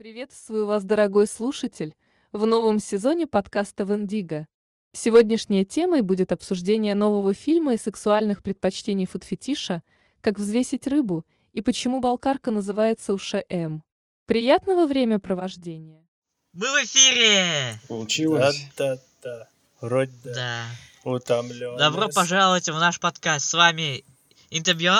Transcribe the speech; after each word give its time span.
Приветствую 0.00 0.64
вас, 0.64 0.82
дорогой 0.82 1.26
слушатель, 1.26 1.94
в 2.32 2.46
новом 2.46 2.78
сезоне 2.78 3.26
подкаста 3.26 3.84
«Вендиго». 3.84 4.46
Сегодняшней 4.94 5.66
темой 5.66 6.00
будет 6.00 6.32
обсуждение 6.32 6.94
нового 6.94 7.34
фильма 7.34 7.74
и 7.74 7.76
сексуальных 7.76 8.42
предпочтений 8.42 9.04
фудфетиша 9.04 9.82
«Как 10.22 10.38
взвесить 10.38 10.86
рыбу» 10.86 11.26
и 11.52 11.60
почему 11.60 12.00
балкарка 12.00 12.50
называется 12.50 13.12
УШМ. 13.12 13.82
Приятного 14.24 14.86
времяпровождения! 14.86 16.08
Мы 16.54 16.66
в 16.68 16.84
эфире! 16.86 17.78
Получилось? 17.86 18.68
Да-да-да. 18.78 19.48
Вроде 19.82 20.12
да. 20.24 20.32
Да. 20.32 21.10
Утомлен. 21.10 21.76
Добро 21.76 22.08
пожаловать 22.08 22.70
в 22.70 22.78
наш 22.78 22.98
подкаст. 23.00 23.50
С 23.50 23.52
вами 23.52 24.02
интервью. 24.48 24.94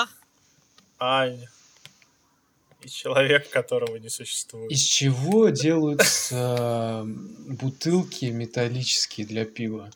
Аня. 0.99 1.49
И 2.83 2.89
человек, 2.89 3.49
которого 3.49 3.95
не 3.97 4.09
существует. 4.09 4.71
Из 4.71 4.81
чего 4.81 5.49
делаются 5.49 7.03
бутылки 7.05 8.25
металлические 8.25 9.25
для 9.27 9.45
пива? 9.45 9.91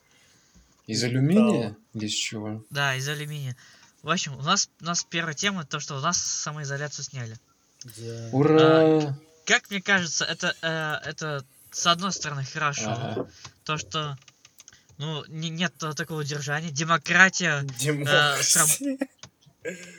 Из 0.88 1.04
алюминия 1.04 1.76
или 1.94 2.06
из 2.06 2.14
чего? 2.14 2.64
Да, 2.70 2.96
из 2.96 3.08
алюминия. 3.10 3.56
В 4.04 4.10
общем, 4.10 4.38
у 4.38 4.42
нас, 4.42 4.70
у 4.82 4.86
нас 4.86 5.04
первая 5.04 5.34
тема, 5.34 5.66
то, 5.66 5.80
что 5.80 5.96
у 5.96 6.00
нас 6.00 6.18
самоизоляцию 6.18 7.06
сняли. 7.06 7.40
Да. 7.98 8.30
Ура! 8.32 9.18
Как 9.46 9.70
мне 9.72 9.82
кажется, 9.82 10.26
это, 10.26 10.56
э, 10.62 11.10
это 11.10 11.44
с 11.72 11.88
одной 11.88 12.12
стороны 12.12 12.44
хорошо. 12.44 12.86
Ага. 12.88 13.30
То, 13.64 13.78
что 13.78 14.18
ну, 14.98 15.26
не- 15.28 15.50
нет 15.50 15.74
такого 15.96 16.24
держания. 16.24 16.72
Демократия. 16.72 17.64
Демократия. 17.80 18.98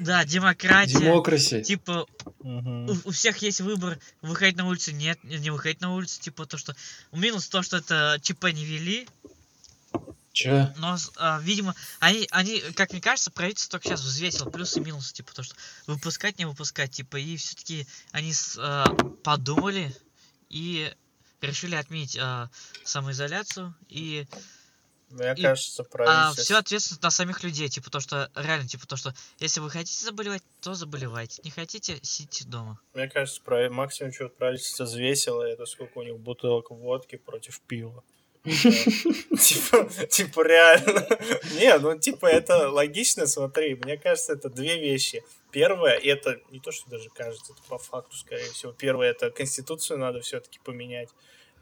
Да, 0.01 0.25
демократия. 0.25 0.99
Демокраси. 0.99 1.63
Типа, 1.63 2.07
Мгм. 2.41 2.89
у, 2.91 2.93
у 3.05 3.11
всех 3.11 3.39
есть 3.39 3.61
выбор 3.61 3.99
выходить 4.23 4.57
на 4.57 4.67
улицу, 4.67 4.93
нет, 4.93 5.23
не 5.25 5.51
выходить 5.51 5.81
на 5.81 5.95
улицу, 5.95 6.21
типа 6.21 6.47
то, 6.47 6.57
что 6.59 6.75
минус 7.13 7.49
то, 7.49 7.63
что 7.63 7.79
это 7.79 8.19
ЧП 8.23 8.45
не 8.53 8.65
вели, 8.65 9.09
Че? 10.33 10.75
но, 10.77 10.97
а, 11.17 11.41
видимо, 11.43 11.75
они, 11.99 12.29
они, 12.31 12.61
как 12.75 12.93
мне 12.93 13.01
кажется, 13.01 13.31
правительство 13.31 13.73
только 13.79 13.89
сейчас 13.89 14.03
взвесило 14.03 14.51
плюсы 14.51 14.79
и 14.81 14.83
минусы, 14.85 15.15
типа 15.15 15.33
то, 15.35 15.43
что 15.43 15.55
выпускать, 15.87 16.39
не 16.39 16.45
выпускать, 16.47 16.91
типа, 16.93 17.17
и 17.17 17.37
все-таки 17.37 17.87
они 18.13 18.35
с- 18.35 18.57
а, 18.59 18.85
подумали 19.25 19.97
и 20.51 20.93
решили 21.41 21.75
отменить 21.75 22.19
а, 22.21 22.51
самоизоляцию 22.85 23.75
и 23.89 24.27
Мне 25.11 25.35
И- 25.37 25.43
кажется, 25.43 25.83
а, 25.83 25.85
правительство... 25.85 26.45
все 26.45 26.57
ответственность 26.57 27.03
на 27.03 27.11
самих 27.11 27.43
людей, 27.45 27.69
типа 27.69 27.91
то, 27.91 28.01
что 28.01 28.31
реально, 28.35 28.67
типа 28.67 28.87
то, 28.87 28.97
что 28.97 29.15
если 29.39 29.61
вы 29.61 29.71
хотите 29.71 30.05
заболевать, 30.05 30.43
то 30.61 30.75
заболевайте, 30.75 31.41
не 31.45 31.51
хотите, 31.51 31.99
сидите 32.03 32.45
дома. 32.45 32.81
Мне 32.93 33.09
кажется, 33.09 33.41
прави- 33.45 33.69
максимум, 33.71 34.13
что 34.13 34.29
правительство 34.29 34.85
взвесило, 34.85 35.43
это 35.43 35.65
сколько 35.67 35.99
у 35.99 36.03
них 36.03 36.19
бутылок 36.19 36.71
водки 36.71 37.17
против 37.17 37.61
пива. 37.61 38.03
Типа, 38.47 39.85
типа 40.09 40.47
реально. 40.47 41.07
Не, 41.59 41.79
ну 41.79 41.99
типа 41.99 42.27
это 42.27 42.71
логично, 42.71 43.27
смотри. 43.27 43.75
Мне 43.75 43.97
кажется, 43.97 44.35
это 44.35 44.49
две 44.49 44.79
вещи. 44.79 45.25
Первое, 45.51 45.97
и 45.97 46.07
это 46.09 46.41
не 46.51 46.61
то, 46.61 46.71
что 46.71 46.89
даже 46.89 47.09
кажется, 47.11 47.53
это 47.53 47.63
по 47.69 47.79
факту, 47.79 48.17
скорее 48.17 48.51
всего. 48.53 48.73
Первое, 48.73 49.11
это 49.11 49.31
конституцию 49.31 49.99
надо 49.99 50.21
все-таки 50.21 50.61
поменять. 50.63 51.09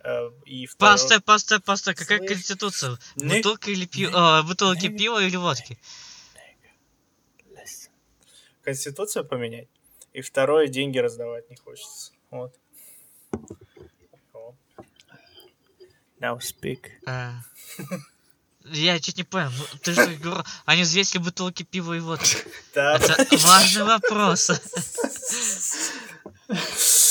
Э, 0.05 0.31
И 0.45 0.67
второе... 0.67 0.93
Постой, 0.93 1.21
постой, 1.21 1.61
постой, 1.61 1.95
какая 1.95 2.19
Слышь, 2.19 2.31
конституция? 2.31 2.99
не- 3.17 3.37
Бутылка 3.37 3.71
или 3.71 3.87
пиво, 3.87 4.43
бутылки 4.47 4.87
не- 4.87 4.99
пива 4.99 5.23
или 5.25 5.37
водки? 5.37 5.79
Конституцию 8.63 9.25
поменять. 9.27 9.69
И 10.13 10.21
второе, 10.21 10.69
деньги 10.69 10.99
раздавать 10.99 11.49
не 11.51 11.57
хочется. 11.57 12.13
Вот. 12.31 12.55
Now 16.21 16.39
speak. 16.39 16.87
А, 17.07 17.33
Я 18.65 18.99
чуть 19.01 19.17
не 19.19 19.25
понял, 19.25 19.51
ну, 19.59 19.65
ты 19.83 19.93
же 19.93 20.07
говорил, 20.17 20.45
они 20.65 20.83
взвесили 20.83 21.21
бутылки 21.21 21.65
пива 21.65 21.95
и 21.95 22.01
водки. 22.01 22.39
Да. 22.75 22.97
Это 22.97 23.37
важный 23.39 23.85
вопрос. 23.85 24.51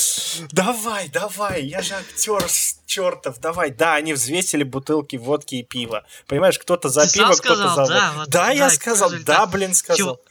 Давай, 0.51 1.09
давай, 1.09 1.63
я 1.63 1.81
же 1.81 1.93
актер 1.95 2.43
чертов, 2.85 3.39
давай. 3.39 3.71
Да, 3.71 3.95
они 3.95 4.13
взвесили 4.13 4.63
бутылки 4.63 5.15
водки 5.15 5.55
и 5.55 5.63
пива. 5.63 6.05
Понимаешь, 6.27 6.59
кто-то 6.59 6.89
за 6.89 7.07
Ты 7.07 7.13
пиво, 7.19 7.33
кто-то 7.33 7.55
сказал, 7.55 7.75
за 7.75 7.81
водку. 7.81 7.93
да, 7.93 8.13
вот, 8.15 8.29
да, 8.29 8.51
я 8.51 8.67
да, 8.67 8.73
и 8.73 8.75
сказал, 8.75 9.09
какой 9.09 9.23
да, 9.23 9.45
блин, 9.45 9.73
сказал. 9.73 10.21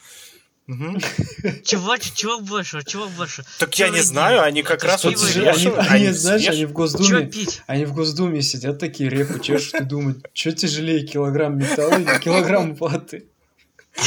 Мгм. 0.68 1.00
Чего, 1.64 1.96
чего 1.96 2.38
больше, 2.38 2.84
чего 2.84 3.08
больше? 3.08 3.44
Так 3.58 3.76
я 3.80 3.88
не 3.88 4.00
знаю, 4.00 4.42
они 4.42 4.62
как 4.62 4.84
раз 4.84 5.02
вот 5.02 5.14
они, 5.14 5.16
взвешивают, 5.16 5.80
они, 5.80 5.88
они 5.88 6.10
знаешь, 6.12 6.48
они 6.48 6.64
в 6.64 6.68
Чего 6.68 6.78
Госдуме, 6.78 7.26
пить? 7.26 7.62
они 7.66 7.84
в 7.84 7.92
Госдуме 7.92 8.42
сидят 8.42 8.78
такие 8.78 9.10
репу 9.10 9.40
чешут 9.40 9.74
и 9.74 9.84
думают, 9.84 10.30
что 10.32 10.52
тяжелее, 10.52 11.04
килограмм 11.04 11.58
металла 11.58 11.98
или 11.98 12.18
килограмм 12.20 12.74
ваты? 12.76 13.26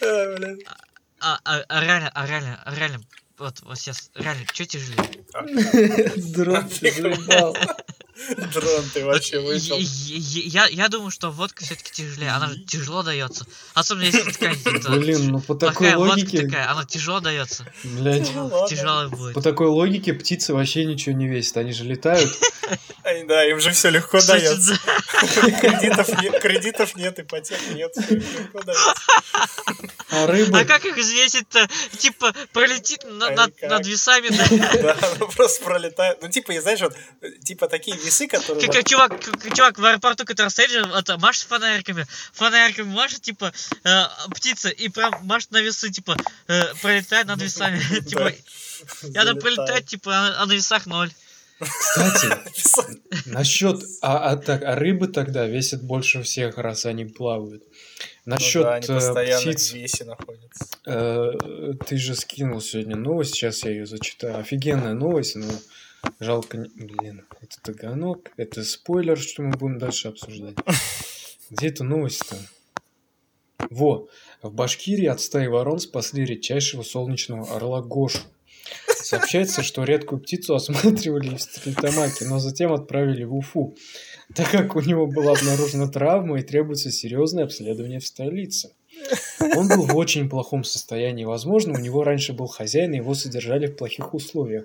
А. 1.28 1.40
А, 1.44 1.64
а, 1.68 1.80
реально, 1.80 2.08
а 2.14 2.24
реально, 2.24 2.62
а 2.64 2.72
реально, 2.72 3.00
вот, 3.36 3.60
вот 3.62 3.76
сейчас, 3.76 4.12
реально, 4.14 4.44
что 4.52 4.64
тяжелее? 4.64 5.24
Дрон, 6.34 6.68
ты 6.68 6.92
заебал. 6.92 7.56
Дрон, 8.52 8.84
ты 8.92 9.04
вообще 9.04 9.38
Вот 9.40 9.48
вышел. 9.48 9.76
я, 9.78 10.66
я, 10.66 10.88
думаю, 10.88 11.10
что 11.10 11.30
водка 11.30 11.64
все-таки 11.64 11.90
тяжелее, 11.92 12.30
она 12.30 12.48
же 12.48 12.58
тяжело 12.60 13.02
дается. 13.02 13.46
Особенно 13.74 14.04
если 14.04 14.30
такая 14.30 14.56
это, 14.64 14.90
Блин, 14.92 15.28
ну 15.28 15.40
по 15.40 15.54
такой 15.54 15.94
логике, 15.94 16.42
такая, 16.42 16.70
она 16.70 16.84
тяжело 16.84 17.20
дается. 17.20 17.66
блядь, 17.84 18.34
ладно. 18.34 18.68
Тяжелая 18.68 19.08
будет. 19.08 19.34
по 19.34 19.42
такой 19.42 19.66
логике 19.66 20.14
птицы 20.14 20.54
вообще 20.54 20.84
ничего 20.84 21.14
не 21.14 21.28
весят, 21.28 21.58
они 21.58 21.72
же 21.72 21.84
летают. 21.84 22.30
Да, 23.28 23.44
им 23.44 23.60
же 23.60 23.70
все 23.70 23.90
легко 23.90 24.18
дается. 24.20 24.76
да. 24.84 25.50
Кредитов 25.60 26.20
нет, 26.20 26.40
кредитов 26.40 26.96
нет, 26.96 27.20
ипотек 27.20 27.60
нет. 27.72 27.94
А 30.10 30.26
рыбы... 30.26 30.58
А 30.58 30.64
как 30.64 30.84
их 30.84 30.96
взвесить-то? 30.96 31.68
Типа, 31.98 32.34
пролетит 32.52 33.04
на- 33.04 33.30
над, 33.30 33.86
весами, 33.86 34.28
да? 34.28 34.96
Ну 35.18 35.28
просто 35.28 35.64
пролетает. 35.64 36.18
Ну, 36.22 36.28
типа, 36.28 36.58
знаешь, 36.60 36.80
вот, 36.80 36.94
э, 37.22 37.30
типа 37.44 37.68
такие 37.68 37.96
весы, 38.06 38.26
которые... 38.26 38.68
Как, 38.68 38.84
чувак, 38.84 39.12
чувак 39.54 39.78
в 39.78 39.84
аэропорту, 39.84 40.24
который 40.24 40.48
стоит 40.48 40.70
же, 40.70 40.80
это, 40.80 41.18
машет 41.18 41.48
фонариками, 41.48 42.06
фонариками 42.32 42.88
машет, 42.92 43.22
типа, 43.22 43.52
э, 43.84 44.02
птица, 44.34 44.68
и 44.68 44.88
прям 44.88 45.14
машет 45.26 45.50
на 45.50 45.60
весы, 45.60 45.90
типа, 45.90 46.16
э, 46.48 46.74
пролетает 46.82 47.26
над 47.26 47.42
весами. 47.42 47.80
Типа, 48.06 48.22
она 48.22 48.32
залетает. 49.10 49.40
пролетает, 49.40 49.86
типа, 49.86 50.10
а, 50.12 50.42
а 50.42 50.46
на 50.46 50.52
весах 50.52 50.86
ноль. 50.86 51.10
Кстати, 51.58 52.28
насчет... 53.26 53.82
А, 54.02 54.30
а 54.30 54.36
так, 54.36 54.62
а 54.62 54.74
рыбы 54.74 55.08
тогда 55.08 55.46
весят 55.46 55.82
больше 55.82 56.22
всех, 56.22 56.58
раз 56.58 56.84
они 56.86 57.06
плавают. 57.06 57.62
Ну 58.26 58.34
Насчет 58.34 58.62
да, 58.64 58.74
они 58.74 58.86
э, 58.86 58.94
постоянно 58.94 59.40
птиц, 59.40 59.70
в 59.70 59.74
весе 59.74 60.04
находятся. 60.04 60.66
э, 60.84 61.32
ты 61.86 61.96
же 61.96 62.14
скинул 62.14 62.60
сегодня 62.60 62.96
новость, 62.96 63.34
сейчас 63.34 63.64
я 63.64 63.70
ее 63.70 63.86
зачитаю. 63.86 64.38
Офигенная 64.38 64.94
новость, 64.94 65.36
но 65.36 65.46
жалко... 66.20 66.66
Блин, 66.74 67.26
это 67.40 67.60
таганок, 67.62 68.30
это 68.36 68.64
спойлер, 68.64 69.18
что 69.18 69.42
мы 69.42 69.56
будем 69.56 69.78
дальше 69.78 70.08
обсуждать. 70.08 70.56
Где 71.50 71.68
эта 71.68 71.84
новость-то? 71.84 72.36
Во, 73.70 74.08
в 74.42 74.52
Башкирии 74.52 75.06
от 75.06 75.20
стаи 75.20 75.46
ворон 75.46 75.78
спасли 75.78 76.24
редчайшего 76.24 76.82
солнечного 76.82 77.56
орла 77.56 77.82
Гошу. 77.82 78.20
Сообщается, 78.88 79.62
что 79.62 79.84
редкую 79.84 80.20
птицу 80.20 80.54
осматривали 80.54 81.36
в 81.36 81.40
Стерлитамаке, 81.40 82.24
но 82.24 82.38
затем 82.38 82.72
отправили 82.72 83.24
в 83.24 83.36
Уфу, 83.36 83.76
так 84.34 84.50
как 84.50 84.74
у 84.74 84.80
него 84.80 85.06
была 85.06 85.32
обнаружена 85.32 85.88
травма 85.88 86.40
и 86.40 86.42
требуется 86.42 86.90
серьезное 86.90 87.44
обследование 87.44 88.00
в 88.00 88.06
столице. 88.06 88.72
Он 89.54 89.68
был 89.68 89.86
в 89.86 89.96
очень 89.96 90.28
плохом 90.28 90.64
состоянии. 90.64 91.24
Возможно, 91.24 91.74
у 91.74 91.80
него 91.80 92.02
раньше 92.02 92.32
был 92.32 92.46
хозяин, 92.46 92.94
и 92.94 92.96
его 92.96 93.14
содержали 93.14 93.66
в 93.66 93.76
плохих 93.76 94.14
условиях. 94.14 94.64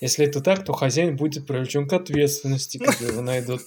Если 0.00 0.26
это 0.26 0.40
так, 0.40 0.64
то 0.64 0.72
хозяин 0.72 1.16
будет 1.16 1.46
привлечен 1.46 1.88
к 1.88 1.92
ответственности, 1.92 2.78
когда 2.78 3.06
его 3.06 3.20
найдут. 3.22 3.62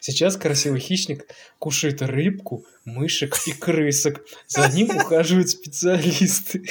Сейчас 0.00 0.36
красивый 0.36 0.80
хищник 0.80 1.26
кушает 1.58 2.02
рыбку, 2.02 2.64
мышек 2.84 3.36
и 3.46 3.52
крысок. 3.52 4.20
За 4.46 4.68
ним 4.68 4.90
ухаживают 4.96 5.48
специалисты. 5.48 6.62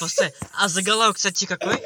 Постой, 0.00 0.32
а 0.56 0.68
заголовок, 0.68 1.16
кстати, 1.16 1.44
какой? 1.44 1.76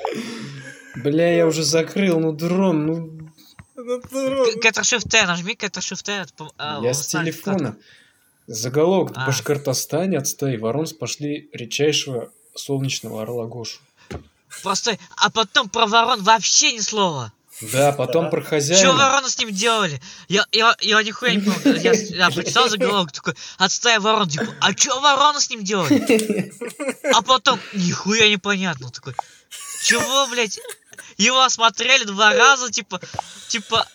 Бля, 0.96 1.34
я 1.34 1.46
уже 1.46 1.62
закрыл, 1.64 2.20
ну 2.20 2.32
дрон, 2.32 2.86
ну 2.86 3.30
Ну, 3.74 4.00
дрон. 4.10 4.48
Ctrl 4.62 4.82
Shift 4.82 5.08
T, 5.08 5.24
нажми 5.26 5.54
Ctrl 5.54 5.80
Shift 5.80 6.02
T. 6.04 6.12
это 6.12 6.32
по- 6.34 6.52
а, 6.58 6.80
я 6.82 6.92
с 6.92 7.06
телефона. 7.06 7.76
Заголовок. 8.46 9.12
В 9.16 9.18
А. 9.18 9.26
Башкортостане 9.26 10.18
от 10.18 10.26
стаи 10.28 10.56
ворон 10.58 10.86
спасли 10.86 11.48
редчайшего 11.54 12.30
солнечного 12.54 13.22
орла 13.22 13.46
Гошу. 13.46 13.80
Постой, 14.62 14.98
а 15.16 15.30
потом 15.30 15.68
про 15.68 15.86
ворон 15.86 16.22
вообще 16.22 16.72
ни 16.72 16.80
слова. 16.80 17.32
Да, 17.60 17.92
потом 17.92 18.24
Да. 18.24 18.30
про 18.30 18.40
Что 18.40 18.50
хозяина. 18.50 18.92
ворона 18.94 19.28
с 19.28 19.38
ним 19.38 19.50
делали? 19.50 20.00
Я, 20.28 20.46
я, 20.52 20.74
я 20.80 21.02
нихуя 21.02 21.34
не 21.34 21.40
помню. 21.42 21.78
Я, 21.80 21.92
я 21.92 22.30
прочитал 22.34 22.68
заголовок, 22.68 23.12
такой, 23.12 23.34
отстая 23.58 24.00
ворон, 24.00 24.28
типа, 24.28 24.46
а 24.60 24.72
что 24.76 25.00
ворона 25.00 25.38
с 25.40 25.48
ним 25.50 25.62
делали? 25.62 26.52
А 27.14 27.22
потом, 27.22 27.60
нихуя 27.72 28.28
непонятно, 28.28 28.90
такой, 28.90 29.14
чего, 29.84 30.26
блядь? 30.28 30.58
Его 31.18 31.42
осмотрели 31.42 32.04
два 32.04 32.32
раза, 32.32 32.70
типа, 32.70 33.00
типа, 33.48 33.86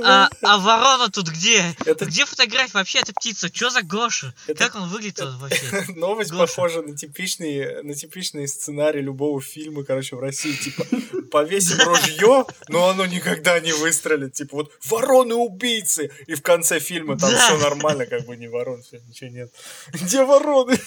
а, 0.00 0.28
а 0.42 0.58
ворона 0.58 1.08
тут 1.10 1.28
где? 1.28 1.74
Это- 1.84 2.04
Где 2.06 2.24
фотография 2.24 2.72
вообще 2.74 2.98
этой 3.00 3.12
птицы? 3.12 3.50
Что 3.52 3.70
за 3.70 3.82
Гоша? 3.82 4.34
Это- 4.46 4.64
Как 4.64 4.74
он 4.76 4.88
выглядит 4.88 5.20
вообще? 5.20 5.84
Новость 5.96 6.30
Гоша. 6.30 6.46
похожа 6.54 6.82
на 6.82 6.96
типичный, 6.96 7.82
на 7.82 7.94
типичный 7.94 8.46
сценарий 8.48 9.00
любого 9.00 9.40
фильма, 9.40 9.84
короче, 9.84 10.16
в 10.16 10.20
России. 10.20 10.52
Типа, 10.56 10.84
повесим 11.30 11.78
ружье, 11.86 12.46
но 12.68 12.88
оно 12.88 13.06
никогда 13.06 13.58
не 13.60 13.72
выстрелит. 13.72 14.34
Типа, 14.34 14.56
вот 14.58 14.72
вороны-убийцы. 14.84 16.10
И 16.26 16.34
в 16.34 16.42
конце 16.42 16.78
фильма 16.80 17.18
там 17.18 17.30
Да. 17.30 17.38
все 17.38 17.58
нормально, 17.58 18.06
как 18.06 18.24
бы 18.26 18.36
не 18.36 18.48
ворон, 18.48 18.82
все, 18.82 19.00
ничего 19.00 19.30
нет. 19.30 19.52
Где 19.92 20.24
вороны? 20.24 20.78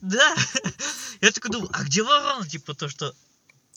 Да. 0.00 0.34
Я 1.20 1.30
такой 1.32 1.50
думаю, 1.50 1.70
а 1.72 1.82
где 1.84 2.02
ворона? 2.02 2.48
Типа 2.48 2.74
то, 2.74 2.88
что... 2.88 3.12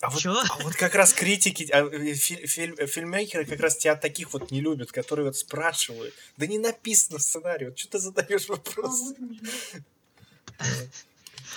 А 0.04 0.10
вот, 0.10 0.20
а 0.50 0.64
вот 0.64 0.76
как 0.76 0.96
раз 0.96 1.14
критики, 1.14 1.64
а, 1.72 1.86
э, 1.86 2.14
фи- 2.14 2.46
фильм- 2.46 2.76
э, 2.78 2.88
фильммейкеры 2.88 3.46
как 3.46 3.62
раз 3.62 3.78
тебя 3.78 3.96
таких 3.96 4.34
вот 4.34 4.52
не 4.52 4.60
любят, 4.60 4.92
которые 4.92 5.26
вот 5.28 5.38
спрашивают. 5.38 6.14
Да 6.36 6.46
не 6.46 6.60
написано 6.60 7.20
в 7.20 7.22
сценарии, 7.22 7.68
вот 7.68 7.80
что 7.80 7.88
ты 7.92 8.00
задаешь 8.00 8.50
вопросы? 8.50 9.16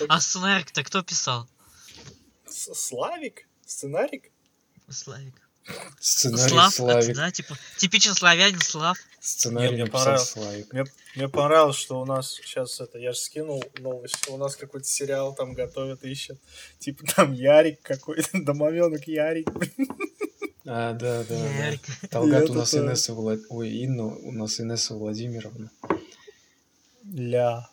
А 0.07 0.21
сценарий-то 0.21 0.83
кто 0.85 1.03
писал? 1.03 1.49
Славик? 2.47 3.45
Сценарик? 3.65 4.31
Славик. 4.89 5.35
Сценарий 5.99 6.49
Слав, 6.49 6.73
это, 6.73 6.75
Славик. 6.75 7.15
да, 7.15 7.31
типа, 7.31 7.57
типичный 7.77 8.15
славянин 8.15 8.59
Слав. 8.61 8.97
Сценарий 9.19 9.73
Мне 9.73 9.83
написал 9.83 9.99
понравилось. 9.99 10.29
Славик. 10.29 10.73
Мне, 10.73 10.85
мне 11.15 11.29
понравилось, 11.29 11.75
что 11.75 11.99
у 11.99 12.05
нас 12.05 12.33
сейчас 12.33 12.79
это, 12.79 12.97
я 12.97 13.11
же 13.11 13.19
скинул 13.19 13.63
новость, 13.79 14.27
у 14.29 14.37
нас 14.37 14.55
какой-то 14.55 14.87
сериал 14.87 15.35
там 15.35 15.53
готовят, 15.53 16.03
ищут. 16.03 16.39
Типа 16.79 17.05
там 17.15 17.33
Ярик 17.33 17.81
какой-то, 17.81 18.29
домовенок 18.33 19.07
Ярик. 19.07 19.49
А, 20.65 20.93
да, 20.93 21.23
да, 21.23 21.39
да. 21.39 21.65
Ярик. 21.65 21.81
Талгат 22.09 22.43
это 22.43 22.51
у 22.51 22.55
нас 22.55 22.71
да. 22.73 22.79
Инесса 22.79 23.13
Влад... 23.13 23.39
Ой, 23.49 23.69
Инна 23.69 24.05
у 24.05 24.31
нас 24.31 24.59
Инесса 24.59 24.93
Владимировна. 24.95 25.71
Ля. 27.03 27.69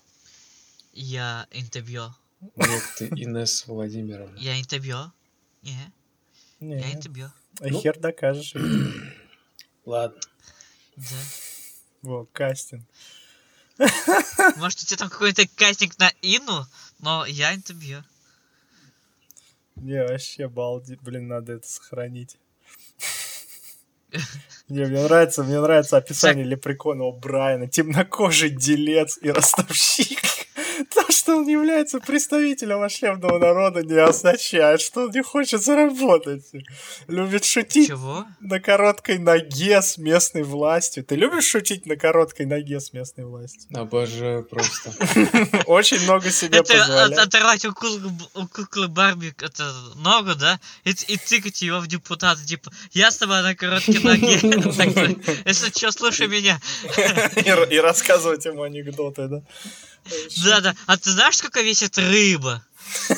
Я 0.93 1.47
интервью. 1.51 2.15
Нет, 2.57 2.83
ты 2.99 3.07
Инесса 3.09 3.65
Владимировна. 3.73 4.37
Я 4.39 4.61
интервью. 4.61 4.97
Не, 5.63 5.73
я 6.61 6.67
Не, 6.67 6.93
интервью. 6.93 7.33
А 7.61 7.69
Ну. 7.69 7.81
хер 7.81 7.99
докажешь. 7.99 8.55
Ладно. 9.85 10.21
Да. 10.97 11.05
Во, 12.03 12.25
кастинг. 12.27 12.85
Может, 14.57 14.81
у 14.81 14.85
тебя 14.87 14.99
там 14.99 15.11
какой-то 15.11 15.47
кастинг 15.57 15.99
на 15.99 16.13
Инну, 16.23 16.67
но 17.01 17.27
я 17.27 17.55
интервью. 17.55 18.05
Не, 19.77 20.05
вообще 20.07 20.49
балди. 20.49 20.97
Блин, 21.03 21.27
надо 21.29 21.55
это 21.55 21.67
сохранить. 21.67 22.37
Не, 24.69 24.85
мне 24.87 25.03
нравится, 25.03 25.43
мне 25.43 25.61
нравится 25.61 25.97
описание 25.97 26.45
Лепрекона 26.45 27.11
Брайана. 27.11 27.67
Темнокожий 27.69 28.51
делец 28.51 29.19
и 29.21 29.31
ростовщик. 29.31 30.21
То, 30.95 31.11
что 31.11 31.37
он 31.37 31.49
является 31.49 32.01
представителем 32.01 32.83
ошлемного 32.83 33.39
народа, 33.39 33.83
не 33.83 33.97
означает, 33.97 34.81
что 34.81 35.05
он 35.05 35.11
не 35.11 35.23
хочет 35.23 35.63
заработать. 35.63 36.45
Любит 37.09 37.45
шутить 37.45 37.89
Чего? 37.89 38.27
на 38.41 38.61
короткой 38.61 39.19
ноге 39.19 39.81
с 39.83 39.99
местной 39.99 40.43
властью. 40.43 41.05
Ты 41.05 41.17
любишь 41.17 41.47
шутить 41.47 41.87
на 41.87 41.97
короткой 41.97 42.47
ноге 42.47 42.81
с 42.81 42.93
местной 42.93 43.25
властью? 43.25 43.69
Обожаю 43.75 44.45
просто. 44.45 44.93
Очень 45.67 46.03
много 46.03 46.31
себе 46.31 46.61
от- 46.61 46.69
позволяет. 46.69 47.19
оторвать 47.19 47.65
у 47.65 47.73
куклы, 47.73 48.11
у 48.35 48.47
куклы 48.47 48.89
Барби 48.89 49.35
ногу, 49.97 50.35
да? 50.35 50.61
И, 50.85 50.95
тыкать 50.95 51.63
его 51.63 51.81
в 51.81 51.87
депутата, 51.87 52.45
типа, 52.45 52.71
я 52.93 53.11
с 53.11 53.17
тобой 53.17 53.43
на 53.43 53.55
короткой 53.55 53.99
ноге. 54.03 54.35
Если 55.45 55.71
что, 55.77 55.91
слушай 55.93 56.27
меня. 56.27 56.61
И 57.71 57.79
рассказывать 57.79 58.45
ему 58.45 58.63
анекдоты, 58.63 59.29
да? 59.29 59.43
Да-да. 60.45 60.75
А 60.87 60.97
ты 60.97 61.11
знаешь, 61.11 61.37
сколько 61.37 61.61
весит 61.63 61.97
рыба? 61.99 62.65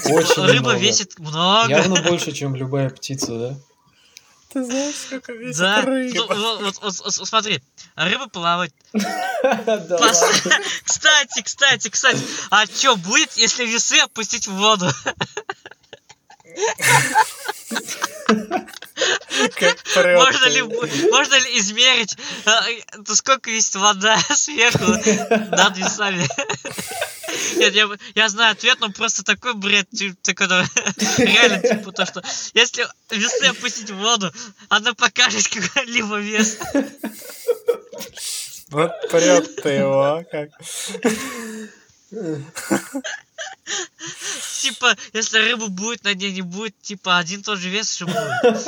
Очень 0.05 0.43
Рыба 0.47 0.71
много. 0.71 0.79
весит 0.79 1.19
много. 1.19 1.69
Явно 1.71 2.03
больше, 2.03 2.33
чем 2.33 2.55
любая 2.55 2.89
птица, 2.91 3.27
да? 3.39 3.59
Ты 4.53 4.65
знаешь, 4.65 4.95
сколько 4.95 5.33
весит 5.33 5.59
Да. 5.59 5.83
Ну, 5.83 5.89
рыба? 5.89 6.27
вот, 6.29 6.61
вот- 6.63 6.79
вот- 6.83 7.17
вот 7.19 7.29
смотри, 7.29 7.63
рыба 7.97 8.29
плавает. 8.29 8.73
Кстати, 10.85 11.43
кстати, 11.43 11.89
кстати, 11.89 12.23
а 12.51 12.67
что 12.67 12.97
будет, 12.97 13.33
если 13.37 13.67
весы 13.67 13.99
опустить 13.99 14.47
в 14.47 14.53
воду? 14.55 14.89
Можно 19.97 20.47
ли, 20.49 20.63
можно 21.11 21.35
ли 21.35 21.59
измерить, 21.59 22.17
а, 22.45 22.65
это 22.93 23.15
сколько 23.15 23.51
весит 23.51 23.77
вода 23.77 24.19
сверху 24.35 24.85
над 24.85 25.77
весами? 25.77 26.27
Нет, 27.57 27.75
я, 27.75 27.89
я 28.15 28.29
знаю 28.29 28.53
ответ, 28.53 28.79
но 28.81 28.91
просто 28.91 29.23
такой 29.23 29.55
бред, 29.55 29.89
такой, 30.23 30.47
ну, 30.49 30.63
реально, 31.19 31.61
типа, 31.61 31.93
то, 31.93 32.07
что 32.07 32.23
если 32.55 32.87
весы 33.11 33.45
опустить 33.47 33.91
в 33.91 33.97
воду, 33.97 34.33
она 34.69 34.95
покажет 34.95 35.49
какой-либо 35.53 36.19
вес. 36.19 36.59
Вот 38.71 38.93
прет 39.11 39.63
ты 39.63 39.69
его, 39.71 40.25
как. 40.31 40.51
Типа, 44.61 44.97
если 45.13 45.39
рыба 45.39 45.69
будет 45.69 46.05
на 46.05 46.15
дне, 46.15 46.33
не 46.33 46.43
будет, 46.43 46.81
типа, 46.81 47.19
один 47.19 47.43
тот 47.43 47.59
же 47.59 47.69
вес 47.69 47.97
же 47.97 48.07
будет. 48.07 48.67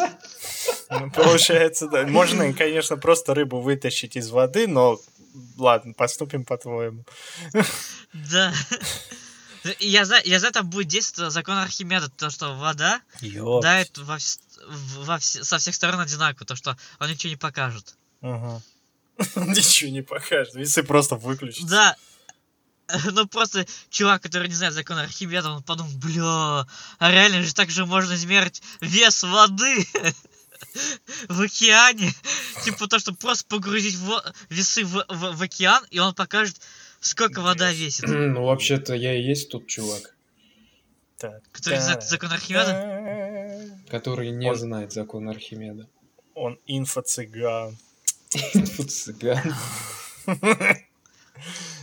Ну, 0.91 1.11
получается, 1.11 1.89
да. 1.89 2.07
Можно, 2.07 2.53
конечно, 2.53 2.97
просто 2.97 3.35
рыбу 3.35 3.61
вытащить 3.61 4.17
из 4.17 4.31
воды, 4.31 4.67
но 4.67 4.99
ладно, 5.57 5.93
поступим 5.95 6.45
по-твоему. 6.45 7.05
Да. 8.13 8.53
Я 9.81 10.05
знаю, 10.05 10.23
я 10.25 10.39
знаю, 10.39 10.55
там 10.55 10.71
будет 10.71 10.89
действовать 10.89 11.33
закон 11.33 11.57
Архимеда, 11.59 12.09
то, 12.09 12.31
что 12.31 12.55
вода 12.55 13.01
Ёп. 13.21 13.63
дает 13.63 13.99
во, 13.99 14.17
во 15.01 15.21
со 15.21 15.59
всех 15.59 15.75
сторон 15.75 16.01
одинаково, 16.01 16.47
то, 16.47 16.57
что 16.57 16.77
он 17.01 17.11
ничего 17.11 17.31
не 17.31 17.37
покажет. 17.37 17.97
Ага. 18.23 18.63
Ничего 19.35 19.91
не 19.91 20.03
покажет, 20.03 20.55
весы 20.55 20.85
просто 20.85 21.17
выключатся. 21.17 21.67
Да. 21.67 21.97
Ну 23.13 23.27
просто 23.27 23.67
чувак, 23.91 24.23
который 24.23 24.49
не 24.49 24.55
знает 24.55 24.75
закон 24.75 24.99
Архимеда, 24.99 25.51
он 25.51 25.63
подумал, 25.63 25.93
бля, 25.97 26.67
а 26.99 27.11
реально 27.11 27.43
же 27.43 27.55
так 27.55 27.71
же 27.71 27.85
можно 27.87 28.15
измерить 28.15 28.63
вес 28.81 29.23
воды 29.23 29.87
в 31.29 31.41
океане. 31.43 32.13
Типа 32.65 32.87
то, 32.89 32.99
что 32.99 33.13
просто 33.15 33.45
погрузить 33.49 33.97
во- 33.97 34.25
весы 34.51 34.85
в, 34.85 35.05
в- 35.09 35.37
в 35.37 35.43
океан, 35.43 35.85
и 35.91 35.99
он 35.99 36.15
покажет, 36.15 36.61
сколько 37.01 37.41
вода 37.43 37.71
весит. 37.73 38.05
Ну, 38.09 38.45
вообще-то 38.45 38.95
я 38.95 39.15
и 39.15 39.23
есть 39.23 39.51
тот 39.51 39.67
чувак. 39.67 40.15
Который 41.53 41.75
не 41.77 41.83
знает 41.83 42.03
закон 42.05 42.33
Архимеда. 42.33 43.69
который 43.91 44.31
не 44.31 44.51
Он- 44.51 44.57
знает 44.57 44.93
закон 44.93 45.29
Архимеда. 45.29 45.87
Он 46.35 46.59
инфо-цыган. 46.67 47.77
Фу, 48.77 48.85
цыган. 48.85 49.55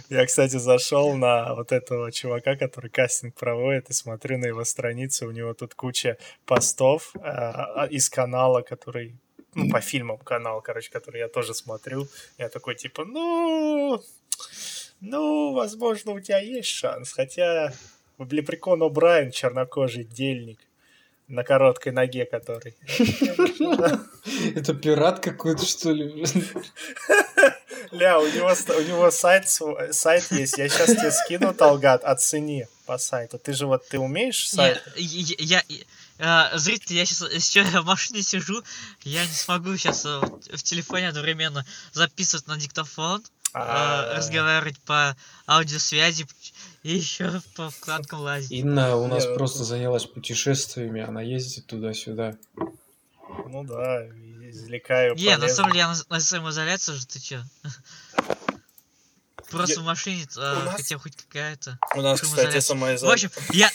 Я, 0.09 0.25
кстати, 0.25 0.57
зашел 0.57 1.15
на 1.15 1.55
вот 1.55 1.71
этого 1.71 2.12
чувака, 2.12 2.55
который 2.55 2.89
кастинг 2.89 3.35
проводит, 3.35 3.89
и 3.89 3.93
смотрю 3.93 4.38
на 4.38 4.45
его 4.45 4.63
страницу. 4.63 5.27
У 5.27 5.31
него 5.31 5.53
тут 5.53 5.74
куча 5.74 6.17
постов 6.45 7.13
а, 7.21 7.88
из 7.89 8.09
канала, 8.09 8.62
который 8.62 9.15
ну, 9.55 9.69
по 9.69 9.81
фильмам 9.81 10.17
канал, 10.17 10.62
короче, 10.62 10.91
который 10.91 11.19
я 11.19 11.27
тоже 11.27 11.53
смотрю. 11.53 12.07
Я 12.38 12.50
такой, 12.50 12.75
типа, 12.75 13.05
ну, 13.05 14.01
ну, 15.01 15.53
возможно, 15.53 16.12
у 16.12 16.19
тебя 16.19 16.39
есть 16.39 16.69
шанс. 16.69 17.13
Хотя 17.13 17.74
Лепрекон 18.19 18.83
О'Брайен 18.83 19.31
чернокожий 19.31 20.03
дельник 20.03 20.59
на 21.27 21.43
короткой 21.43 21.91
ноге 21.91 22.25
который. 22.25 22.75
Это 24.55 24.74
пират 24.74 25.19
какой-то, 25.19 25.65
что 25.65 25.91
ли? 25.91 26.25
Ля, 27.92 28.20
у 28.20 28.27
него, 28.27 28.51
у 28.77 28.82
него 28.82 29.12
сайт, 29.12 29.48
сайт 29.92 30.32
есть. 30.32 30.58
Я 30.58 30.70
сейчас 30.70 30.89
тебе 30.92 31.12
скину, 31.12 31.54
Талгат, 31.54 32.04
оцени 32.04 32.68
по 32.86 32.98
сайту. 32.98 33.38
Ты 33.39 33.54
же 33.54 33.65
вот, 33.68 33.88
ты 33.88 34.00
умеешь 34.00 34.48
сайт? 34.50 34.82
я, 34.96 35.36
я- 35.39 35.63
я- 36.18 36.51
э, 36.54 36.58
зрители, 36.58 36.98
я 36.98 37.06
сейчас 37.06 37.32
еще 37.34 37.63
в 37.63 37.86
машине 37.86 38.22
сижу, 38.22 38.62
я 39.04 39.25
не 39.25 39.32
смогу 39.34 39.75
сейчас 39.77 40.06
в 40.06 40.63
телефоне 40.63 41.10
одновременно 41.10 41.65
записывать 41.94 42.48
на 42.48 42.58
диктофон, 42.58 43.22
э, 43.22 43.58
А, 43.58 44.15
разговаривать 44.18 44.80
по 44.82 45.15
аудиосвязи 45.48 46.25
и 46.84 46.96
еще 46.98 47.42
по 47.56 47.70
вкладкам 47.70 48.20
лазить. 48.22 48.51
Инна 48.51 48.96
у 48.98 49.08
нас 49.08 49.25
просто 49.25 49.63
занялась 49.63 50.06
путешествиями, 50.06 51.01
она 51.01 51.22
ездит 51.22 51.65
туда-сюда. 51.65 52.36
Ну 53.48 53.63
да, 53.63 54.06
и 54.06 54.35
извлекаю 54.55 55.15
Не, 55.15 55.31
на 55.31 55.38
полезно. 55.38 55.55
самом 55.55 55.71
деле 55.71 55.79
я 55.81 55.88
на, 55.89 55.97
на 56.09 56.19
самоизоляции 56.19 56.93
же, 56.93 57.05
ты 57.05 57.19
чё? 57.19 57.43
Просто 59.50 59.75
Я- 59.75 59.81
в 59.81 59.83
машине, 59.85 60.27
а, 60.38 60.63
нас- 60.65 60.75
хотя 60.75 60.97
хоть 60.97 61.15
какая-то. 61.15 61.77
У 61.95 62.01
нас, 62.01 62.21
кстати, 62.21 62.59
самоизоляция. 62.59 63.07
В 63.09 63.12
общем, 63.12 63.31
я... 63.53 63.69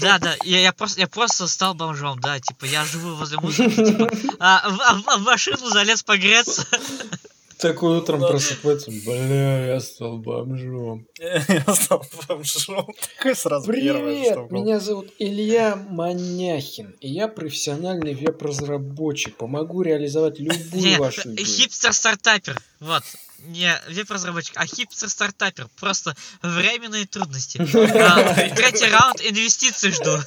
Да, 0.00 0.18
да, 0.18 0.36
я, 0.44 0.60
я 0.60 0.72
просто, 0.72 1.00
я 1.00 1.08
просто 1.08 1.48
стал 1.48 1.72
бомжом, 1.74 2.20
да, 2.20 2.38
типа, 2.38 2.66
я 2.66 2.84
живу 2.84 3.16
возле 3.16 3.38
мусорки, 3.38 3.74
типа, 3.76 4.10
а, 4.38 4.68
в, 4.70 4.80
а 4.82 4.94
в- 4.94 5.08
а 5.08 5.16
в 5.16 5.22
машину 5.22 5.68
залез 5.70 6.02
погреться. 6.02 6.66
Такой 7.60 7.98
утром 7.98 8.20
Да. 8.20 8.28
просыпается, 8.28 8.90
бля, 8.90 9.66
я 9.74 9.80
стал 9.80 10.18
бомжом. 10.18 11.06
Я 11.18 11.74
стал 11.74 12.04
бомжом. 12.28 12.94
Такой 13.16 13.34
сразу 13.36 13.66
Привет, 13.66 14.50
меня 14.50 14.80
зовут 14.80 15.12
Илья 15.18 15.76
Маняхин, 15.76 16.96
и 17.00 17.08
я 17.08 17.28
профессиональный 17.28 18.14
веб-разработчик. 18.14 19.36
Помогу 19.36 19.82
реализовать 19.82 20.38
любую 20.38 20.98
вашу 20.98 21.32
идею. 21.34 21.46
хипстер-стартапер, 21.46 22.60
вот. 22.80 23.02
Не 23.38 23.80
веб-разработчик, 23.88 24.54
а 24.56 24.66
хипстер-стартапер. 24.66 25.68
Просто 25.78 26.14
временные 26.42 27.06
трудности. 27.06 27.58
А, 28.00 28.34
Третий 28.54 28.90
раунд 28.90 29.20
инвестиций 29.22 29.92
жду. 29.92 30.18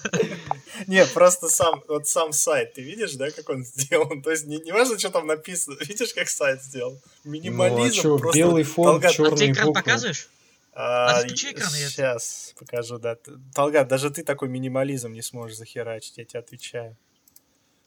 Не, 0.88 1.06
просто 1.06 1.50
сам, 1.50 1.84
вот 1.88 2.08
сам 2.08 2.34
сайт, 2.34 2.74
ты 2.74 2.82
видишь, 2.82 3.14
да, 3.14 3.30
как 3.32 3.50
он 3.50 3.64
сделан? 3.66 4.22
То 4.24 4.32
есть 4.32 4.46
не, 4.46 4.58
не 4.58 4.72
важно, 4.72 4.98
что 4.98 5.10
там 5.12 5.28
написано, 5.28 5.76
видишь, 5.82 6.14
как 6.14 6.28
сайт 6.30 6.64
сделан? 6.64 7.00
Минимализм 7.24 8.02
Ну, 8.08 8.16
а 8.16 8.20
просто... 8.20 8.38
белый 8.40 8.64
фон, 8.64 9.00
Талгат, 9.02 9.20
А 9.20 9.36
ты 9.36 9.52
экран 9.52 9.68
буквы. 9.68 9.82
показываешь? 9.84 10.28
а, 10.74 11.08
А 11.18 11.22
ты 11.22 11.28
включи 11.28 11.52
экран, 11.52 11.70
я- 11.76 11.90
Сейчас 11.90 12.54
покажу, 12.58 12.98
да. 12.98 13.16
Т- 13.16 13.32
Талгат, 13.54 13.88
даже 13.88 14.10
ты 14.10 14.24
такой 14.24 14.50
минимализм 14.50 15.14
не 15.14 15.22
сможешь 15.22 15.58
захерачить, 15.58 16.18
я 16.18 16.26
тебе 16.26 16.40
отвечаю. 16.40 16.98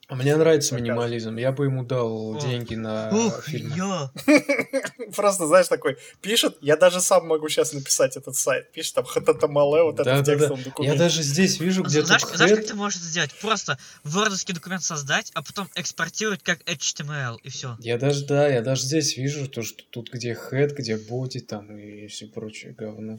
А 0.09 0.15
Мне 0.15 0.37
нравится 0.37 0.77
минимализм. 0.77 1.35
Я 1.37 1.51
бы 1.51 1.65
ему 1.65 1.85
дал 1.85 2.37
О. 2.37 2.41
деньги 2.41 2.77
на 2.77 3.11
Ух, 3.11 3.43
фильм. 3.45 3.75
ё. 3.75 4.11
Просто, 5.17 5.49
знаешь, 5.49 5.67
такой 5.67 5.97
пишет, 6.21 6.57
я 6.61 6.77
даже 6.77 7.01
сам 7.01 7.27
могу 7.27 7.49
сейчас 7.49 7.73
написать 7.73 8.17
этот 8.17 8.37
сайт. 8.37 8.71
Пишет 8.71 8.95
там 8.95 9.05
хататамале, 9.05 9.83
вот 9.83 9.95
это 9.99 10.03
в 10.03 10.05
Да-да-да. 10.05 10.33
текстовом 10.33 10.59
Я 10.61 10.65
документе. 10.65 10.99
даже 10.99 11.23
здесь 11.23 11.59
вижу 11.59 11.83
где-то 11.83 12.07
Знаешь, 12.07 12.23
знаешь, 12.23 12.53
как 12.53 12.67
ты 12.67 12.75
можешь 12.75 13.01
это 13.01 13.09
сделать? 13.09 13.35
Просто 13.41 13.79
вордовский 14.05 14.55
документ 14.55 14.85
создать, 14.85 15.33
а 15.35 15.43
потом 15.43 15.69
экспортировать 15.75 16.43
как 16.45 16.61
HTML, 16.69 17.39
и 17.43 17.49
все. 17.49 17.77
Я 17.81 17.99
даже, 17.99 18.27
да, 18.27 18.47
я 18.47 18.63
даже 18.63 18.83
здесь 18.83 19.17
вижу 19.17 19.49
то, 19.49 19.63
что 19.63 19.83
тут 19.91 20.13
где 20.13 20.35
хэт, 20.35 20.73
где 20.77 20.97
боти 20.99 21.41
там 21.41 21.77
и 21.77 22.07
все 22.07 22.27
прочее 22.29 22.75
говно. 22.79 23.19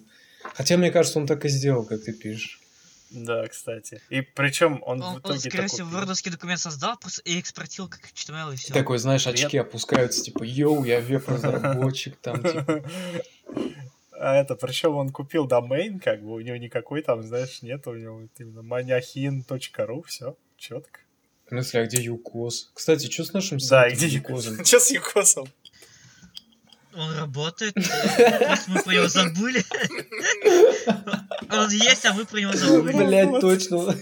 Хотя, 0.53 0.77
мне 0.77 0.89
кажется, 0.91 1.19
он 1.19 1.27
так 1.27 1.43
и 1.43 1.49
сделал, 1.49 1.83
как 1.85 2.01
ты 2.01 2.13
пишешь. 2.13 2.61
Да, 3.09 3.47
кстати. 3.47 4.01
И 4.09 4.21
причем 4.21 4.81
он, 4.85 4.99
в 4.99 5.05
Он, 5.05 5.13
он, 5.15 5.19
итоге 5.19 5.39
скорее 5.39 5.63
такой 5.63 5.67
всего, 5.69 5.89
вордовский 5.89 6.31
документ 6.31 6.59
создал 6.59 6.97
просто 6.97 7.21
и 7.23 7.39
экспортировал 7.39 7.89
как 7.89 8.01
HTML, 8.01 8.53
и 8.53 8.57
все. 8.57 8.73
Такой, 8.73 8.97
знаешь, 8.97 9.27
очки 9.27 9.57
опускаются, 9.57 10.21
типа, 10.23 10.43
yo, 10.43 10.83
я 10.83 10.99
веб-разработчик, 10.99 12.17
там, 12.17 12.43
типа. 12.43 12.83
А 14.19 14.35
это, 14.35 14.55
причем 14.55 14.95
он 14.95 15.11
купил 15.11 15.45
домен, 15.45 15.99
как 15.99 16.23
бы 16.23 16.33
у 16.33 16.39
него 16.39 16.57
никакой 16.57 17.03
там, 17.03 17.21
знаешь, 17.21 17.61
нет, 17.61 17.85
у 17.85 17.93
него 17.93 18.23
именно 18.39 18.61
maniachin.ru, 18.61 20.03
все, 20.07 20.35
четко. 20.57 21.01
В 21.45 21.49
смысле, 21.49 21.81
а 21.81 21.85
где 21.85 22.01
Юкос? 22.01 22.71
Кстати, 22.73 23.09
что 23.09 23.23
с 23.23 23.31
нашим 23.31 23.57
Да, 23.59 23.65
сайтом 23.65 23.93
и 23.93 24.07
где? 24.07 24.17
Юкос? 24.17 24.49
Че 24.65 24.79
с 24.79 24.91
Юкосом? 24.91 25.47
Он 26.97 27.13
работает, 27.13 27.75
просто 27.75 28.71
мы 28.71 28.81
про 28.81 28.91
него 28.91 29.07
забыли. 29.07 29.63
Он 31.55 31.69
есть, 31.69 32.05
а 32.05 32.13
мы 32.13 32.25
про 32.25 32.39
него 32.39 32.53
забыли. 32.53 33.05
Блять, 33.05 33.39
точно. 33.39 33.95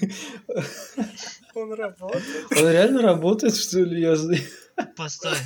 Он 1.55 1.73
работает. 1.73 2.51
Он 2.51 2.71
реально 2.71 3.01
работает, 3.01 3.57
что 3.57 3.79
ли? 3.79 4.01
Я... 4.01 4.15
Постой. 4.95 5.37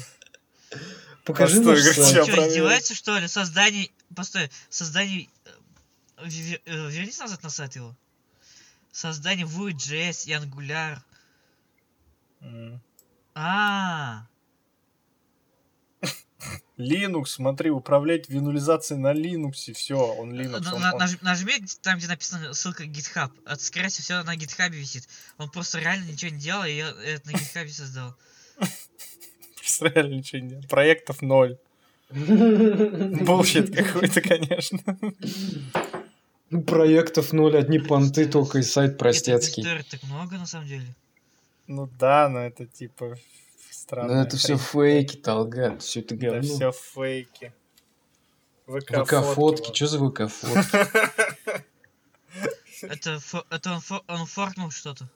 Покажи 1.25 1.55
Постой, 1.55 1.83
наш 1.83 1.95
сайт. 1.95 2.27
Что, 2.27 2.47
издевается, 2.47 2.93
что 2.93 3.17
ли? 3.17 3.27
Создание... 3.27 3.89
Постой, 4.15 4.51
создание... 4.69 5.27
э, 6.17 6.27
э, 6.65 6.89
Вернись 6.91 7.19
назад 7.19 7.41
на 7.41 7.49
сайт 7.49 7.75
его. 7.75 7.95
Создание 8.91 9.47
Vue.js 9.47 10.27
и 10.27 10.33
Angular. 10.33 10.99
А, 13.33 14.27
Linux, 16.77 17.25
смотри, 17.25 17.69
управлять 17.69 18.29
винулизацией 18.29 18.99
на 19.01 19.13
Linux, 19.13 19.73
все, 19.73 19.95
он 19.97 20.31
Linux. 20.33 20.59
на- 20.61 20.73
он- 20.75 20.81
на- 20.81 20.93
он- 20.93 21.01
наж- 21.01 21.21
нажми 21.21 21.53
там, 21.81 21.97
где 21.97 22.07
написано 22.07 22.53
ссылка 22.53 22.85
GitHub. 22.85 23.31
Это, 23.45 23.61
скорее 23.63 23.89
всего, 23.89 24.03
все 24.03 24.23
на 24.23 24.35
GitHub 24.35 24.69
висит. 24.69 25.07
Он 25.37 25.49
просто 25.49 25.79
реально 25.79 26.05
ничего 26.11 26.31
не 26.31 26.39
делал, 26.39 26.63
и 26.63 26.71
я 26.71 26.89
это 26.89 27.27
на 27.27 27.35
GitHub 27.35 27.67
создал. 27.67 28.15
Реально 29.81 30.15
ничего 30.15 30.41
нет. 30.41 30.67
Проектов 30.67 31.21
ноль. 31.21 31.57
Bullshit 32.09 33.75
какой-то, 33.75 34.21
конечно. 34.21 34.79
Ну, 36.51 36.63
Проектов 36.63 37.31
ноль, 37.31 37.55
одни 37.55 37.77
понты, 37.77 38.25
только 38.25 38.57
и 38.57 38.63
сайт 38.63 38.97
простецкий. 38.97 39.63
Это 39.63 39.87
так 39.91 40.01
много, 40.05 40.35
на 40.35 40.47
самом 40.47 40.65
деле. 40.67 40.95
Ну 41.67 41.87
да, 41.99 42.27
но 42.27 42.39
это 42.39 42.65
типа 42.65 43.19
странно. 43.89 44.15
Ну 44.15 44.21
это 44.21 44.37
все 44.37 44.57
фейки, 44.57 45.15
Талгат, 45.17 45.81
все 45.81 45.99
это 46.01 46.15
Да 46.15 46.27
говно. 46.31 46.41
все 46.55 46.71
фейки. 46.71 47.53
ВК-фотки, 48.67 49.73
что 49.75 49.87
за 49.87 49.97
ВК-фотки? 49.99 51.63
Это, 52.81 53.15
фо- 53.15 53.43
это 53.49 53.71
он, 53.73 53.79
фо- 53.79 54.03
он 54.07 54.25
форкнул 54.25 54.71
что-то. 54.71 55.09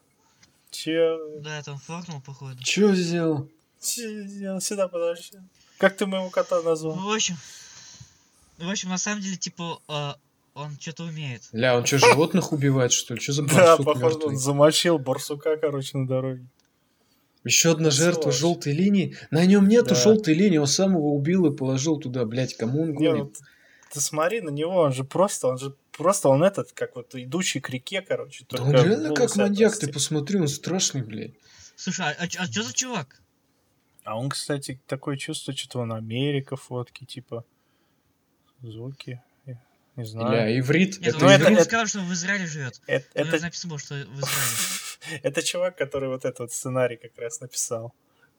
Че? 0.69 1.17
Да, 1.39 1.59
это 1.59 1.71
он 1.71 1.77
форкнул, 1.77 2.19
походу. 2.19 2.61
Че 2.61 2.93
сделал? 2.93 3.47
Че 3.79 4.23
сделал? 4.27 4.59
Сюда 4.59 4.89
подожди. 4.89 5.37
Как 5.77 5.95
ты 5.95 6.05
моего 6.05 6.29
кота 6.29 6.61
назвал? 6.61 6.95
Ну, 6.97 7.09
в 7.09 7.13
общем, 7.13 7.37
в 8.57 8.69
общем, 8.69 8.89
на 8.89 8.97
самом 8.97 9.21
деле, 9.21 9.37
типа, 9.37 9.79
а, 9.87 10.17
он 10.55 10.77
что-то 10.77 11.03
умеет. 11.03 11.43
Ля, 11.53 11.77
он 11.77 11.85
что, 11.85 11.99
животных 11.99 12.51
убивает, 12.51 12.91
что 12.91 13.13
ли? 13.13 13.21
Что 13.21 13.31
за 13.31 13.43
Да, 13.43 13.77
барсук 13.77 13.85
похоже, 13.85 14.05
он 14.05 14.11
мертвый? 14.19 14.35
замочил 14.35 14.97
барсука, 14.99 15.55
короче, 15.55 15.97
на 15.97 16.05
дороге. 16.07 16.45
Еще 17.43 17.71
одна 17.71 17.89
жертва 17.91 18.31
Сволочь. 18.31 18.37
желтой 18.39 18.73
линии. 18.73 19.17
На 19.31 19.45
нем 19.45 19.67
нету 19.67 19.89
Да. 19.89 19.95
желтой 19.95 20.33
линии, 20.33 20.57
он 20.57 20.67
сам 20.67 20.93
его 20.95 21.13
убил 21.13 21.45
и 21.45 21.55
положил 21.55 21.99
туда, 21.99 22.25
блять, 22.25 22.55
кому 22.55 22.83
он 22.83 22.93
Не, 22.93 23.09
ну, 23.11 23.17
гонит? 23.23 23.37
ты, 23.91 23.99
смотри 23.99 24.41
на 24.41 24.49
него, 24.49 24.75
он 24.77 24.93
же 24.93 25.03
просто, 25.03 25.47
он 25.47 25.57
же 25.57 25.75
просто, 25.91 26.29
он 26.29 26.43
этот, 26.43 26.71
как 26.71 26.95
вот 26.95 27.13
идущий 27.15 27.59
к 27.59 27.69
реке, 27.69 28.01
короче. 28.01 28.45
Да 28.49 28.63
он 28.63 28.71
реально 28.71 29.13
как 29.13 29.35
маньяк, 29.35 29.77
ты 29.77 29.91
посмотри, 29.91 30.39
он 30.39 30.47
страшный, 30.47 31.01
блядь. 31.03 31.33
Слушай, 31.75 32.13
а, 32.17 32.27
что 32.27 32.63
за 32.63 32.73
чувак? 32.73 33.19
А 34.05 34.17
он, 34.17 34.29
кстати, 34.29 34.79
такое 34.87 35.17
чувство, 35.17 35.53
что-то 35.55 35.79
он 35.79 35.91
Америка 35.93 36.55
фотки, 36.55 37.05
типа, 37.05 37.45
звуки, 38.61 39.21
не 39.95 40.05
знаю. 40.05 40.31
Ля, 40.31 40.59
иврит, 40.59 40.99
Нет, 40.99 41.15
это 41.15 41.25
он, 41.25 41.31
ну, 41.31 41.37
иврит. 41.37 41.57
он 41.59 41.63
сказал, 41.65 41.85
что 41.85 41.99
в 41.99 42.11
Израиле 42.13 42.47
живет. 42.47 42.81
Это, 42.87 43.05
Это... 43.13 43.29
это, 43.35 43.43
написано 43.43 43.77
что 43.77 43.93
в 43.93 44.19
Израиле. 44.19 44.72
это 45.23 45.41
чувак, 45.41 45.77
который 45.77 46.09
вот 46.09 46.25
этот 46.25 46.51
сценарий 46.51 46.97
как 46.97 47.17
раз 47.17 47.41
написал, 47.41 47.93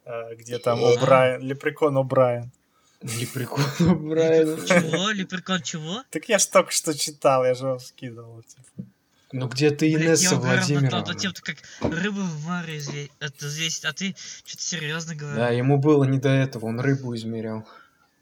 а, 0.04 0.34
где 0.34 0.58
там. 0.58 0.84
О'Брайен, 0.84 1.40
Лепрекон 1.40 1.96
О'Брайен. 1.96 2.50
Лепрекон 3.04 4.08
Брайан. 4.08 4.56
Чего? 4.66 5.10
Лепрекон 5.10 5.62
чего? 5.62 6.02
Так 6.10 6.28
я 6.28 6.38
ж 6.38 6.46
только 6.46 6.70
что 6.70 6.96
читал, 6.96 7.44
я 7.44 7.54
же 7.54 7.66
вам 7.66 7.80
скидывал. 7.80 8.42
Типа. 8.42 8.88
Ну 9.32 9.48
где 9.48 9.70
ты, 9.70 9.92
Инесса 9.92 10.24
я 10.24 10.38
угорал 10.38 10.56
над 10.56 10.66
тем, 10.66 10.80
Владимировна? 10.80 11.42
как 11.42 11.56
рыбу 11.82 12.20
в 12.20 12.44
море 12.44 12.78
взвесить, 12.78 13.84
а 13.84 13.92
ты 13.92 14.14
что-то 14.44 14.62
серьезно 14.62 15.16
говоришь. 15.16 15.38
Да, 15.38 15.50
ему 15.50 15.76
было 15.76 16.04
не 16.04 16.18
до 16.18 16.30
этого, 16.30 16.66
он 16.66 16.80
рыбу 16.80 17.14
измерял. 17.14 17.68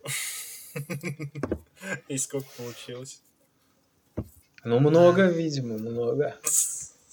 И 2.09 2.19
сколько 2.19 2.49
получилось? 2.57 3.21
Ну 4.65 4.81
много, 4.81 5.27
видимо, 5.27 5.77
много. 5.77 6.37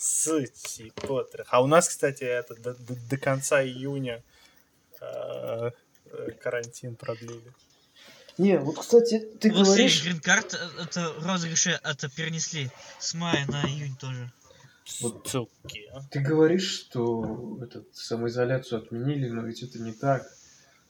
Сути 0.09 0.91
Поттер. 0.95 1.45
А 1.49 1.61
у 1.61 1.67
нас, 1.67 1.87
кстати, 1.89 2.23
это 2.23 2.55
до, 2.55 2.73
до- 2.73 2.95
до 3.09 3.17
конца 3.17 3.63
июня 3.63 4.23
э, 5.01 5.71
э, 6.05 6.31
карантин 6.41 6.95
продлили. 6.95 7.53
Не, 8.37 8.57
вот, 8.57 8.79
кстати, 8.79 9.19
ты 9.39 9.51
Вот 9.51 9.65
говоришь... 9.65 10.03
грин-карт, 10.03 10.53
э, 10.53 10.83
это 10.83 11.13
розыгрыши 11.21 11.79
это 11.83 12.09
перенесли 12.09 12.69
с 12.99 13.13
мая 13.13 13.45
на 13.47 13.63
июнь 13.65 13.95
тоже. 13.97 14.31
Вот 15.01 15.27
Суки. 15.27 15.87
а. 15.93 16.01
Ты 16.09 16.19
говоришь, 16.19 16.67
что 16.67 17.59
этот, 17.61 17.95
самоизоляцию 17.95 18.81
отменили, 18.81 19.29
но 19.29 19.43
ведь 19.43 19.61
это 19.61 19.77
не 19.79 19.91
так. 19.93 20.25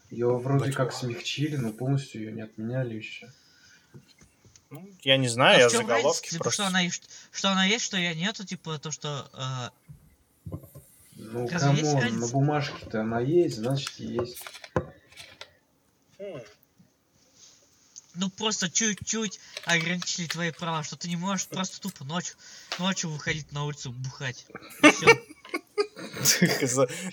Ее 0.10 0.38
вроде 0.38 0.66
Почему? 0.66 0.78
как 0.78 0.94
смягчили, 0.94 1.58
но 1.58 1.74
полностью 1.74 2.22
ее 2.22 2.32
не 2.32 2.42
отменяли 2.42 2.96
еще. 2.96 3.32
Ну, 4.70 4.88
я 5.02 5.18
не 5.18 5.28
знаю, 5.28 5.58
А 5.58 5.60
я 5.62 5.70
в 5.70 5.72
чём 5.72 5.88
заголовки 5.88 6.06
разница? 6.06 6.32
Типа, 6.32 6.44
просто... 6.44 6.64
что 6.64 6.68
она, 6.68 6.82
есть, 6.82 7.10
что 7.32 7.52
она 7.52 7.66
есть, 7.66 7.86
что 7.86 7.98
я 7.98 8.14
нету, 8.14 8.46
типа 8.46 8.78
то, 8.78 8.92
что 8.92 9.72
э, 10.46 10.56
Ну, 11.16 11.48
come 11.48 11.89
on, 11.89 12.20
на 12.20 12.28
бумажке-то 12.28 13.02
она 13.02 13.20
есть, 13.20 13.58
значит 13.58 14.00
есть. 14.00 14.44
Хм. 16.20 16.42
ну 18.16 18.30
просто 18.30 18.70
чуть-чуть 18.70 19.40
ограничили 19.64 20.28
твои 20.28 20.52
права, 20.52 20.84
что 20.84 20.98
ты 20.98 21.08
не 21.08 21.16
можешь 21.16 21.48
просто 21.48 21.80
тупо 21.80 22.04
ночью, 22.04 22.36
ночью 22.78 23.10
выходить 23.10 23.52
на 23.52 23.66
улицу 23.66 23.92
бухать. 23.92 24.46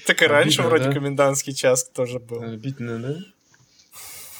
Так 0.07 0.23
и 0.23 0.27
раньше 0.27 0.63
вроде 0.63 0.87
да? 0.87 0.93
комендантский 0.93 1.55
час 1.55 1.89
тоже 1.89 2.19
был. 2.19 2.43
Обидно, 2.43 2.99
да? 2.99 3.19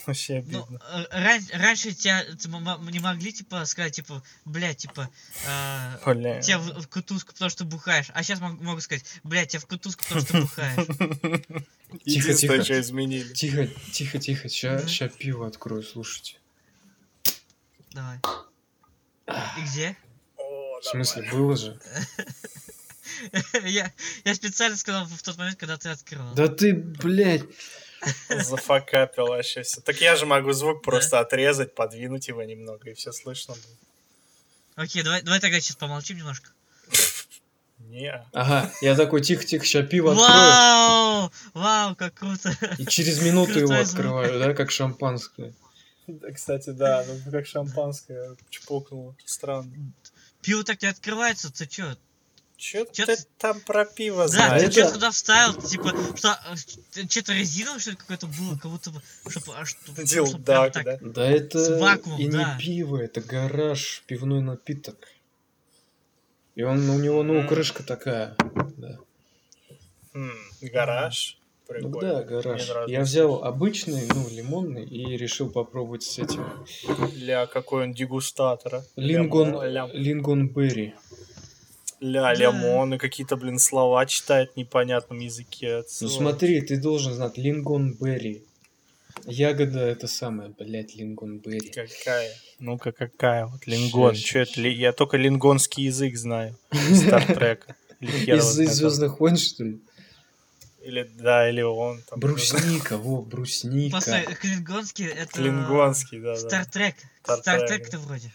Вообще 0.07 0.43
Ну, 0.47 0.63
обидно. 0.63 0.81
э, 0.93 1.05
ран- 1.11 1.49
раньше 1.61 1.93
тебя 1.93 2.23
т- 2.25 2.49
м- 2.49 2.69
м- 2.69 2.89
не 2.89 3.01
могли, 3.01 3.33
типа, 3.33 3.65
сказать, 3.65 3.95
типа, 3.97 4.23
блядь, 4.45 4.77
типа, 4.79 5.11
э, 5.47 6.15
Бля. 6.15 6.41
тебя 6.41 6.59
в, 6.59 6.83
в 6.83 6.89
кутузку, 6.89 7.33
потому 7.33 7.51
что 7.51 7.65
бухаешь. 7.65 8.07
А 8.15 8.23
сейчас 8.23 8.41
могу 8.41 8.81
сказать, 8.81 9.05
блядь, 9.25 9.49
тебя 9.51 9.61
в 9.61 9.67
кутузку, 9.67 10.05
потому 10.05 10.21
что 10.23 10.41
бухаешь. 10.43 10.87
Тихо, 12.05 12.35
тихо. 12.35 12.65
что 12.65 12.81
изменили. 12.81 13.33
Тихо, 13.33 13.67
тихо, 13.93 14.19
тихо. 14.21 14.49
Ща 14.49 15.09
пиво 15.09 15.47
открою, 15.47 15.83
слушайте. 15.83 16.37
Давай. 17.93 18.19
И 19.59 19.61
где? 19.71 19.97
В 20.37 20.83
смысле, 20.85 21.29
было 21.33 21.57
же? 21.57 21.81
Я, 23.65 23.93
я 24.25 24.35
специально 24.35 24.77
сказал 24.77 25.07
в 25.07 25.23
тот 25.23 25.39
момент, 25.39 25.59
когда 25.59 25.79
ты 25.79 25.89
открыл. 25.89 26.35
Да 26.35 26.49
ты, 26.49 26.75
блядь. 26.75 27.43
Зафакапил 28.29 29.27
вообще 29.27 29.63
все. 29.63 29.81
Так 29.81 30.01
я 30.01 30.17
же 30.17 30.27
могу 30.27 30.53
звук 30.53 30.83
просто 30.83 31.21
отрезать, 31.21 31.75
подвинуть 31.75 32.29
его 32.29 32.43
немного, 32.43 32.91
и 32.91 32.95
все 32.95 33.13
слышно 33.13 33.55
будет. 33.55 33.79
Окей, 34.77 35.03
давай, 35.03 35.23
давай 35.23 35.41
тогда 35.41 35.61
сейчас 35.61 35.77
помолчим 35.77 36.19
немножко. 36.19 36.51
Не. 37.79 38.25
Ага, 38.33 38.71
я 38.81 38.95
такой, 38.95 39.23
тихо-тихо, 39.23 39.65
ща 39.65 39.83
пиво 39.83 40.13
открою. 40.13 40.31
Вау! 40.31 41.33
Вау, 41.55 41.95
как 41.95 42.15
круто! 42.15 42.57
И 42.79 42.87
через 42.87 43.23
минуту 43.23 43.59
его 43.59 43.75
открываю, 43.75 44.39
да, 44.39 44.55
как 44.55 44.71
шампанское. 44.71 45.55
Да, 46.07 46.31
кстати, 46.33 46.71
да, 46.71 47.05
ну 47.07 47.31
как 47.31 47.47
шампанское 47.47 48.37
чпокнуло. 48.51 49.15
Странно. 49.25 49.73
Пиво 50.43 50.63
так 50.63 50.83
не 50.83 50.89
открывается, 50.89 51.53
ты 51.53 51.67
чё? 51.67 51.97
Че 52.57 52.87
Чё 52.93 53.05
ты 53.07 53.17
ты- 53.17 53.23
там 53.39 53.61
про 53.61 53.85
пиво 53.85 54.23
Да, 54.25 54.29
ты 54.29 54.33
знаешь? 54.33 54.63
это- 54.63 54.73
что 54.85 54.93
туда 54.95 55.11
вставил? 55.11 55.53
Типа, 55.61 55.95
что, 56.17 56.39
что-то 57.11 57.33
резиновое, 57.35 57.79
что 57.81 57.91
ли, 57.91 57.97
какое-то 57.97 58.27
было, 58.27 58.57
как 58.57 58.71
будто 58.71 58.91
бы, 58.91 59.03
чтобы, 59.29 59.53
а, 59.57 59.65
что- 59.67 59.79
чтоб 59.93 60.05
Дилдак, 60.05 60.73
прям 60.73 60.85
так- 60.85 60.85
да? 61.03 61.11
Да 61.11 61.27
это 61.31 61.59
С 61.59 61.79
вакуумом, 61.81 62.19
и 62.21 62.29
да. 62.31 62.55
не 62.55 62.61
пиво, 62.65 62.97
это 62.97 63.21
гараж, 63.21 64.03
пивной 64.07 64.41
напиток. 64.41 64.97
И 66.55 66.63
он, 66.63 66.89
у 66.89 66.99
него, 66.99 67.23
ну, 67.23 67.47
крышка 67.47 67.83
такая. 67.83 68.35
Да. 68.79 68.99
Гараж. 70.63 71.39
Ну 71.69 71.75
Прикольно. 71.91 72.15
да, 72.15 72.23
гараж. 72.23 72.63
Я 72.87 73.01
взял 73.03 73.43
обычный, 73.45 74.07
ну, 74.15 74.29
лимонный, 74.31 74.85
и 74.87 75.17
решил 75.17 75.51
попробовать 75.51 76.05
с 76.05 76.19
этим. 76.19 76.47
Ля, 77.17 77.47
какой 77.47 77.83
он 77.85 77.93
дегустатор. 77.93 78.77
а. 78.77 78.85
Лингон, 78.97 79.49
Лямон- 79.51 79.67
лям- 79.73 79.91
лингон 79.93 80.49
берри. 80.49 80.95
Ля, 82.01 82.23
Да. 82.23 82.35
лимоны, 82.35 82.99
какие-то, 82.99 83.37
блин, 83.37 83.59
слова 83.59 84.05
читает 84.07 84.53
в 84.53 84.57
непонятном 84.57 85.19
языке. 85.19 85.83
Ну 86.01 86.09
смотри, 86.09 86.61
ты 86.61 86.77
должен 86.77 87.15
знать, 87.15 87.39
лингон 87.39 87.95
берри. 87.95 88.43
Ягода 89.25 89.81
это 89.81 90.07
самое, 90.07 90.51
блядь, 90.59 90.95
лингон 90.95 91.39
берри. 91.39 91.71
Какая? 91.71 92.31
Ну-ка, 92.59 92.93
какая? 92.93 93.47
Вот 93.47 93.67
лингон. 93.67 94.15
Че 94.15 94.41
это? 94.41 94.61
ли- 94.61 94.75
Я 94.75 94.93
только 94.93 95.17
лингонский 95.17 95.85
язык 95.85 96.17
знаю. 96.17 96.57
Стартрека. 96.95 97.75
Его 98.01 98.37
Из. 98.37 98.45
Звездных 98.45 99.19
войн, 99.21 99.37
что 99.39 99.65
ли? 99.65 99.81
Или, 100.85 101.11
да, 101.19 101.49
или 101.49 101.63
он 101.63 102.03
там. 102.03 102.21
Брусника, 102.21 102.99
во, 102.99 103.23
брусника. 103.23 103.97
Постой, 103.97 104.23
клингонский 104.41 105.07
это... 105.07 105.33
Клингонский, 105.33 106.21
да. 106.21 106.37
Стартрек. 106.37 106.95
Стартрек, 107.25 107.43
Стартрек-то 107.43 107.99
вроде. 107.99 108.33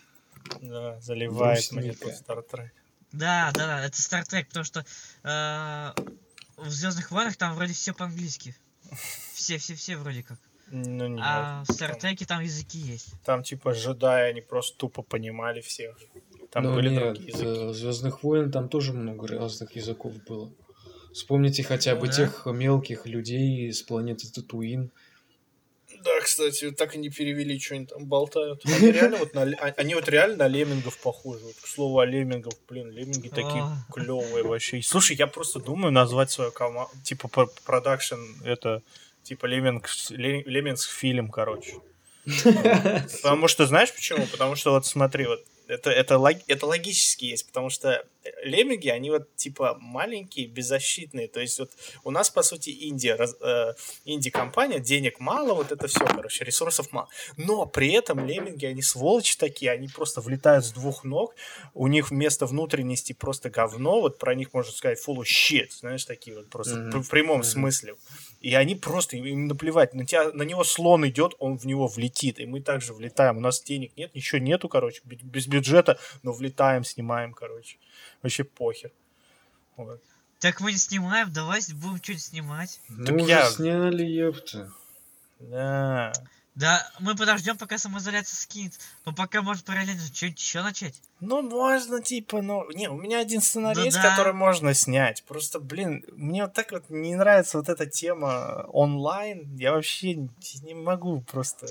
Да, 0.61 0.99
заливает 0.99 1.71
мне 1.71 1.93
тут 1.93 2.13
Стартрек. 2.15 2.73
Да, 3.11 3.51
да, 3.53 3.67
да, 3.67 3.85
это 3.85 4.01
Стартрек, 4.01 4.47
потому 4.47 4.63
что 4.63 4.85
э, 5.23 5.93
в 6.57 6.69
Звездных 6.69 7.11
войнах 7.11 7.35
там 7.35 7.55
вроде 7.55 7.73
все 7.73 7.93
по-английски. 7.93 8.55
Все, 9.33 9.57
все, 9.57 9.75
все 9.75 9.97
вроде 9.97 10.23
как. 10.23 10.37
Ну, 10.73 11.07
нет. 11.07 11.19
А 11.23 11.63
в 11.63 11.67
там, 11.67 11.75
Стартреке 11.75 12.25
там 12.25 12.41
языки 12.41 12.77
есть. 12.77 13.13
там, 13.25 13.43
типа, 13.43 13.71
джедаи, 13.73 14.29
они 14.29 14.39
просто 14.41 14.77
тупо 14.77 15.01
понимали 15.01 15.59
всех. 15.61 15.97
Там 16.49 16.63
Ну 16.63 16.73
были 16.73 16.89
нет, 16.89 17.03
другие 17.13 17.29
языки. 17.29 17.73
Звездных 17.77 18.23
войн 18.23 18.51
там 18.51 18.69
тоже 18.69 18.93
много 18.93 19.27
разных 19.27 19.75
языков 19.75 20.13
было. 20.23 20.51
Вспомните 21.13 21.63
хотя 21.63 21.95
бы 21.95 22.07
Да. 22.07 22.13
тех 22.13 22.45
мелких 22.45 23.05
людей 23.05 23.71
с 23.73 23.81
планеты 23.81 24.31
Татуин. 24.31 24.91
Да, 26.03 26.19
кстати, 26.21 26.71
так 26.71 26.95
и 26.95 26.97
не 26.97 27.09
перевели, 27.09 27.59
что 27.59 27.75
они 27.75 27.85
там 27.85 28.05
болтают. 28.05 28.61
Они 28.65 28.91
реально 28.91 29.17
вот 29.17 29.33
на, 29.35 29.41
они 29.41 29.95
вот 29.95 30.09
реально 30.09 30.37
на 30.37 30.47
леммингов 30.47 30.97
похожи. 30.97 31.43
Вот, 31.45 31.55
к 31.61 31.67
слову 31.67 31.99
о 31.99 32.05
леммингах, 32.05 32.53
блин, 32.67 32.89
лемминги 32.91 33.27
такие 33.29 33.61
А. 33.63 33.77
клевые 33.93 34.43
вообще. 34.43 34.79
И, 34.79 34.81
Слушай, 34.81 35.15
я 35.17 35.27
просто 35.27 35.59
думаю 35.59 35.91
назвать 35.91 36.31
свою 36.31 36.51
команду, 36.51 36.91
типа 37.03 37.27
про- 37.27 37.49
продакшн, 37.65 38.15
это 38.43 38.81
типа 39.23 39.45
леммингс, 39.45 40.09
ле- 40.11 40.43
леммингс 40.43 40.85
фильм, 40.87 41.29
короче. 41.29 41.73
Потому 43.23 43.47
что, 43.47 43.65
знаешь 43.65 43.93
почему? 43.93 44.25
Потому 44.27 44.55
что 44.55 44.71
вот 44.71 44.85
смотри, 44.85 45.25
вот 45.27 45.43
это, 45.71 45.89
это, 45.89 46.15
лог- 46.17 46.43
это 46.47 46.65
логически 46.65 47.25
есть, 47.25 47.47
потому 47.47 47.69
что 47.69 48.05
лемминги, 48.43 48.89
они 48.89 49.09
вот 49.09 49.35
типа 49.35 49.77
маленькие, 49.79 50.47
беззащитные. 50.47 51.27
То 51.27 51.39
есть 51.39 51.59
вот 51.59 51.71
у 52.03 52.11
нас, 52.11 52.29
по 52.29 52.43
сути, 52.43 52.69
Индия, 52.69 53.15
раз- 53.15 53.35
э, 53.41 53.73
инди-компания, 54.05 54.79
денег 54.79 55.19
мало, 55.19 55.53
вот 55.53 55.71
это 55.71 55.87
все, 55.87 56.05
короче, 56.05 56.43
ресурсов 56.43 56.91
мало. 56.91 57.07
Но 57.37 57.65
при 57.65 57.91
этом 57.93 58.25
лемминги, 58.25 58.65
они 58.65 58.81
сволочи 58.81 59.37
такие, 59.37 59.71
они 59.71 59.87
просто 59.87 60.21
влетают 60.21 60.65
с 60.65 60.71
двух 60.71 61.03
ног, 61.03 61.35
у 61.73 61.87
них 61.87 62.11
вместо 62.11 62.45
внутренности 62.45 63.13
просто 63.13 63.49
говно, 63.49 64.01
вот 64.01 64.19
про 64.19 64.35
них 64.35 64.53
можно 64.53 64.71
сказать 64.71 64.99
full 65.05 65.23
shit, 65.23 65.69
знаешь, 65.79 66.05
такие 66.05 66.35
вот 66.35 66.49
просто 66.49 66.75
Мгм. 66.75 67.03
в 67.03 67.09
прямом 67.09 67.37
Мгм. 67.37 67.43
смысле. 67.45 67.95
И 68.41 68.55
они 68.55 68.75
просто, 68.75 69.17
им- 69.17 69.47
наплевать, 69.47 69.93
на, 69.93 70.05
тебя, 70.05 70.31
на 70.33 70.41
него 70.43 70.63
слон 70.63 71.07
идет, 71.07 71.35
он 71.39 71.57
в 71.57 71.65
него 71.65 71.87
влетит, 71.87 72.39
и 72.39 72.45
мы 72.47 72.59
также 72.59 72.93
влетаем. 72.93 73.37
У 73.37 73.39
нас 73.39 73.61
денег 73.61 73.95
нет, 73.95 74.15
ничего 74.15 74.39
нету, 74.39 74.67
короче, 74.67 75.01
без 75.05 75.45
бюджета, 75.47 75.99
но 76.23 76.33
влетаем, 76.33 76.83
снимаем, 76.83 77.33
короче. 77.33 77.77
Вообще 78.23 78.43
похер. 78.43 78.91
Вот. 79.77 80.01
Так 80.39 80.59
мы 80.59 80.71
не 80.71 80.77
снимаем, 80.79 81.31
давай 81.31 81.61
будем 81.73 81.97
что-нибудь 81.97 82.23
снимать. 82.23 82.81
Ну 82.89 83.05
Так 83.05 83.15
уже 83.15 83.25
я- 83.27 83.45
сняли, 83.45 84.03
ёпта. 84.05 84.71
Да. 85.39 86.11
Да, 86.53 86.85
мы 86.99 87.15
подождем, 87.15 87.57
пока 87.57 87.77
самоизоляция 87.77 88.35
скинет. 88.35 88.73
Но 89.05 89.13
пока 89.13 89.41
может 89.41 89.63
параллельно 89.63 90.01
что-нибудь 90.01 90.39
еще 90.39 90.61
начать. 90.61 91.01
Ну, 91.21 91.41
можно, 91.41 92.01
типа, 92.01 92.41
ну... 92.41 92.69
Не, 92.71 92.89
у 92.89 92.97
меня 92.97 93.19
один 93.19 93.41
сценарий 93.41 93.79
Ну 93.79 93.85
есть, 93.85 93.97
да. 93.97 94.09
который 94.09 94.33
можно 94.33 94.73
снять. 94.73 95.23
Просто, 95.23 95.59
блин, 95.61 96.03
мне 96.11 96.43
вот 96.43 96.53
так 96.53 96.71
вот 96.73 96.89
не 96.89 97.15
нравится 97.15 97.57
вот 97.57 97.69
эта 97.69 97.85
тема 97.85 98.65
онлайн. 98.67 99.55
Я 99.55 99.71
вообще 99.71 100.15
не 100.63 100.73
могу 100.73 101.21
просто... 101.21 101.67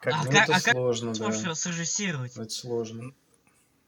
Как 0.00 0.14
А 0.14 0.24
Ну, 0.24 0.30
как- 0.30 0.42
это 0.48 0.56
а 0.56 0.60
как 0.60 0.72
сложно, 0.72 1.08
да. 1.08 1.14
Сможешь 1.16 1.42
его 1.42 1.54
срежиссировать. 1.54 2.32
Это 2.36 2.48
сложно. 2.48 3.12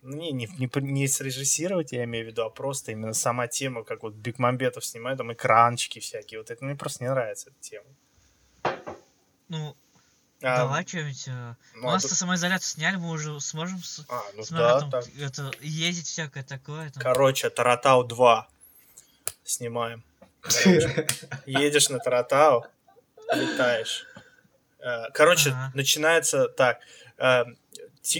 Ну, 0.03 0.17
Не, 0.17 0.33
не, 0.33 0.49
не, 0.59 0.71
не 0.83 1.09
срежиссировать, 1.09 1.93
я 1.93 2.05
имею 2.05 2.27
в 2.27 2.29
виду, 2.29 2.43
а 2.43 2.51
просто 2.51 2.93
именно 2.93 3.15
сама 3.15 3.47
тема, 3.49 3.85
как 3.85 4.03
вот 4.03 4.15
Бекмамбетов 4.15 4.85
снимает, 4.85 5.17
там 5.19 5.33
экранчики 5.33 5.99
всякие, 5.99 6.41
вот 6.41 6.51
это 6.51 6.63
мне 6.65 6.77
просто 6.77 7.05
не 7.05 7.11
нравится 7.11 7.51
эта 7.51 7.61
тема. 7.61 8.98
Ну, 9.49 9.77
А, 10.43 10.57
давай 10.59 10.87
что-нибудь. 10.87 11.25
э, 11.29 11.55
ну, 11.77 11.87
У 11.87 11.91
а 11.91 11.93
нас-то 11.95 12.11
тут- 12.11 12.19
самоизоляцию 12.19 12.69
сняли, 12.69 12.97
мы 12.97 13.11
уже 13.11 13.41
сможем 13.41 13.83
с, 13.83 14.05
а, 14.09 14.23
ну 14.35 14.43
с 14.45 14.51
да, 14.51 14.57
Маратом 14.57 14.91
так. 14.91 15.05
это, 15.19 15.51
ездить 15.61 16.07
всякое 16.07 16.43
такое. 16.45 16.91
Там. 16.91 17.03
Короче, 17.03 17.51
Таратау 17.51 18.05
2 18.05 18.47
снимаем. 19.45 20.05
Едешь 21.47 21.89
на 21.89 21.99
Таратау, 21.99 22.67
летаешь. 23.35 24.07
Э, 24.79 25.11
Короче, 25.13 25.51
Ага. 25.51 25.73
начинается 25.75 26.49
так. 26.49 26.79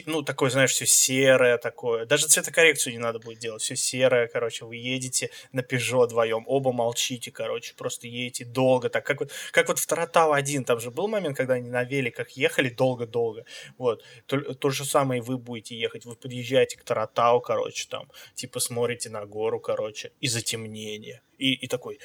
Ну, 0.07 0.23
такое, 0.23 0.51
знаешь, 0.51 0.73
все 0.73 0.87
серое 0.87 1.59
такое. 1.59 2.07
Даже 2.07 2.27
цветокоррекцию 2.27 2.93
не 2.93 2.99
надо 2.99 3.19
будет 3.19 3.39
делать. 3.39 3.63
Все 3.63 3.77
серое, 3.77 4.27
короче. 4.29 4.65
Вы 4.65 4.77
едете 4.77 5.31
на 5.53 5.63
Пежо 5.63 6.03
вдвоем. 6.03 6.45
Оба 6.47 6.73
молчите, 6.73 7.31
короче. 7.31 7.75
Просто 7.75 8.07
едете 8.07 8.45
долго. 8.45 8.89
Так 8.89 9.07
как 9.07 9.21
вот, 9.21 9.33
как 9.53 9.69
вот 9.69 9.79
в 9.79 9.87
Таратау 9.87 10.33
1. 10.33 10.65
Там 10.65 10.81
же 10.81 10.91
был 10.91 11.09
момент, 11.09 11.37
когда 11.37 11.55
они 11.55 11.71
на 11.71 11.85
великах 11.85 12.31
ехали 12.31 12.69
долго-долго. 12.69 13.45
Вот. 13.79 14.05
То, 14.27 14.55
то 14.55 14.71
же 14.71 14.85
самое 14.85 15.21
и 15.21 15.25
вы 15.25 15.39
будете 15.39 15.77
ехать. 15.77 16.05
Вы 16.05 16.17
подъезжаете 16.17 16.77
к 16.77 16.85
Таратау, 16.85 17.41
короче, 17.41 17.87
там. 17.89 18.11
Типа 18.35 18.61
смотрите 18.61 19.11
на 19.11 19.25
гору, 19.27 19.61
короче. 19.61 20.13
И 20.21 20.29
затемнение. 20.29 21.23
И, 21.39 21.55
и 21.55 21.67
такой... 21.69 21.99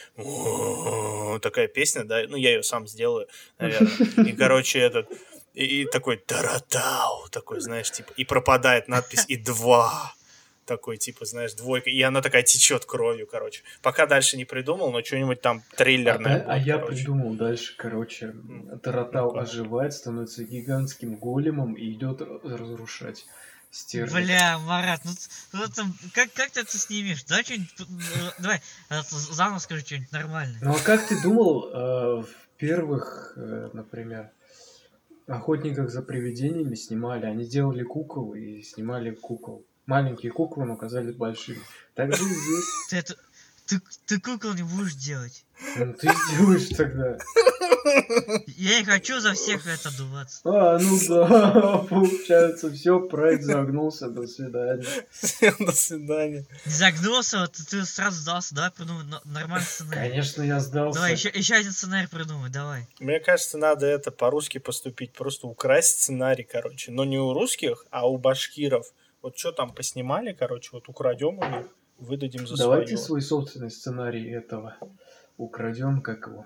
Такая 1.42 1.68
песня, 1.68 2.04
да? 2.04 2.24
Ну, 2.28 2.38
я 2.38 2.52
ее 2.52 2.64
сам 2.64 2.88
сделаю, 2.88 3.28
наверное. 3.58 4.26
И, 4.26 4.32
короче, 4.34 4.80
этот... 4.80 5.10
И, 5.54 5.82
и 5.82 5.86
такой 5.86 6.18
таратау, 6.18 7.28
такой, 7.30 7.62
знаешь, 7.62 7.92
типа, 7.92 8.12
и 8.18 8.26
пропадает 8.26 8.88
надпись 8.88 9.26
и 9.28 9.38
два. 9.38 10.14
Такой, 10.66 10.96
типа, 10.98 11.26
знаешь, 11.26 11.54
двойка. 11.54 11.90
И 11.90 12.02
она 12.02 12.22
такая 12.22 12.42
течет 12.44 12.86
кровью, 12.86 13.28
короче. 13.28 13.64
Пока 13.82 14.06
дальше 14.06 14.38
не 14.38 14.46
придумал, 14.46 14.92
но 14.92 15.04
что-нибудь 15.04 15.42
там 15.42 15.62
триллерное. 15.76 16.46
А, 16.48 16.54
а 16.54 16.56
будет, 16.56 16.68
я 16.68 16.78
короче. 16.78 16.96
придумал 16.96 17.34
дальше, 17.34 17.76
короче, 17.78 18.34
Ну, 18.34 18.80
Таратау 18.80 19.28
ну-ка. 19.28 19.42
оживает, 19.42 19.94
становится 19.94 20.46
гигантским 20.46 21.18
големом 21.18 21.74
и 21.74 21.92
идет 21.92 22.22
разрушать 22.22 23.26
Стерлядь. 23.72 24.14
Бля, 24.14 24.60
Марат, 24.60 25.02
ну, 25.04 25.12
ну 25.52 25.64
там, 25.68 25.94
как, 26.14 26.32
как 26.34 26.52
ты 26.52 26.62
это 26.62 26.78
снимешь? 26.78 27.24
Давай 27.24 27.44
что-нибудь, 27.44 27.74
э, 27.80 28.32
давай, 28.38 28.62
э, 28.90 29.02
заново 29.10 29.58
скажи 29.58 29.82
что-нибудь 29.82 30.12
нормальное. 30.12 30.60
Ну 30.62 30.76
а 30.76 30.80
как 30.80 31.08
ты 31.08 31.20
думал 31.22 31.70
э, 31.74 32.22
в 32.22 32.28
первых, 32.58 33.34
э, 33.36 33.70
например, 33.74 34.30
охотниках 35.28 35.90
за 35.90 36.02
привидениями 36.02 36.76
снимали? 36.76 37.26
Они 37.26 37.46
делали 37.46 37.84
кукол 37.84 38.34
и 38.34 38.62
снимали 38.62 39.12
кукол. 39.12 39.66
Маленькие 39.86 40.32
куклы, 40.32 40.66
но 40.66 40.78
казались 40.78 41.16
большими. 41.16 41.60
Так 41.94 42.14
же 42.14 42.24
здесь. 42.24 43.16
Ты, 43.66 43.82
ты 44.06 44.20
кукол 44.20 44.54
не 44.54 44.64
будешь 44.64 44.96
делать. 44.96 45.46
Ну, 45.78 45.94
ты 45.94 46.10
сделаешь 46.28 46.70
тогда. 46.70 47.18
Я 48.48 48.80
не 48.80 48.86
хочу 48.86 49.20
за 49.20 49.34
всех 49.34 49.66
это 49.68 49.96
дуваться. 49.98 50.42
А, 50.46 50.78
ну 50.80 51.00
да, 51.08 51.78
получается, 51.90 52.72
все, 52.72 53.00
проект 53.00 53.44
загнулся, 53.44 54.10
до 54.10 54.28
свидания. 54.28 54.86
Всем 55.12 55.56
до 55.60 55.72
свидания. 55.72 56.46
Не 56.66 56.72
загнулся, 56.72 57.40
вот 57.40 57.54
ты 57.54 57.86
сразу 57.86 58.20
сдался, 58.22 58.56
давай 58.56 58.72
придумай 58.72 59.04
но- 59.06 59.22
нормальный 59.26 59.66
сценарий. 59.66 60.10
Конечно, 60.10 60.44
я 60.44 60.60
сдался. 60.60 60.96
Давай, 61.00 61.14
еще, 61.14 61.30
еще 61.30 61.56
один 61.56 61.72
сценарий 61.72 62.08
придумай, 62.08 62.50
давай. 62.50 62.88
Мне 63.00 63.20
кажется, 63.20 63.58
надо 63.58 63.86
это 63.86 64.12
по-русски 64.12 64.58
поступить, 64.58 65.14
просто 65.14 65.48
украсть 65.48 66.02
сценарий, 66.02 66.44
короче. 66.44 66.92
Но 66.92 67.06
не 67.06 67.20
у 67.20 67.34
русских, 67.34 67.86
а 67.92 68.08
у 68.08 68.18
башкиров. 68.18 68.88
Вот 69.22 69.38
что 69.38 69.52
там 69.52 69.74
поснимали, 69.74 70.34
короче, 70.34 70.70
вот 70.74 70.90
украдем 70.90 71.40
у 71.40 71.46
них, 71.46 71.68
выдадим 72.04 72.46
за 72.46 72.58
Давайте 72.58 72.98
свое. 72.98 73.06
свой 73.06 73.22
собственный 73.22 73.72
сценарий 73.72 74.30
этого 74.30 74.78
украдем, 75.38 76.02
как 76.02 76.28
его. 76.28 76.46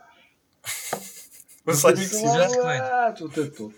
Вы 1.65 1.73
сами 1.73 1.95
к 1.95 2.07
Слова, 2.07 2.47
себе. 2.47 2.49
Звёздных 2.49 2.63
войн. 2.63 3.15
Вот 3.19 3.37
эту. 3.37 3.73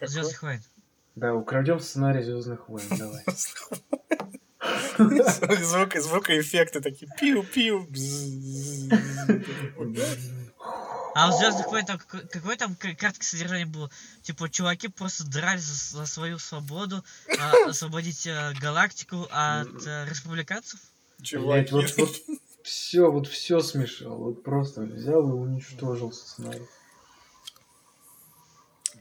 Звездных 0.00 0.42
войн. 0.42 0.60
Да, 1.14 1.34
украдем 1.34 1.80
сценарий 1.80 2.22
Звездных 2.22 2.68
войн, 2.68 2.86
давай. 2.98 3.24
Звук, 4.98 5.94
звукоэффекты 5.94 6.80
такие 6.80 7.10
пиу-пиу. 7.20 7.86
А 11.18 11.30
у 11.30 11.38
Звездных 11.38 11.68
войн 11.68 11.86
там 11.86 11.98
какой, 11.98 12.26
какой 12.28 12.56
там 12.56 12.74
к- 12.76 12.94
картка 12.94 13.24
содержания 13.24 13.64
было? 13.64 13.90
Типа, 14.22 14.50
чуваки 14.50 14.88
просто 14.88 15.24
дрались 15.24 15.62
за, 15.62 15.96
за 15.98 16.06
свою 16.06 16.38
свободу, 16.38 17.02
а, 17.40 17.52
освободить 17.70 18.26
э, 18.26 18.52
галактику 18.60 19.26
от 19.30 19.86
э, 19.86 20.06
республиканцев? 20.10 20.78
Блять, 21.18 21.28
Чуваки. 21.30 21.72
вот, 21.72 21.96
вот 21.96 22.16
все, 22.64 23.10
вот 23.10 23.28
все 23.28 23.60
смешал. 23.60 24.16
Вот 24.18 24.42
просто 24.42 24.82
взял 24.82 25.26
и 25.26 25.32
уничтожил 25.32 26.12
сценарий. 26.12 26.66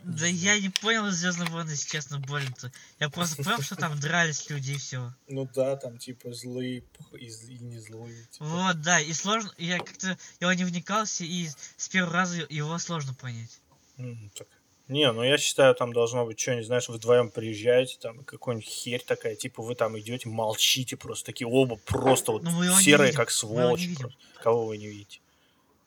Да 0.08 0.28
я 0.28 0.60
не 0.60 0.70
понял 0.70 1.10
Звездные 1.10 1.50
войны, 1.50 1.72
если 1.72 1.90
честно, 1.90 2.20
больно-то. 2.20 2.72
Я 3.00 3.10
просто 3.10 3.42
понял, 3.44 3.62
что 3.64 3.76
там 3.76 4.00
дрались 4.00 4.48
люди 4.52 4.74
и 4.74 4.78
все. 4.78 5.12
Ну 5.28 5.50
да, 5.56 5.76
там 5.78 5.98
типа 5.98 6.32
злые 6.32 6.84
и, 7.14 7.26
и 7.26 7.58
не 7.60 7.80
злые. 7.80 8.24
типа. 8.32 8.46
Вот, 8.46 8.82
да, 8.82 9.00
и 9.00 9.12
сложно, 9.14 9.52
я 9.58 9.80
как-то 9.80 10.16
его 10.40 10.54
не 10.54 10.64
вникался, 10.64 11.24
и 11.24 11.50
с 11.78 11.90
первого 11.90 12.14
раза 12.14 12.46
его 12.50 12.78
сложно 12.78 13.16
понять. 13.16 13.60
М, 13.98 14.30
так. 14.36 14.48
Не, 14.88 15.12
ну 15.12 15.24
я 15.24 15.40
считаю, 15.40 15.74
там 15.74 15.92
должно 15.92 16.24
быть 16.28 16.40
что-нибудь, 16.40 16.68
знаешь, 16.68 16.88
вы 16.88 16.96
вдвоем 16.98 17.32
приезжаете, 17.32 17.98
там 18.00 18.24
какой-нибудь 18.24 18.68
херь 18.70 19.04
такая, 19.04 19.36
типа 19.36 19.64
вы 19.64 19.74
там 19.74 19.98
идете, 19.98 20.30
молчите 20.30 20.96
просто, 20.98 21.26
такие 21.26 21.48
оба 21.48 21.78
просто 21.78 22.32
вот 22.34 22.44
Ну, 22.44 22.80
серые, 22.80 23.12
как 23.12 23.32
сволочи. 23.32 23.96
просто. 23.96 24.20
Кого 24.44 24.68
вы 24.68 24.78
не 24.78 24.86
видите? 24.88 25.20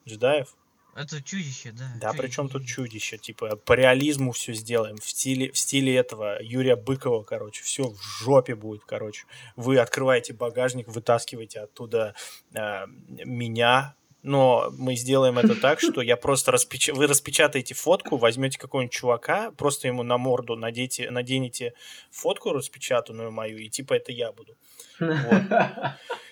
Джедаев? 0.09 0.52
Это 0.98 1.22
чудище, 1.22 1.70
да. 1.70 1.92
Да, 2.00 2.08
чудище. 2.08 2.22
причем 2.22 2.48
тут 2.48 2.66
чудище, 2.66 3.18
типа 3.18 3.54
по 3.56 3.74
реализму 3.74 4.32
все 4.32 4.52
сделаем, 4.52 4.96
в 4.96 5.08
стиле, 5.08 5.52
в 5.52 5.58
стиле 5.58 5.94
этого 5.94 6.42
Юрия 6.42 6.74
Быкова, 6.74 7.22
короче, 7.22 7.62
все 7.62 7.84
в 7.84 8.02
жопе 8.02 8.56
будет, 8.56 8.82
короче. 8.84 9.24
Вы 9.54 9.78
открываете 9.78 10.32
багажник, 10.32 10.88
вытаскиваете 10.88 11.61
оттуда 11.61 12.16
э, 12.52 12.87
меня, 13.24 13.94
но 14.28 14.70
мы 14.76 14.94
сделаем 14.94 15.38
это 15.38 15.54
так, 15.60 15.80
что 15.80 16.02
я 16.02 16.16
просто 16.16 16.52
распеч... 16.52 16.88
вы 16.90 17.06
распечатаете 17.06 17.74
фотку, 17.74 18.16
возьмете 18.16 18.58
какого-нибудь 18.58 18.92
чувака, 18.92 19.50
просто 19.52 19.88
ему 19.88 20.02
на 20.02 20.18
морду 20.18 20.54
наденете, 20.54 21.10
наденете 21.10 21.72
фотку 22.10 22.52
распечатанную 22.52 23.32
мою, 23.32 23.58
и 23.58 23.68
типа 23.68 23.94
это 23.94 24.12
я 24.12 24.32
буду. 24.32 24.56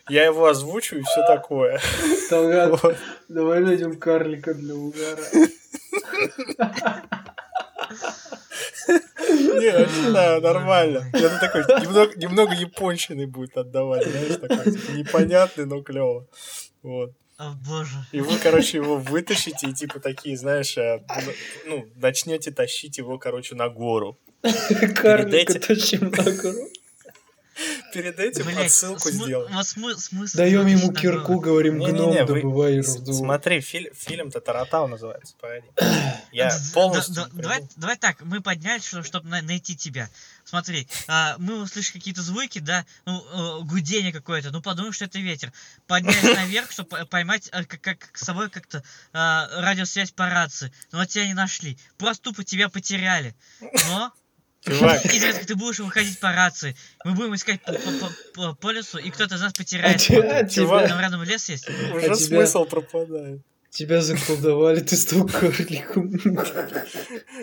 Я 0.09 0.25
его 0.25 0.47
озвучу 0.47 0.99
и 0.99 1.03
все 1.03 1.27
такое. 1.27 1.81
Талгат, 2.31 2.81
Вот. 2.83 2.97
давай 3.29 3.61
найдем 3.61 3.99
карлика 3.99 4.55
для 4.55 4.75
угара. 4.75 5.23
Не, 9.29 9.65
я 9.65 9.89
считаю, 9.89 10.41
нормально. 10.41 11.11
Это 11.13 11.41
такой 11.41 11.63
немного, 11.83 12.15
немного 12.17 12.55
японщины 12.55 13.27
будет 13.27 13.57
отдавать, 13.57 14.07
знаешь, 14.07 14.37
такой 14.37 14.73
типа, 14.73 14.91
непонятный, 14.93 15.67
но 15.67 15.83
клево. 15.83 16.29
Вот. 16.83 17.13
О 17.39 17.51
боже. 17.53 18.07
И 18.13 18.21
вы, 18.21 18.39
короче, 18.39 18.79
его 18.79 18.97
вытащите 18.97 19.69
и 19.69 19.73
типа 19.75 20.01
такие, 20.01 20.37
знаешь, 20.39 20.77
э, 20.79 21.03
ну, 21.67 21.87
начнете 21.97 22.51
тащить 22.51 22.97
его, 22.99 23.19
короче, 23.19 23.55
на 23.55 23.69
гору. 23.69 24.19
Карлика 24.95 25.53
этим- 25.53 25.61
тащим 25.61 26.11
на 26.11 26.33
гору. 26.33 26.69
Перед 27.93 28.19
этим 28.21 28.45
Блять, 28.45 28.67
отсылку 28.67 29.11
сделаем. 29.11 29.51
Вот 29.53 29.65
смы- 29.65 29.95
смысл. 29.97 30.37
Даем 30.37 30.67
ему 30.67 30.93
кирку, 30.93 31.41
говорим, 31.41 31.79
гном, 31.79 31.91
Не-не-не, 31.95 32.25
вы- 32.27 32.41
добывай 32.43 32.81
руду. 32.81 33.13
Смотри, 33.15 33.61
филь- 33.63 33.91
фильм-то 33.95 34.41
Таратау 34.41 34.87
называется, 34.89 35.35
погоди. 35.41 35.67
Я 36.33 36.51
полностью... 36.75 37.15
да- 37.15 37.29
да- 37.33 37.43
давай, 37.43 37.63
давай 37.77 37.97
так, 37.97 38.21
мы 38.21 38.43
поднялись, 38.43 38.85
чтобы 38.85 39.29
найти 39.29 39.75
тебя. 39.75 40.11
Смотри, 40.49 40.87
а, 41.09 41.35
мы 41.39 41.61
услышали 41.61 41.99
какие-то 41.99 42.23
звуки, 42.23 42.61
да, 42.61 42.87
ну, 43.05 43.61
э, 43.61 43.65
гудение 43.65 44.13
какое-то, 44.13 44.53
ну 44.53 44.63
подумаем, 44.63 44.93
что 44.93 45.05
это 45.07 45.19
ветер. 45.19 45.53
Поднялись 45.89 46.23
наверх, 46.37 46.71
чтобы 46.71 47.05
поймать 47.07 47.49
э, 47.53 47.65
как, 47.65 47.81
как 47.81 48.17
с 48.17 48.25
собой 48.25 48.49
как-то 48.49 48.85
а, 49.13 49.49
радиосвязь 49.61 50.13
по 50.13 50.29
рации. 50.31 50.73
Но 50.93 50.99
вот 50.99 51.09
тебя 51.09 51.27
не 51.27 51.35
нашли. 51.35 51.77
Просто 51.99 52.23
тупо 52.23 52.45
тебя 52.45 52.69
потеряли. 52.69 53.35
Но 53.89 54.13
Чувак, 54.65 55.05
изредка 55.07 55.45
ты 55.47 55.57
будешь 55.57 55.81
выходить 55.81 56.21
по 56.21 56.33
рации. 56.33 56.77
Мы 57.05 57.13
будем 57.15 57.35
искать 57.35 57.61
по, 57.63 57.73
по- 57.73 58.13
по- 58.35 58.55
по- 58.55 58.71
лесу, 58.71 58.99
и 58.99 59.11
кто-то 59.11 59.35
из 59.35 59.41
нас 59.41 59.53
А 59.53 59.57
потеряет. 59.57 60.01
те- 60.01 60.21
а. 60.21 60.41
Там 60.41 60.49
тебя, 60.49 61.01
рядом 61.01 61.25
лес 61.25 61.49
есть. 61.49 61.69
уже 61.69 62.03
тебя- 62.03 62.15
смысл 62.17 62.65
пропадает. 62.67 63.43
Тебя 63.77 64.01
заколдовали, 64.01 64.81
ты 64.81 64.97
стал 64.97 65.27
карликом. 65.27 66.11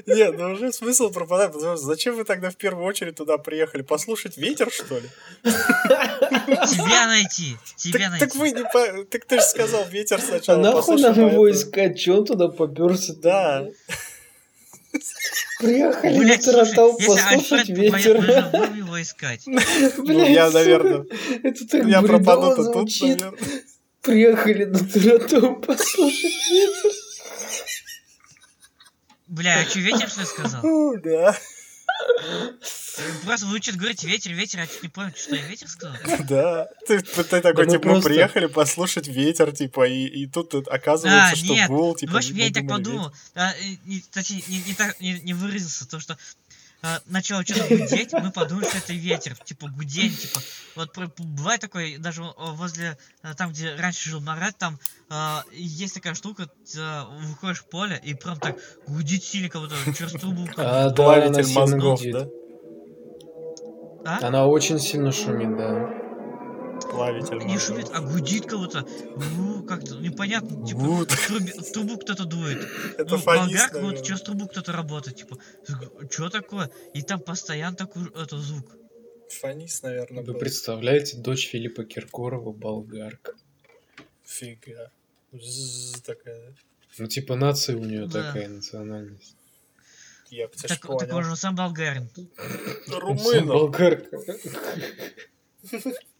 Нет, 0.07 0.35
ну 0.37 0.51
уже 0.53 0.73
смысл 0.73 1.11
пропадает, 1.11 1.53
потому 1.53 1.77
что 1.77 1.85
зачем 1.85 2.15
вы 2.15 2.23
тогда 2.23 2.49
в 2.49 2.55
первую 2.55 2.85
очередь 2.85 3.15
туда 3.15 3.37
приехали? 3.37 3.83
Послушать 3.83 4.37
ветер, 4.37 4.71
что 4.71 4.95
ли? 4.99 5.09
Тебя 5.43 7.07
найти. 7.07 7.55
Тебя 7.77 7.99
Так, 7.99 8.09
найти. 8.11 8.25
так 8.25 8.35
вы 8.35 8.51
не 8.51 8.63
по... 8.63 9.03
Так 9.05 9.25
ты 9.25 9.35
же 9.37 9.43
сказал 9.45 9.85
ветер 9.89 10.17
А 10.17 10.21
сначала. 10.21 10.57
нахуй 10.61 10.79
послушай, 10.81 11.01
нам 11.03 11.13
его 11.19 11.29
поэтому- 11.43 11.49
искать? 11.51 11.99
Че 11.99 12.11
он 12.17 12.25
туда 12.25 12.47
поперся? 12.47 13.13
Да. 13.21 13.67
Приехали 15.59 16.37
Таратау 16.37 16.97
если 16.99 17.35
послушать 17.35 17.69
ветер. 17.69 18.17
его 18.75 19.01
искать. 19.01 19.41
Ну, 19.47 20.03
Блядь, 20.03 20.29
я, 20.29 20.49
наверное, 20.51 21.05
Это 21.43 21.67
так 21.67 21.85
я 21.85 22.01
пропаду-то 22.01 22.71
тут, 22.73 22.89
наверное. 23.01 23.33
Приехали 24.03 24.65
на 24.65 24.79
Таратау 24.79 25.55
послушать 25.55 26.23
ветер. 26.51 26.91
Бля, 29.27 29.59
а 29.61 29.65
что, 29.65 29.79
ветер 29.79 30.09
что 30.09 30.25
сказал? 30.25 30.61
Да, 31.01 31.35
Просто 33.23 33.47
вы 33.47 33.59
что 33.61 33.75
говорите 33.77 34.07
ветер, 34.07 34.33
ветер, 34.33 34.59
а 34.59 34.67
чуть 34.67 34.83
не 34.83 34.89
понял, 34.89 35.11
что 35.15 35.35
я 35.35 35.41
ветер 35.47 35.67
сказал? 35.67 35.95
да. 36.27 36.67
Ты, 36.85 36.99
ты 37.01 37.23
такой, 37.41 37.65
мы 37.65 37.71
типа, 37.71 37.85
мы 37.87 37.91
просто- 37.93 38.09
приехали 38.09 38.45
послушать 38.47 39.07
ветер, 39.07 39.51
типа, 39.51 39.87
и, 39.87 40.05
и 40.05 40.27
тут, 40.27 40.49
тут 40.51 40.67
оказывается, 40.67 41.33
А, 41.33 41.35
что 41.35 41.53
нет. 41.53 41.69
гул, 41.69 41.89
Ну, 41.89 41.95
типа, 41.95 42.13
в 42.13 42.15
общем, 42.17 42.35
я 42.35 42.47
и 42.47 42.51
так 42.53 42.67
подумал. 42.67 43.11
А, 43.35 43.51
и- 43.61 43.79
не- 43.85 44.03
точнее, 44.11 44.43
не, 44.47 44.59
не 44.63 44.73
так 44.75 44.99
не, 44.99 45.13
не 45.21 45.33
выразился, 45.33 45.87
то 45.87 45.99
что 45.99 46.17
начало 47.05 47.43
что-то 47.43 47.67
гудеть, 47.69 48.11
мы 48.13 48.31
подумали, 48.31 48.65
что 48.65 48.77
это 48.77 48.93
ветер, 48.93 49.35
типа 49.37 49.69
гудень, 49.69 50.15
типа. 50.15 50.41
Вот 50.75 50.97
бывает 51.19 51.61
такое, 51.61 51.97
даже 51.97 52.23
о, 52.23 52.53
возле, 52.53 52.97
а, 53.21 53.33
там, 53.35 53.51
где 53.51 53.75
раньше 53.75 54.09
жил 54.09 54.19
Марат, 54.19 54.57
там 54.57 54.79
а, 55.09 55.43
есть 55.51 55.93
такая 55.93 56.13
штука, 56.13 56.49
а, 56.77 57.05
выходишь 57.21 57.61
в 57.61 57.69
поле, 57.69 57.99
и 58.03 58.13
прям 58.13 58.39
так 58.39 58.57
гудит 58.87 59.23
сильно 59.23 59.49
кого-то, 59.49 59.75
через 59.97 60.13
трубу. 60.13 60.47
А, 60.57 60.89
да, 60.89 61.25
она 61.25 61.43
сильно 61.43 61.77
гудит. 61.77 62.13
да? 62.13 62.29
А? 64.05 64.27
Она 64.27 64.47
очень 64.47 64.79
сильно 64.79 65.11
шумит, 65.11 65.55
да. 65.55 66.02
Плавитель 66.89 67.37
Не 67.45 67.57
шумит, 67.57 67.87
а 67.93 68.01
гудит 68.01 68.45
кого-то. 68.45 68.87
Ну, 69.37 69.63
как-то 69.63 69.95
непонятно, 69.95 70.65
типа, 70.65 70.79
в, 70.79 71.03
трубе- 71.05 71.61
в 71.61 71.71
трубу 71.71 71.97
кто-то 71.97 72.25
дует. 72.25 72.59
Это 72.97 73.15
ну, 73.15 73.17
фонист, 73.17 73.47
болгарка, 73.51 73.73
вот 73.75 73.81
наверное. 73.83 74.03
через 74.03 74.21
трубу 74.21 74.47
кто-то 74.47 74.71
работает, 74.71 75.17
типа, 75.17 75.37
что 76.11 76.29
такое? 76.29 76.69
И 76.93 77.01
там 77.01 77.19
постоянно 77.19 77.75
такой 77.75 78.07
это 78.15 78.37
звук. 78.37 78.75
Фонист, 79.29 79.83
наверное, 79.83 80.23
Вы 80.23 80.33
был. 80.33 80.39
представляете, 80.39 81.17
дочь 81.17 81.47
Филиппа 81.49 81.83
Киркорова 81.83 82.51
болгарка. 82.51 83.33
Фига. 84.25 84.91
Ззз 85.31 86.01
такая. 86.01 86.53
Ну, 86.99 87.07
типа, 87.07 87.35
нация 87.35 87.75
у 87.75 87.83
нее 87.83 88.05
Да. 88.07 88.23
такая, 88.27 88.47
национальность. 88.49 89.35
Я, 90.29 90.47
кстати, 90.47 90.73
Так, 90.73 90.81
так 90.81 90.99
понял. 90.99 91.15
он 91.17 91.23
же 91.23 91.35
сам 91.35 91.55
болгарин. 91.55 92.09
Сам 92.87 92.99
Румынов. 92.99 93.47
болгарка. 93.47 94.17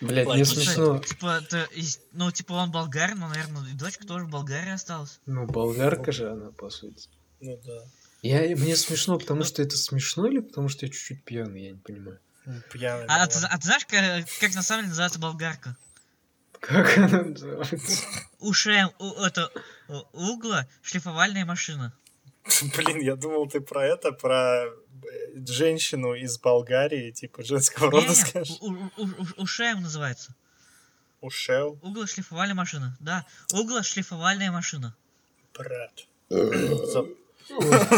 Блять, 0.00 0.26
Слушай, 0.26 0.46
смешно. 0.46 0.98
Типа, 1.00 1.42
ну, 2.12 2.30
типа, 2.30 2.52
он 2.54 2.70
болгарин, 2.70 3.18
но, 3.18 3.28
наверное, 3.28 3.68
и 3.70 3.74
дочка 3.74 4.06
тоже 4.06 4.24
в 4.24 4.30
Болгарии 4.30 4.72
осталась. 4.72 5.20
Ну, 5.26 5.46
болгарка 5.46 6.10
же 6.10 6.30
она, 6.30 6.52
по 6.52 6.70
сути. 6.70 7.08
Ну 7.40 7.60
да. 7.64 7.82
Я, 8.22 8.56
мне 8.56 8.76
смешно, 8.76 9.18
потому 9.18 9.44
что 9.44 9.62
это 9.62 9.76
смешно 9.76 10.26
или 10.26 10.40
потому 10.40 10.68
что 10.68 10.86
я 10.86 10.92
чуть-чуть 10.92 11.22
пьяный, 11.24 11.64
я 11.64 11.70
не 11.72 11.78
понимаю. 11.78 12.18
Ну, 12.46 12.54
Пьяный. 12.72 13.06
А, 13.08 13.26
ты, 13.26 13.38
а 13.46 13.58
ты 13.58 13.64
знаешь, 13.66 13.86
как, 13.86 14.26
как 14.40 14.54
на 14.54 14.62
самом 14.62 14.82
деле 14.82 14.88
называется 14.88 15.18
болгарка? 15.18 15.76
Как 16.60 16.98
она 16.98 17.22
называется? 17.22 18.04
Ушем, 18.38 18.92
у, 18.98 19.22
это, 19.22 19.50
угла, 20.12 20.66
шлифовальная 20.82 21.44
машина. 21.44 21.92
Блин, 22.76 23.00
я 23.00 23.16
думал, 23.16 23.48
ты 23.48 23.60
про 23.60 23.86
это, 23.86 24.12
про 24.12 24.66
женщину 25.46 26.14
из 26.14 26.38
Болгарии, 26.38 27.10
типа 27.10 27.42
женского 27.42 27.90
рода 27.90 28.12
скажешь. 28.14 28.56
у- 28.60 28.72
у- 28.72 28.90
у- 28.96 29.04
у- 29.06 29.42
Ушем 29.42 29.82
называется. 29.82 30.34
Ушел, 31.20 31.78
Угла 31.82 32.06
шлифовальная 32.06 32.54
машина. 32.54 32.96
Да, 33.00 33.26
угла 33.52 33.82
шлифовальная 33.82 34.50
машина. 34.50 34.94
брат. 35.54 36.06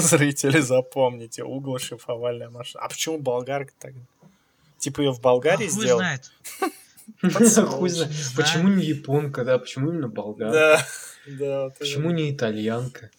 Зрители, 0.00 0.60
запомните, 0.60 1.42
угол 1.44 1.78
шифровальная 1.78 2.50
машина. 2.50 2.84
А 2.84 2.88
почему 2.88 3.18
болгарка 3.18 3.72
так? 3.78 3.92
Типа 4.78 5.00
ее 5.02 5.12
в 5.12 5.20
Болгарии 5.20 5.66
а 5.68 5.70
хуй 5.70 5.84
сделал? 5.84 5.98
знает. 5.98 6.32
Хуй 7.68 7.88
знает. 7.90 8.12
Почему 8.36 8.68
не 8.68 8.84
японка, 8.84 9.44
да? 9.44 9.58
Почему 9.58 9.90
именно 9.90 10.08
болгарка? 10.08 10.84
Да, 11.26 11.70
Почему 11.78 12.10
не 12.10 12.32
итальянка? 12.32 13.10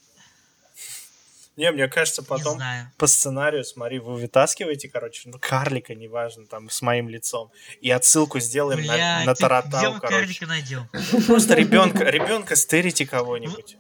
Не, 1.56 1.72
мне 1.72 1.88
кажется, 1.88 2.24
потом 2.24 2.60
по 2.98 3.06
сценарию, 3.06 3.64
смотри, 3.64 4.00
вы 4.00 4.16
вытаскиваете, 4.16 4.90
короче, 4.90 5.30
ну, 5.30 5.38
карлика, 5.40 5.94
неважно, 5.94 6.48
там, 6.48 6.70
с 6.70 6.82
моим 6.82 7.10
лицом, 7.10 7.52
и 7.80 7.92
отсылку 7.92 8.40
сделаем 8.40 8.84
на, 8.86 8.94
Блядь, 8.94 9.26
на 9.26 9.34
где 9.34 9.42
Таратау, 9.42 10.00
короче. 10.00 10.08
карлика 10.08 10.46
найдем? 10.48 10.90
Просто 11.28 11.54
ребенка, 11.54 12.06
ребенка 12.06 12.56
стырите 12.56 13.06
кого-нибудь. 13.06 13.78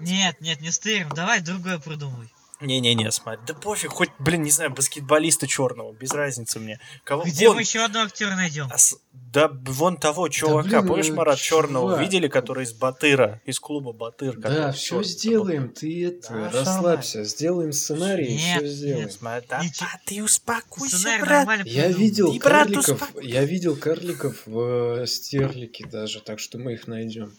Нет, 0.00 0.40
нет, 0.40 0.60
не 0.60 0.70
стырим. 0.70 1.08
Давай 1.10 1.40
другое 1.40 1.78
придумай. 1.78 2.28
Не-не-не, 2.62 3.10
смотри, 3.12 3.40
да 3.46 3.54
пофиг, 3.54 3.90
хоть, 3.90 4.10
блин, 4.18 4.42
не 4.42 4.50
знаю, 4.50 4.70
баскетболиста 4.70 5.46
черного, 5.46 5.92
без 5.92 6.12
разницы 6.12 6.58
мне. 6.60 6.80
Кого? 7.04 7.24
Где 7.24 7.48
Вон, 7.48 7.56
мы 7.56 7.62
еще 7.62 7.80
одного 7.84 8.06
актера 8.06 8.34
найдем? 8.36 8.68
а 8.70 8.78
с- 8.78 8.96
да 9.12 9.48
вон 9.66 9.96
того 9.96 10.28
чувака, 10.28 10.80
блин, 10.82 10.86
помнишь, 10.88 11.08
ну, 11.08 11.14
Марат, 11.16 11.38
черного 11.38 11.88
чувак. 11.92 12.00
видели, 12.02 12.28
который 12.28 12.64
из 12.64 12.72
Батыра, 12.74 13.40
из 13.46 13.58
клуба 13.60 13.92
Батыр? 13.92 14.36
Да, 14.36 14.72
все 14.72 15.02
сделаем, 15.02 15.70
ты 15.70 16.06
это, 16.06 16.28
Да, 16.32 16.50
расслабься, 16.50 17.24
сделаем 17.24 17.72
сценарий 17.72 18.26
и 18.26 18.34
Нет, 18.36 18.58
все 18.58 18.66
сделаем. 18.66 19.06
был. 19.06 19.12
Смотри, 19.12 19.46
да, 19.48 19.62
Ничего. 19.64 19.86
да 19.92 20.00
ты 20.04 20.22
успокойся, 20.22 20.96
Сценарий 20.98 21.22
брат. 21.22 21.66
Я 21.66 21.88
видел 21.88 22.32
И 22.32 22.38
брат 22.38 22.68
карликов, 22.68 23.10
я 23.22 23.44
видел 23.44 23.76
карликов 23.76 24.42
в 24.46 25.00
э, 25.02 25.06
стерлике 25.06 25.86
даже, 25.86 26.20
так 26.20 26.38
что 26.38 26.58
мы 26.58 26.74
их 26.74 26.86
найдем. 26.86 27.32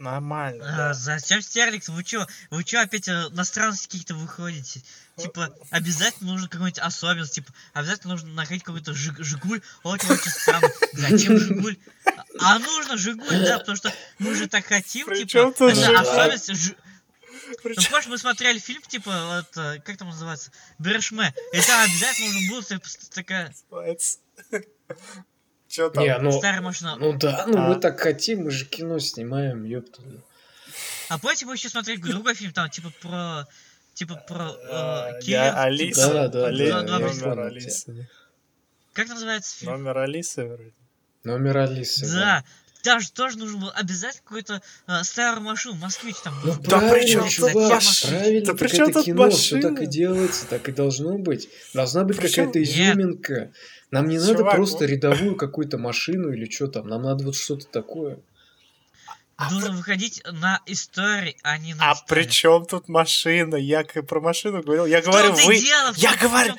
Нормально, 0.00 0.64
А, 0.66 0.76
да. 0.76 0.94
зачем 0.94 1.42
Стерликс? 1.42 1.88
Вы 1.90 2.02
чё? 2.04 2.26
Вы 2.50 2.64
чё 2.64 2.80
опять 2.80 3.06
э, 3.06 3.28
на 3.32 3.44
странности 3.44 3.84
какие-то 3.86 4.14
выходите? 4.14 4.80
Типа, 5.18 5.54
обязательно 5.70 6.32
нужно 6.32 6.48
какой-нибудь 6.48 6.78
особенность, 6.78 7.34
типа, 7.34 7.52
обязательно 7.74 8.14
нужно 8.14 8.30
находить 8.32 8.62
какой-то 8.64 8.92
жиг- 8.92 9.22
Жигуль. 9.22 9.60
Очень 9.82 10.08
очень 10.08 10.30
странно. 10.30 10.68
Зачем 10.94 11.38
Жигуль? 11.38 11.76
А 12.40 12.58
нужно 12.58 12.96
Жигуль, 12.96 13.44
да, 13.44 13.58
потому 13.58 13.76
что 13.76 13.92
мы 14.18 14.34
же 14.34 14.48
так 14.48 14.64
хотим, 14.64 15.06
При 15.06 15.26
типа, 15.26 15.50
это 15.50 15.74
Жигуль? 15.74 15.96
особенность 15.96 16.54
Жи- 16.54 16.76
Ну, 17.64 17.74
помнишь, 17.90 18.06
мы 18.06 18.16
смотрели 18.16 18.58
фильм, 18.58 18.80
типа, 18.80 19.10
вот, 19.44 19.56
э, 19.62 19.80
как 19.84 19.98
там 19.98 20.08
называется? 20.08 20.50
Бершме. 20.78 21.34
И 21.52 21.60
там 21.60 21.80
обязательно 21.84 22.32
нужно 22.32 22.50
было 22.50 22.80
такая 23.12 23.52
Че 25.70 25.88
там? 25.90 26.02
Не, 26.02 26.18
ну, 26.18 26.32
старая 26.32 26.60
машина. 26.60 26.96
ну 26.96 27.12
да, 27.16 27.44
ну 27.46 27.58
А. 27.58 27.68
мы 27.68 27.76
так 27.76 28.00
хотим, 28.00 28.42
мы 28.44 28.50
же 28.50 28.64
кино 28.66 28.98
снимаем, 28.98 29.62
ёпта. 29.62 30.02
А 31.08 31.18
помните, 31.18 31.46
мы 31.46 31.54
еще 31.54 31.68
смотрели 31.68 32.00
другой 32.00 32.34
фильм, 32.34 32.52
там, 32.52 32.68
типа, 32.68 32.92
про... 33.00 33.46
Типа, 33.94 34.16
про 34.16 34.50
А, 34.68 35.10
э, 35.12 35.20
Я 35.22 35.50
Киев, 35.50 35.54
Алиса. 35.58 36.12
Да, 36.12 36.28
да, 36.28 36.46
Али- 36.48 36.70
да, 36.70 36.78
я 36.80 36.98
Номер 36.98 37.40
Алисы. 37.40 38.08
Как 38.94 39.08
называется 39.08 39.56
фильм? 39.58 39.72
Номер 39.72 39.98
Алисы 39.98 40.44
вроде. 40.44 40.72
Номер 41.22 41.58
Алисы. 41.58 42.12
Да, 42.12 42.44
там 42.82 43.00
же 43.00 43.10
тоже 43.12 43.38
нужно 43.38 43.58
было 43.58 43.72
обязательно 43.72 44.22
какую-то 44.24 44.62
э, 44.86 45.02
старую 45.04 45.42
машину, 45.42 45.74
москвич 45.76 46.16
там. 46.24 46.34
Ну. 46.44 46.54
Да 46.62 46.78
при 46.78 46.88
правильно, 46.88 47.28
чём 47.28 47.46
тут 47.50 47.52
правильно, 47.52 48.46
Да 48.46 48.54
при 48.54 48.68
это 48.78 48.92
тут 48.92 49.04
кино, 49.04 49.30
все 49.30 49.54
машина? 49.56 49.74
так 49.74 49.82
и 49.82 49.86
делается, 49.86 50.46
так 50.46 50.68
и 50.68 50.72
должно 50.72 51.18
быть. 51.18 51.48
Должна 51.74 52.04
быть 52.04 52.16
При 52.18 52.28
какая-то 52.28 52.58
Нет. 52.58 52.68
изюминка. 52.68 53.52
Нам 53.90 54.08
не 54.08 54.18
надо 54.18 54.34
Чувак, 54.36 54.54
просто 54.54 54.78
вот- 54.84 54.90
рядовую 54.90 55.36
какую-то 55.36 55.78
машину 55.78 56.32
или 56.32 56.48
что 56.50 56.68
там, 56.68 56.86
нам 56.88 57.02
надо 57.02 57.24
вот 57.24 57.34
что-то 57.36 57.66
такое. 57.66 58.18
Нужно 59.50 59.70
выходить 59.72 60.22
на 60.30 60.60
истории, 60.66 61.34
а 61.42 61.56
не 61.56 61.72
на 61.72 61.92
А 61.92 61.94
при 62.06 62.24
чем 62.24 62.66
тут 62.66 62.88
машина? 62.88 63.56
Я 63.56 63.84
про 63.84 64.20
машину 64.20 64.62
говорил. 64.62 64.84
Я 64.84 65.00
Что 65.00 65.10
говорю, 65.12 65.34
ты 65.34 65.46
вы... 65.46 65.58
делал? 65.58 65.94
Я 65.96 66.10
При 66.12 66.18
говорю-? 66.20 66.54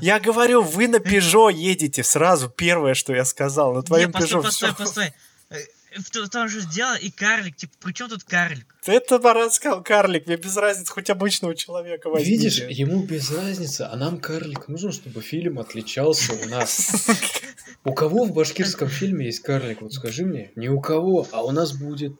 Я 0.00 0.18
говорю, 0.18 0.62
вы 0.62 0.88
на 0.88 0.98
Пежо 0.98 1.48
едете 1.48 2.02
сразу. 2.02 2.48
Первое, 2.50 2.94
что 2.94 3.14
я 3.14 3.24
сказал. 3.24 3.72
На 3.74 3.82
твоем 3.82 4.10
постой, 4.10 4.28
Пежо 4.28 4.42
постой, 4.42 4.68
всё. 4.70 4.76
постой. 4.78 5.12
Э, 5.52 5.98
В 5.98 6.28
том 6.30 6.48
же 6.48 6.62
дело 6.66 6.96
и 6.96 7.10
карлик, 7.10 7.56
типа, 7.56 7.72
при 7.80 7.92
чем 7.92 8.08
тут 8.08 8.24
карлик? 8.24 8.74
Это 8.86 9.18
Марат 9.18 9.52
сказал, 9.52 9.82
карлик. 9.82 10.26
Мне 10.26 10.36
без 10.36 10.56
разницы, 10.56 10.92
хоть 10.92 11.10
обычного 11.10 11.54
человека 11.54 12.08
возьмите. 12.08 12.30
Видишь, 12.30 12.58
ему 12.68 13.02
без 13.02 13.30
разницы, 13.30 13.82
а 13.82 13.96
нам 13.96 14.18
карлик 14.18 14.68
нужен, 14.68 14.92
чтобы 14.92 15.20
фильм 15.20 15.58
отличался 15.58 16.32
у 16.32 16.48
нас. 16.48 17.08
У 17.84 17.92
кого 17.94 18.24
в 18.24 18.32
башкирском 18.32 18.88
фильме 18.88 19.26
есть 19.26 19.40
карлик? 19.40 19.82
Вот 19.82 19.92
скажи 19.92 20.24
мне. 20.24 20.52
Ни 20.56 20.68
у 20.68 20.80
кого, 20.80 21.26
а 21.32 21.42
у 21.42 21.50
нас 21.50 21.72
будет. 21.72 22.14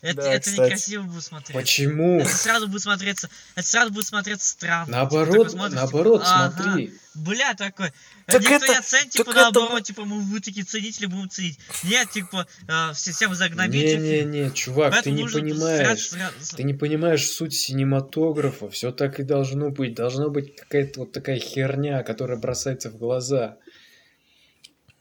Это, 0.00 0.22
Да, 0.22 0.32
это 0.32 0.40
кстати. 0.50 0.60
некрасиво 0.66 1.02
будет 1.02 1.24
смотреться. 1.24 1.52
Почему? 1.54 2.20
Это 2.20 2.30
сразу 2.30 2.68
будет 2.68 2.82
смотреться, 2.82 3.28
это 3.56 3.66
сразу 3.66 3.92
будет 3.92 4.06
смотреться 4.06 4.48
странно. 4.48 4.86
Типа, 4.86 4.96
Наоборот, 4.96 5.50
смотришь, 5.50 5.74
наоборот, 5.74 6.20
типа, 6.22 6.34
ага, 6.44 6.62
смотри. 6.62 6.92
Бля, 7.14 7.54
такой. 7.54 7.92
Так 8.26 8.40
никто 8.42 8.54
это- 8.56 8.66
не 8.68 8.74
оценит, 8.78 9.10
типа, 9.10 9.24
так 9.24 9.34
это- 9.34 9.42
наоборот, 9.60 9.82
типа, 9.82 10.04
мы 10.04 10.20
вы 10.20 10.38
такие 10.40 10.64
ценители 10.64 11.06
будем 11.06 11.28
ценить. 11.28 11.58
Нет, 11.82 12.10
типа, 12.12 12.46
э, 12.68 12.92
все, 12.94 13.10
всем 13.10 13.34
загнобить. 13.34 13.82
Не-не-не, 13.98 14.50
чувак, 14.52 14.90
ты 14.90 14.96
Поэтому 14.98 15.16
не 15.16 15.22
нужно 15.22 15.40
понимаешь. 15.40 16.08
сразу- 16.10 16.56
Ты 16.56 16.62
не 16.62 16.74
понимаешь 16.74 17.26
суть 17.28 17.54
синематографа. 17.54 18.70
Все 18.70 18.92
так 18.92 19.18
и 19.18 19.24
должно 19.24 19.70
быть. 19.70 19.94
Должна 19.96 20.28
быть 20.28 20.54
какая-то 20.54 21.00
вот 21.00 21.12
такая 21.12 21.40
херня, 21.40 22.04
которая 22.04 22.38
бросается 22.38 22.90
в 22.90 22.96
глаза. 22.98 23.56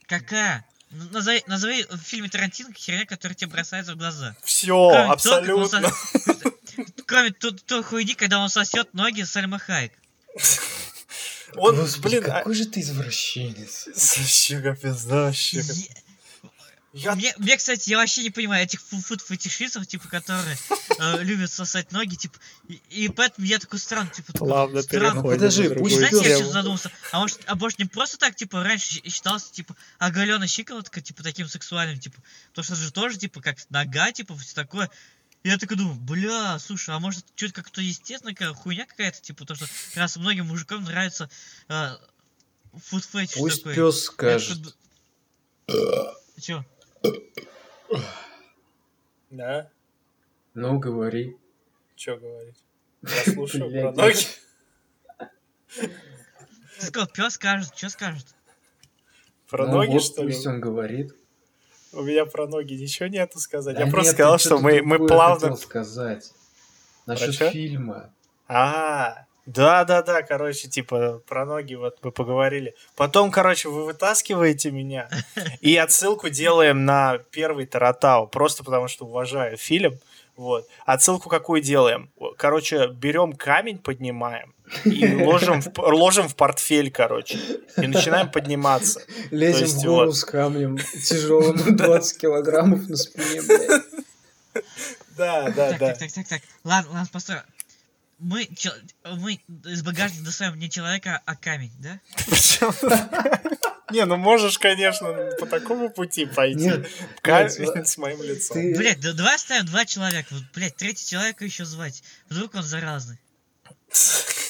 Какая? 0.07 0.65
Назови, 0.91 1.43
назови 1.47 1.83
в 1.89 1.97
фильме 1.97 2.29
Тарантино 2.29 2.73
херня, 2.73 3.05
которая 3.05 3.35
тебе 3.35 3.51
бросается 3.51 3.93
в 3.93 3.97
глаза. 3.97 4.35
Все, 4.43 4.89
Кроме 4.89 5.11
абсолютно. 5.11 5.77
сос- 5.77 6.53
Кроме 7.05 7.31
той, 7.31 7.83
хуйни, 7.83 8.13
когда 8.15 8.39
он 8.39 8.49
сосет 8.49 8.93
ноги 8.93 9.23
Сальма 9.23 9.59
Хайек. 9.59 9.91
Он, 11.55 11.75
Господи, 11.75 12.17
блин, 12.19 12.23
а- 12.31 12.39
какой 12.39 12.55
же 12.55 12.65
ты 12.65 12.79
извращенец. 12.81 13.87
Вообще 13.87 14.59
капец, 14.61 15.01
да, 15.03 15.23
вообще 15.25 15.61
Я 16.97 17.13
Мне, 17.13 17.33
мне, 17.37 17.55
кстати, 17.55 17.91
я 17.91 17.97
вообще 17.97 18.23
не 18.23 18.31
понимаю 18.31 18.63
этих 18.63 18.81
фу- 18.81 18.99
фуд-фетишистов, 18.99 19.85
типа, 19.85 20.07
которые 20.07 20.57
э, 20.99 21.23
любят 21.23 21.51
сосать 21.51 21.91
ноги, 21.91 22.15
типа, 22.15 22.39
и, 22.67 22.81
и 22.89 23.09
поэтому 23.09 23.45
я 23.45 23.59
такой 23.59 23.77
странный, 23.77 24.11
типа, 24.11 24.33
Плавно 24.33 24.81
странно. 24.81 25.21
Ну, 25.21 25.29
подожди, 25.29 25.69
пусть 25.69 25.95
Знаете, 25.95 26.17
я 26.17 26.37
сейчас 26.37 26.51
задумался, 26.51 26.91
а 27.11 27.19
может, 27.19 27.39
а 27.45 27.55
может 27.55 27.77
не 27.77 27.85
просто 27.85 28.17
так, 28.17 28.35
типа, 28.35 28.63
раньше 28.63 29.01
считался, 29.07 29.53
типа, 29.53 29.75
оголенная 29.99 30.47
щиколотка, 30.47 30.99
типа, 30.99 31.21
таким 31.21 31.47
сексуальным, 31.47 31.99
типа, 31.99 32.17
потому 32.49 32.63
что 32.63 32.73
это 32.73 32.81
же 32.81 32.91
тоже, 32.91 33.17
типа, 33.19 33.41
как 33.41 33.57
нога, 33.69 34.11
типа, 34.11 34.35
все 34.35 34.55
такое. 34.55 34.89
Я 35.43 35.59
такой 35.59 35.77
думаю, 35.77 35.97
бля, 35.97 36.57
слушай, 36.57 36.95
а 36.95 36.99
может, 36.99 37.25
что-то 37.35 37.53
как-то 37.53 37.79
естественно, 37.79 38.33
какая 38.33 38.55
хуйня 38.55 38.87
какая-то, 38.87 39.21
типа, 39.21 39.45
то, 39.45 39.53
что 39.53 39.67
раз 39.93 40.17
многим 40.17 40.47
мужикам 40.47 40.83
нравится 40.83 41.29
э, 41.69 41.89
фуд-фетиш 42.73 43.35
Пусть 43.35 43.63
такой. 43.63 43.75
пес 43.75 44.03
скажет. 44.05 44.75
такой 45.67 46.13
Чё? 46.41 46.65
Да? 49.29 49.69
Ну, 50.53 50.79
говори. 50.79 51.37
Что 51.95 52.17
говорить? 52.17 52.57
Я 53.03 53.33
слушаю 53.33 53.69
про 53.71 53.91
ноги. 53.91 54.17
Сказал, 56.79 57.07
пес 57.07 57.33
скажет, 57.33 57.73
что 57.75 57.89
скажет? 57.89 58.25
Про 59.49 59.67
Ну 59.67 59.73
ноги, 59.77 59.91
вот 59.93 60.03
что 60.03 60.23
ли? 60.23 60.31
пусть 60.33 60.45
он 60.47 60.59
говорит. 60.61 61.13
У 61.93 62.01
меня 62.03 62.25
про 62.25 62.47
ноги 62.47 62.73
ничего 62.73 63.07
нету 63.07 63.39
сказать. 63.39 63.75
Да 63.75 63.83
Я 63.85 63.91
просто 63.91 64.09
нет, 64.11 64.15
сказал, 64.15 64.37
ты 64.37 64.43
что 64.43 64.59
мы, 64.59 64.81
мы 64.81 65.07
плавно... 65.07 65.39
хотел 65.39 65.57
сказать. 65.57 66.33
Насчет 67.05 67.33
чё? 67.35 67.49
фильма. 67.49 68.13
А, 68.47 69.25
да-да-да, 69.47 70.23
короче, 70.23 70.67
типа, 70.67 71.21
про 71.25 71.45
ноги 71.45 71.75
вот 71.75 71.99
мы 72.03 72.11
поговорили. 72.11 72.75
Потом, 72.97 73.31
короче, 73.31 73.69
вы 73.69 73.85
вытаскиваете 73.85 74.71
меня, 74.71 75.09
и 75.61 75.77
отсылку 75.77 76.27
делаем 76.27 76.83
на 76.83 77.19
первый 77.31 77.65
Таратау, 77.65 78.27
просто 78.27 78.65
потому 78.65 78.89
что 78.89 79.05
уважаю 79.05 79.55
фильм. 79.55 79.99
Вот. 80.35 80.67
Отсылку 80.85 81.29
какую 81.29 81.61
делаем? 81.61 82.11
Короче, 82.37 82.89
берем 82.89 83.33
камень, 83.33 83.79
поднимаем 83.79 84.53
и 84.83 85.15
ложим 85.15 85.61
в, 85.61 85.71
ложим 85.77 86.27
в 86.27 86.35
портфель, 86.35 86.91
короче, 86.91 87.39
и 87.77 87.87
начинаем 87.87 88.29
подниматься. 88.29 89.01
Лезем 89.31 89.61
есть 89.61 89.77
в 89.77 89.85
гору 89.85 90.07
вот. 90.07 90.17
с 90.17 90.25
камнем 90.25 90.77
тяжелым 90.77 91.57
20 91.77 92.17
килограммов 92.19 92.87
на 92.87 92.97
спине, 92.97 93.41
блядь. 93.41 93.81
Да, 95.17 95.49
да, 95.49 95.71
Так, 95.71 95.79
да. 95.79 95.87
так, 95.87 95.99
так, 95.99 96.11
так, 96.13 96.27
так. 96.27 96.41
Ладно, 96.63 96.91
ладно, 96.91 97.09
постой. 97.11 97.37
Мы, 98.19 98.45
чел- 98.55 98.73
мы 99.03 99.39
из 99.65 99.83
багажника 99.83 100.25
достаем 100.25 100.57
не 100.57 100.69
человека, 100.69 101.21
а 101.25 101.35
камень, 101.35 101.71
да? 101.79 101.99
Не, 103.91 104.05
ну 104.05 104.17
можешь, 104.17 104.57
конечно, 104.57 105.13
по 105.39 105.45
такому 105.45 105.89
пути 105.89 106.25
пойти. 106.25 106.71
Камень 107.21 107.85
с 107.85 107.97
моим 107.97 108.21
лицом. 108.21 108.57
Блять, 108.73 108.99
да, 108.99 109.13
давай 109.13 109.35
оставим 109.35 109.65
два 109.65 109.85
человека. 109.85 110.35
Блять, 110.53 110.75
третий 110.75 111.07
человека 111.07 111.45
еще 111.45 111.63
звать. 111.63 112.03
Вдруг 112.29 112.55
он 112.55 112.63
заразный. 112.63 113.17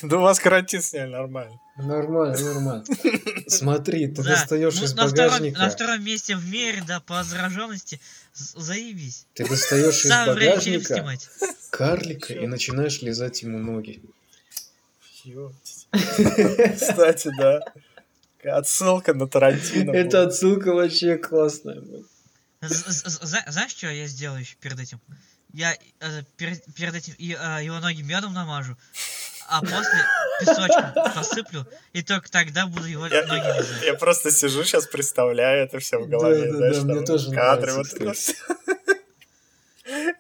Да 0.02 0.18
у 0.18 0.22
вас 0.22 0.40
карантин 0.40 0.82
сняли 0.82 1.12
нормально. 1.12 1.60
Нормально, 1.78 2.38
нормально. 2.40 2.86
Смотри, 3.48 4.08
ты 4.08 4.24
Да. 4.24 4.32
достаешь 4.32 4.76
Ну, 4.76 4.84
из 4.86 4.94
на, 4.96 5.08
втором, 5.08 5.28
багажника. 5.32 5.60
на 5.60 5.70
втором 5.70 6.04
месте 6.04 6.36
в 6.36 6.46
мире, 6.50 6.84
да, 6.88 7.00
по 7.00 7.24
зараженности. 7.24 8.00
Заебись. 8.34 9.26
Ты 9.36 9.48
достаешь 9.48 10.04
из 10.04 10.10
Самое 10.10 10.34
время 10.34 10.60
фильм 10.60 10.82
багажника 10.82 10.94
снимать. 10.96 11.30
карлика 11.70 12.34
и 12.34 12.48
начинаешь 12.48 13.02
лизать 13.02 13.42
ему 13.44 13.60
ноги. 13.60 14.02
Кстати, 16.76 17.32
да. 17.38 17.62
Отсылка 18.44 19.14
на 19.14 19.28
Тарантино. 19.28 19.92
Это 19.92 20.24
отсылка 20.24 20.74
вообще 20.74 21.18
классная. 21.18 21.82
Знаешь, 22.62 23.72
что 23.72 23.88
я 23.88 24.08
сделаю 24.08 24.42
еще 24.42 24.56
перед 24.60 24.80
этим? 24.80 25.00
Я 25.54 25.76
э, 26.02 26.24
перед, 26.38 26.64
перед 26.76 26.94
этим 26.96 27.14
э, 27.18 27.64
его 27.64 27.80
ноги 27.80 28.02
медом 28.02 28.34
намажу, 28.34 28.78
а 29.50 29.62
после 29.62 30.06
песочком 30.40 30.94
посыплю, 31.16 31.66
и 31.94 32.04
только 32.04 32.30
тогда 32.30 32.68
буду 32.68 32.86
его 32.86 33.08
Я, 33.08 33.26
ноги 33.26 33.58
лизать. 33.58 33.84
я 33.86 33.94
просто 33.96 34.32
сижу 34.32 34.64
сейчас, 34.64 34.86
представляю 34.88 35.66
это 35.66 35.80
все 35.80 35.98
в 36.00 36.08
голове. 36.08 36.52
Да, 36.52 36.58
знаешь, 36.58 36.78
да, 36.78 36.94
мне 36.94 37.06
тоже 37.06 37.32
кадры, 37.32 37.72
нравится, 37.72 37.98
вот. 38.04 38.18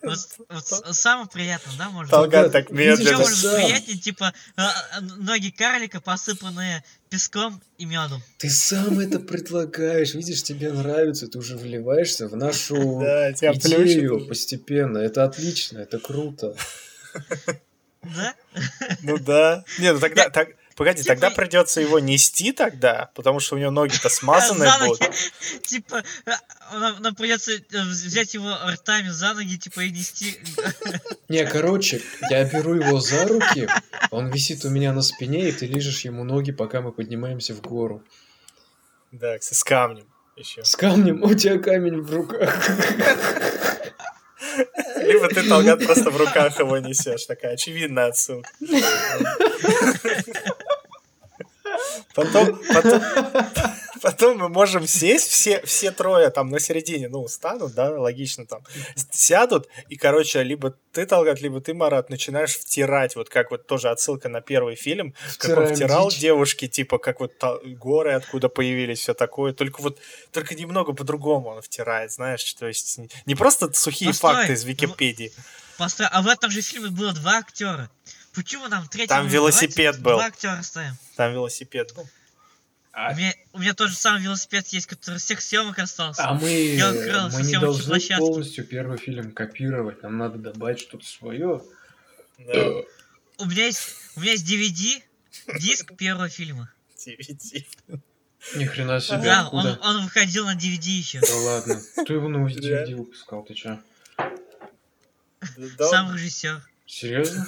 Вот, 0.01 0.19
вот 0.49 0.95
самое 0.95 1.27
приятное, 1.27 1.75
да, 1.77 1.89
можно? 1.89 2.09
Толган 2.09 2.43
Да, 2.43 2.49
так 2.49 2.69
медленно. 2.71 3.09
это 3.09 3.17
может 3.17 3.43
быть 3.43 3.53
приятнее, 3.65 3.97
типа 3.97 4.33
э, 4.55 4.61
э, 4.61 5.01
ноги 5.01 5.49
карлика, 5.49 5.99
посыпанные 5.99 6.85
песком 7.09 7.61
и 7.77 7.85
медом. 7.85 8.23
Ты 8.37 8.49
сам 8.49 8.99
это 8.99 9.19
предлагаешь, 9.19 10.13
видишь, 10.13 10.43
тебе 10.43 10.71
нравится, 10.71 11.27
ты 11.27 11.37
уже 11.37 11.57
вливаешься 11.57 12.29
в 12.29 12.35
нашу 12.37 12.77
идею 12.77 14.25
постепенно. 14.25 14.99
Это 14.99 15.25
отлично, 15.25 15.79
это 15.79 15.99
круто. 15.99 16.55
Да? 18.03 18.35
Ну 19.01 19.17
да. 19.17 19.63
Не, 19.79 19.93
ну 19.93 19.99
тогда, 19.99 20.29
так, 20.29 20.49
погоди, 20.75 21.01
Типа- 21.03 21.13
тогда 21.15 21.29
придется 21.29 21.81
его 21.81 21.99
нести 21.99 22.51
тогда, 22.51 23.09
потому 23.15 23.39
что 23.39 23.55
у 23.55 23.57
него 23.59 23.71
ноги-то 23.71 24.09
ноги. 24.79 24.99
будут. 24.99 25.15
Типа, 25.63 26.03
э, 26.25 26.31
нам, 26.73 27.01
нам 27.01 27.15
придется 27.15 27.51
э, 27.53 27.61
взять 27.71 28.33
его 28.33 28.53
ртами 28.73 29.09
за 29.09 29.33
ноги, 29.33 29.57
типа, 29.57 29.81
и 29.81 29.91
нести. 29.91 30.39
Не, 31.29 31.45
короче, 31.45 32.01
я 32.29 32.45
беру 32.45 32.75
его 32.75 32.99
за 32.99 33.27
руки, 33.27 33.67
он 34.11 34.29
висит 34.31 34.63
у 34.65 34.69
меня 34.69 34.93
на 34.93 35.01
спине, 35.01 35.49
и 35.49 35.51
ты 35.51 35.65
лижешь 35.65 36.05
ему 36.05 36.23
ноги, 36.23 36.51
пока 36.51 36.81
мы 36.81 36.91
поднимаемся 36.91 37.53
в 37.53 37.61
гору. 37.61 38.03
Да, 39.11 39.37
с 39.39 39.63
камнем 39.63 40.07
еще. 40.37 40.63
С 40.63 40.75
камнем, 40.75 41.23
у 41.23 41.33
тебя 41.33 41.57
камень 41.59 42.01
в 42.01 42.13
руках. 42.13 42.55
Либо 44.97 45.27
ты, 45.29 45.47
Толган, 45.47 45.79
просто 45.79 46.09
в 46.09 46.17
руках 46.17 46.59
его 46.59 46.77
несешь. 46.77 47.25
Такая 47.25 47.53
очевидная 47.53 48.07
отсылка. 48.07 48.49
Потом, 52.15 52.59
потом, 52.73 53.01
потом 53.97 54.37
мы 54.37 54.49
можем 54.49 54.87
сесть, 54.87 55.29
все, 55.29 55.61
все 55.65 55.91
трое 55.91 56.29
там 56.29 56.49
на 56.49 56.59
середине, 56.59 57.07
ну, 57.09 57.27
станут, 57.27 57.73
да, 57.73 57.91
логично 57.99 58.45
там, 58.45 58.61
сядут, 59.11 59.67
и, 59.89 59.95
короче, 59.95 60.43
либо 60.43 60.75
ты, 60.91 61.05
Талгат, 61.05 61.41
либо 61.41 61.61
ты, 61.61 61.73
Марат, 61.73 62.09
начинаешь 62.09 62.57
втирать, 62.57 63.15
вот 63.15 63.29
как 63.29 63.51
вот 63.51 63.67
тоже 63.67 63.89
отсылка 63.89 64.29
на 64.29 64.41
первый 64.41 64.75
фильм, 64.75 65.13
как 65.37 65.57
он 65.57 65.65
Втираем 65.65 65.75
втирал 65.75 66.09
дичь. 66.09 66.19
девушке, 66.19 66.67
типа, 66.67 66.97
как 66.97 67.19
вот 67.19 67.33
горы 67.63 68.13
откуда 68.13 68.49
появились, 68.49 68.99
все 68.99 69.13
такое, 69.13 69.53
только 69.53 69.81
вот, 69.81 69.99
только 70.31 70.55
немного 70.55 70.93
по-другому 70.93 71.49
он 71.49 71.61
втирает, 71.61 72.11
знаешь, 72.11 72.53
то 72.53 72.67
есть 72.67 72.97
не- 72.97 73.09
не 73.25 73.35
просто 73.35 73.71
сухие 73.73 74.09
Постой, 74.11 74.33
факты 74.33 74.53
из 74.53 74.63
ну, 74.63 74.69
Википедии. 74.69 75.31
Постой, 75.77 76.07
а 76.11 76.21
в 76.21 76.27
этом 76.27 76.49
же 76.49 76.61
фильме 76.61 76.89
было 76.89 77.13
два 77.13 77.37
актера. 77.37 77.89
Почему 78.33 78.67
нам 78.67 78.87
третий? 78.87 79.07
Там 79.07 79.27
велосипед 79.27 79.99
был. 79.99 80.13
Два 80.13 80.25
актера 80.25 80.61
ставим. 80.61 80.95
Там 81.15 81.33
велосипед 81.33 81.93
был. 81.95 82.07
А, 82.99 83.11
У 83.11 83.15
меня, 83.15 83.31
у 83.53 83.59
меня 83.59 83.75
тот 83.75 83.89
же 83.91 83.95
самый 83.95 84.23
велосипед 84.23 84.65
есть, 84.69 84.87
который 84.87 85.19
всех 85.19 85.39
съемок 85.39 85.77
остался. 85.77 86.23
а 86.27 86.33
мы, 86.33 86.49
Я 86.49 86.91
украл 86.91 87.29
мы 87.29 87.43
не 87.43 87.59
должны 87.59 87.85
площадки. 87.85 88.19
полностью 88.21 88.65
первый 88.65 88.97
фильм 88.97 89.33
копировать, 89.33 90.01
нам 90.01 90.17
надо 90.17 90.39
добавить 90.39 90.79
что-то 90.79 91.05
свое. 91.05 91.61
Да, 92.39 92.71
У 93.37 93.45
меня 93.45 93.65
есть, 93.67 93.81
у 94.15 94.21
меня 94.21 94.31
есть 94.31 94.51
DVD, 94.51 95.03
диск 95.59 95.95
первого 95.95 96.27
фильма. 96.27 96.71
DVD. 96.97 97.63
Ни 98.55 98.65
хрена 98.65 98.99
себе, 98.99 99.21
Да, 99.21 99.47
он, 99.51 99.77
он 99.83 100.03
выходил 100.05 100.47
на 100.47 100.55
DVD 100.55 100.87
еще. 100.89 101.19
Да 101.19 101.35
ладно. 101.35 101.79
Кто 101.97 102.13
его 102.15 102.27
на? 102.29 102.47
DVD 102.47 102.95
выпускал, 102.95 103.43
ты 103.43 103.53
чё? 103.53 103.79
Да, 105.77 105.87
Сам 105.87 106.15
режиссер. 106.15 106.67
Серьезно? 106.87 107.45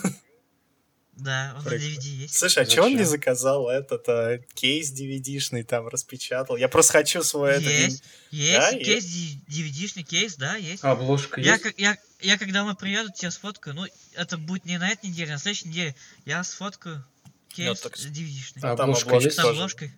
Да, 1.19 1.53
он 1.57 1.63
Прикольно. 1.63 1.83
на 1.85 1.89
DVD 1.89 2.07
есть. 2.21 2.37
Слушай, 2.37 2.63
а 2.63 2.65
чё 2.65 2.85
он 2.85 2.95
не 2.95 3.03
заказал 3.03 3.69
этот 3.69 4.07
а, 4.07 4.37
кейс 4.53 4.91
DVD-шный 4.93 5.63
там 5.63 5.87
распечатал? 5.87 6.55
Я 6.55 6.69
просто 6.69 6.93
хочу 6.93 7.21
свой 7.23 7.51
этот... 7.51 7.65
Есть, 7.71 8.03
Да, 8.31 8.69
есть, 8.69 8.85
кейс, 8.85 9.05
DVD-шный 9.49 10.03
кейс, 10.03 10.35
да, 10.37 10.55
есть. 10.55 10.83
Обложка 10.83 11.41
Я, 11.41 11.53
есть? 11.53 11.63
как- 11.63 11.77
я, 11.77 11.97
я 12.21 12.37
когда 12.37 12.63
мы 12.63 12.73
приеду, 12.75 13.11
тебя 13.11 13.31
сфоткаю. 13.31 13.75
Ну, 13.75 13.85
это 14.15 14.37
будет 14.37 14.63
не 14.65 14.77
на 14.77 14.89
этой 14.89 15.07
неделе, 15.09 15.31
а 15.31 15.33
на 15.33 15.39
следующей 15.39 15.67
неделе. 15.67 15.95
Я 16.25 16.43
сфоткаю 16.43 17.03
кейс 17.49 17.79
так 17.81 17.97
с- 17.97 18.05
DVD-шный. 18.05 18.61
А 18.61 18.75
там 18.77 18.91
обложка 18.91 19.09
обложка 19.09 19.25
есть? 19.27 19.37
С 19.37 19.41
тоже. 19.41 19.49
обложкой. 19.57 19.91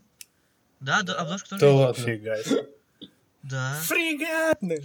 Да, 0.80 1.02
да, 1.04 1.14
обложка 1.16 1.50
тоже 1.50 1.60
Да 1.60 1.68
есть. 1.68 1.78
ладно. 1.80 2.04
Фига. 2.04 2.38
Да. 3.44 3.80
Фрегатный. 3.86 4.84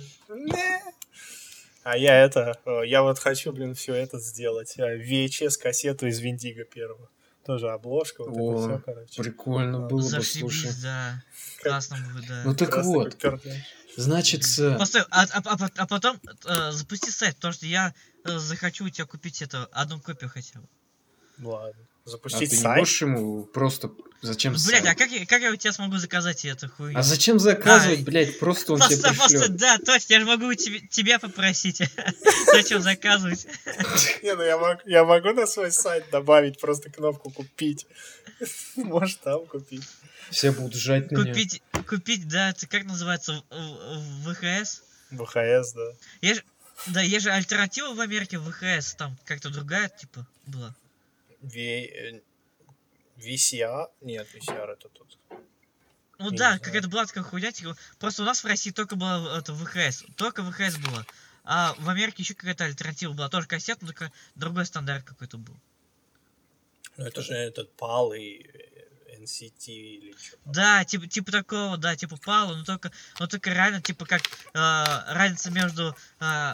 Не. 1.87 1.92
А 1.92 1.96
я 1.96 2.25
это, 2.25 2.59
э, 2.64 2.87
я 2.87 3.03
вот 3.03 3.18
хочу, 3.18 3.53
блин, 3.53 3.75
все 3.75 3.94
это 3.94 4.18
сделать. 4.18 4.75
А, 4.79 4.96
VHS-кассету 4.96 6.07
из 6.07 6.18
Виндиго 6.18 6.64
первого. 6.64 7.09
Тоже 7.44 7.70
обложка, 7.70 8.25
вот 8.25 8.37
О, 8.37 8.53
это 8.53 8.68
все, 8.75 8.83
короче. 8.85 9.22
Прикольно 9.22 9.81
было 9.81 9.99
бы, 9.99 10.03
слушай. 10.03 10.42
Зашибись, 10.42 10.83
да. 10.83 11.22
Классно 11.62 11.96
будет, 12.12 12.29
да. 12.29 12.42
Ну 12.44 12.55
так 12.57 12.70
Просто 12.70 12.90
вот, 12.90 13.16
значит, 13.96 14.42
Постой, 14.79 15.03
а, 15.11 15.22
а- 15.22 15.42
а 15.44 15.57
пот- 15.57 15.72
а 15.77 15.87
потом 15.87 16.20
э, 16.44 16.72
запусти 16.72 17.11
сайт, 17.12 17.37
потому 17.37 17.53
что 17.53 17.66
я 17.66 17.94
э, 18.25 18.38
захочу 18.38 18.85
у 18.87 18.88
тебя 18.88 19.07
купить 19.07 19.40
это 19.42 19.66
одну 19.70 20.01
копию 20.01 20.29
хотя 20.29 20.59
бы. 20.59 20.66
Ладно. 21.38 21.81
а 22.05 22.11
Запустить 22.11 22.51
ты 22.51 22.57
не 22.57 22.62
сайт. 22.62 22.79
можешь 22.79 23.01
ему 23.03 23.44
просто... 23.44 23.90
Зачем 24.22 24.55
Блять, 24.66 24.87
а 24.87 24.94
как, 24.94 25.11
я- 25.11 25.26
как 25.26 25.42
я 25.42 25.50
у 25.52 25.57
тебя 25.57 25.72
смогу 25.72 25.96
заказать 25.98 26.44
эту 26.44 26.68
хуйню? 26.68 26.98
А 26.98 27.02
зачем 27.02 27.38
заказывать, 27.38 28.00
А, 28.00 28.02
блядь, 28.05 28.38
просто 28.38 28.72
он 28.72 28.81
тебе 28.81 28.96
Просто, 28.98 29.14
просто, 29.14 29.38
пришлет. 29.38 29.57
да, 29.57 29.79
точно, 29.79 30.12
я 30.14 30.20
же 30.20 30.26
могу 30.26 30.55
тебе, 30.55 30.81
тебя 30.81 31.18
попросить. 31.18 31.83
Зачем 32.52 32.83
заказывать? 32.83 33.46
Не, 34.22 34.35
ну 34.35 34.42
я 34.42 34.57
могу, 34.59 34.81
я 34.87 35.05
могу 35.05 35.33
на 35.33 35.46
свой 35.46 35.70
сайт 35.70 36.07
добавить 36.11 36.59
просто 36.61 36.90
кнопку 36.90 37.31
купить. 37.31 37.87
Может 38.76 39.20
там 39.20 39.46
купить. 39.46 39.85
Все 40.31 40.50
будут 40.50 40.74
жать 40.74 41.11
на 41.12 41.18
нее. 41.22 41.33
Купить, 41.35 41.62
купить, 41.87 42.29
да, 42.29 42.50
это 42.50 42.66
как 42.66 42.85
называется, 42.85 43.42
в- 43.50 44.24
в- 44.24 44.33
ВХС? 44.35 44.83
ВХС, 45.11 45.72
да. 45.72 45.92
Есть, 46.20 46.37
же- 46.40 46.44
да, 46.88 47.00
есть 47.02 47.22
же 47.24 47.31
альтернатива 47.31 47.94
в 47.94 48.00
Америке 48.00 48.38
ВХС, 48.38 48.94
там 48.96 49.16
как-то 49.24 49.50
другая, 49.50 49.88
типа, 49.88 50.26
была. 50.46 50.74
Ви- 51.42 51.87
э, 51.87 52.20
VCR? 53.16 53.88
Нет, 54.00 54.26
VCR 54.35 54.72
это 54.72 54.88
тут. 54.88 55.18
Ну 56.18 56.31
Я 56.31 56.37
да, 56.38 56.59
какая-то 56.59 56.88
была 56.88 57.05
такая 57.05 57.24
хуйня, 57.24 57.52
типа, 57.52 57.76
просто 57.98 58.22
у 58.22 58.24
нас 58.24 58.42
в 58.42 58.46
России 58.46 58.70
только 58.70 58.96
было 58.96 59.38
это 59.38 59.52
ВХС, 59.55 60.05
только 60.16 60.42
ВХС 60.42 60.79
было. 60.79 61.05
А 61.44 61.74
в 61.79 61.88
Америке 61.88 62.22
еще 62.22 62.35
какая-то 62.35 62.64
альтернатива 62.64 63.12
была, 63.12 63.29
тоже 63.29 63.46
кассета, 63.46 63.81
но 63.83 63.88
только 63.88 64.11
другой 64.35 64.64
стандарт 64.66 65.05
какой-то 65.05 65.37
был. 65.38 65.55
Ну 66.96 67.05
это 67.05 67.22
же 67.22 67.35
этот 67.35 67.70
PAL 67.76 68.16
и 68.16 68.66
NCT 69.27 69.66
или 69.68 70.14
что 70.18 70.37
Да, 70.47 70.85
типа, 70.85 71.07
типа 71.07 71.33
такого, 71.33 71.77
да, 71.77 71.97
типа 71.97 72.16
Пала, 72.16 72.55
но 72.55 72.64
только, 72.64 72.91
но 73.18 73.27
только 73.27 73.51
реально, 73.51 73.83
типа, 73.83 74.07
как 74.07 74.22
э, 74.22 74.29
разница 74.55 75.51
между, 75.51 75.95
э, 76.20 76.53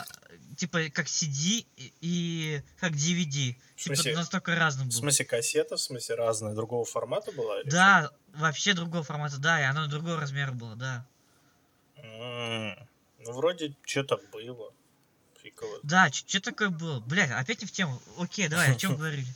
типа, 0.57 0.89
как 0.93 1.07
CD 1.07 1.67
и, 1.77 1.93
и 2.01 2.63
как 2.81 2.93
DVD. 2.93 3.55
В 3.77 3.83
Типа, 3.85 3.97
смысле- 3.97 4.17
настолько 4.17 4.55
разным 4.55 4.89
В 4.89 4.93
был. 4.93 4.99
смысле 4.99 5.25
кассета, 5.25 5.77
в 5.77 5.81
смысле 5.81 6.15
разная, 6.17 6.55
другого 6.55 6.85
формата 6.85 7.33
была? 7.33 7.61
или 7.61 7.69
Да, 7.71 8.11
вообще 8.35 8.75
другого 8.75 9.03
формата, 9.05 9.39
да, 9.39 9.61
и 9.61 9.65
оно 9.65 9.87
другого 9.89 10.19
размера 10.21 10.53
было, 10.53 10.77
да. 10.77 11.07
что? 11.97 12.03
М, 12.07 12.89
Ну, 13.25 13.33
вроде 13.33 13.75
что-то 13.85 14.17
было. 14.33 14.73
фиг 15.43 15.61
его. 15.63 15.79
Да, 15.83 16.11
что 16.13 16.41
такое 16.41 16.69
было? 16.71 17.01
Блядь, 17.01 17.31
опять 17.31 17.61
не 17.61 17.67
в 17.67 17.73
тему. 17.73 18.01
Окей, 18.19 18.49
давай, 18.49 18.73
о 18.73 18.75
чем 18.77 18.97
говорили? 18.97 19.27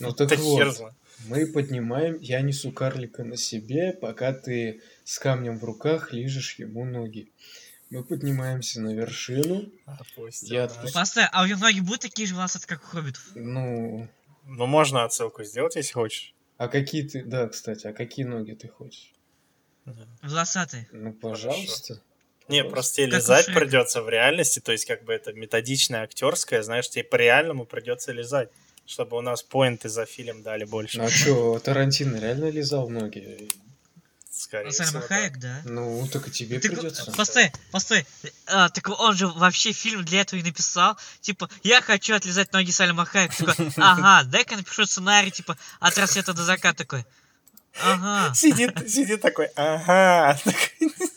Ну 0.00 0.12
так 0.12 0.30
вот. 0.38 0.92
Мы 1.26 1.46
поднимаем, 1.46 2.18
я 2.20 2.40
несу 2.42 2.72
карлика 2.72 3.24
на 3.24 3.36
себе, 3.36 3.92
пока 3.92 4.32
ты 4.32 4.82
с 5.04 5.18
камнем 5.18 5.58
в 5.58 5.64
руках 5.64 6.12
лижешь 6.12 6.58
ему 6.58 6.84
ноги. 6.84 7.30
Мы 7.90 8.02
поднимаемся 8.04 8.80
на 8.80 8.94
вершину, 8.94 9.70
Я 9.86 9.92
нас. 9.92 10.00
отпустил. 10.00 10.92
Постой, 10.92 11.24
а 11.32 11.44
у 11.44 11.46
него 11.46 11.60
ноги 11.60 11.80
будут 11.80 12.02
такие 12.02 12.26
же 12.26 12.34
волосатые, 12.34 12.68
как 12.68 12.84
у 12.84 12.86
хоббитов? 12.88 13.22
ну... 13.34 14.08
Ну, 14.48 14.66
можно 14.66 15.02
отсылку 15.02 15.42
сделать, 15.42 15.74
если 15.74 15.92
хочешь. 15.92 16.32
А 16.56 16.68
какие 16.68 17.02
ты... 17.06 17.24
Да, 17.24 17.48
кстати, 17.48 17.88
а 17.88 17.92
какие 17.92 18.24
ноги 18.24 18.52
ты 18.52 18.68
хочешь? 18.68 19.12
Волосатые. 20.22 20.88
Ну, 20.92 21.12
пожалуйста. 21.12 22.00
Не, 22.48 22.62
просто 22.62 22.96
тебе 22.96 23.06
Как 23.10 23.16
лизать 23.16 23.46
придется 23.46 24.02
в 24.02 24.08
реальности, 24.08 24.60
то 24.60 24.70
есть 24.70 24.84
как 24.84 25.02
бы 25.04 25.12
это 25.12 25.32
методичное 25.32 26.02
актерское, 26.02 26.62
знаешь, 26.62 26.88
тебе 26.88 27.02
по-реальному 27.02 27.66
придется 27.66 28.12
лизать, 28.12 28.50
чтобы 28.86 29.16
у 29.16 29.20
нас 29.20 29.42
поинты 29.42 29.88
за 29.88 30.06
фильм 30.06 30.42
дали 30.42 30.64
больше. 30.64 30.98
Ну 30.98 31.04
а 31.04 31.10
чё, 31.10 31.58
Тарантино 31.58 32.16
реально 32.16 32.50
лизал 32.50 32.88
ноги? 32.88 33.50
Скорее 34.30 34.70
Сальма 34.70 35.00
всего, 35.00 35.02
Хайек, 35.08 35.38
да? 35.38 35.62
Ну, 35.64 36.06
так 36.12 36.28
и 36.28 36.30
тебе 36.30 36.60
Так, 36.60 36.70
придется. 36.70 37.10
постой, 37.12 37.50
постой. 37.72 38.06
А, 38.46 38.68
так 38.68 38.86
он 39.00 39.16
же 39.16 39.28
вообще 39.28 39.72
фильм 39.72 40.04
для 40.04 40.20
этого 40.20 40.38
и 40.38 40.42
написал. 40.42 40.98
Типа, 41.22 41.48
я 41.62 41.80
хочу 41.80 42.14
отлизать 42.14 42.52
ноги 42.52 42.70
Сальма 42.70 43.06
Хайек. 43.06 43.34
Такой, 43.34 43.72
ага, 43.76 44.24
дай-ка 44.28 44.56
напишу 44.56 44.84
сценарий, 44.84 45.30
типа, 45.30 45.56
от 45.80 45.96
рассвета 45.96 46.34
до 46.34 46.44
заката 46.44 46.76
такой. 46.78 47.06
Ага, 47.82 48.34
Сидит, 48.34 48.90
сидит 48.90 49.22
такой, 49.22 49.46
ага. 49.56 50.38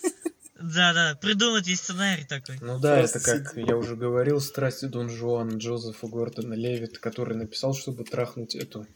да-да, 0.60 1.14
придумать 1.20 1.66
весь 1.66 1.80
сценарий 1.80 2.24
такой. 2.24 2.58
Ну 2.60 2.78
да, 2.78 2.98
Просто 2.98 3.18
это 3.18 3.44
как 3.44 3.56
я 3.56 3.76
уже 3.76 3.96
говорил, 3.96 4.40
страсти 4.40 4.84
Дон 4.86 5.08
Жуана 5.08 5.56
Джозефа 5.56 6.06
Гордона 6.06 6.54
Левит, 6.54 6.98
который 6.98 7.36
написал, 7.36 7.74
чтобы 7.74 8.04
трахнуть 8.04 8.54
эту. 8.54 8.86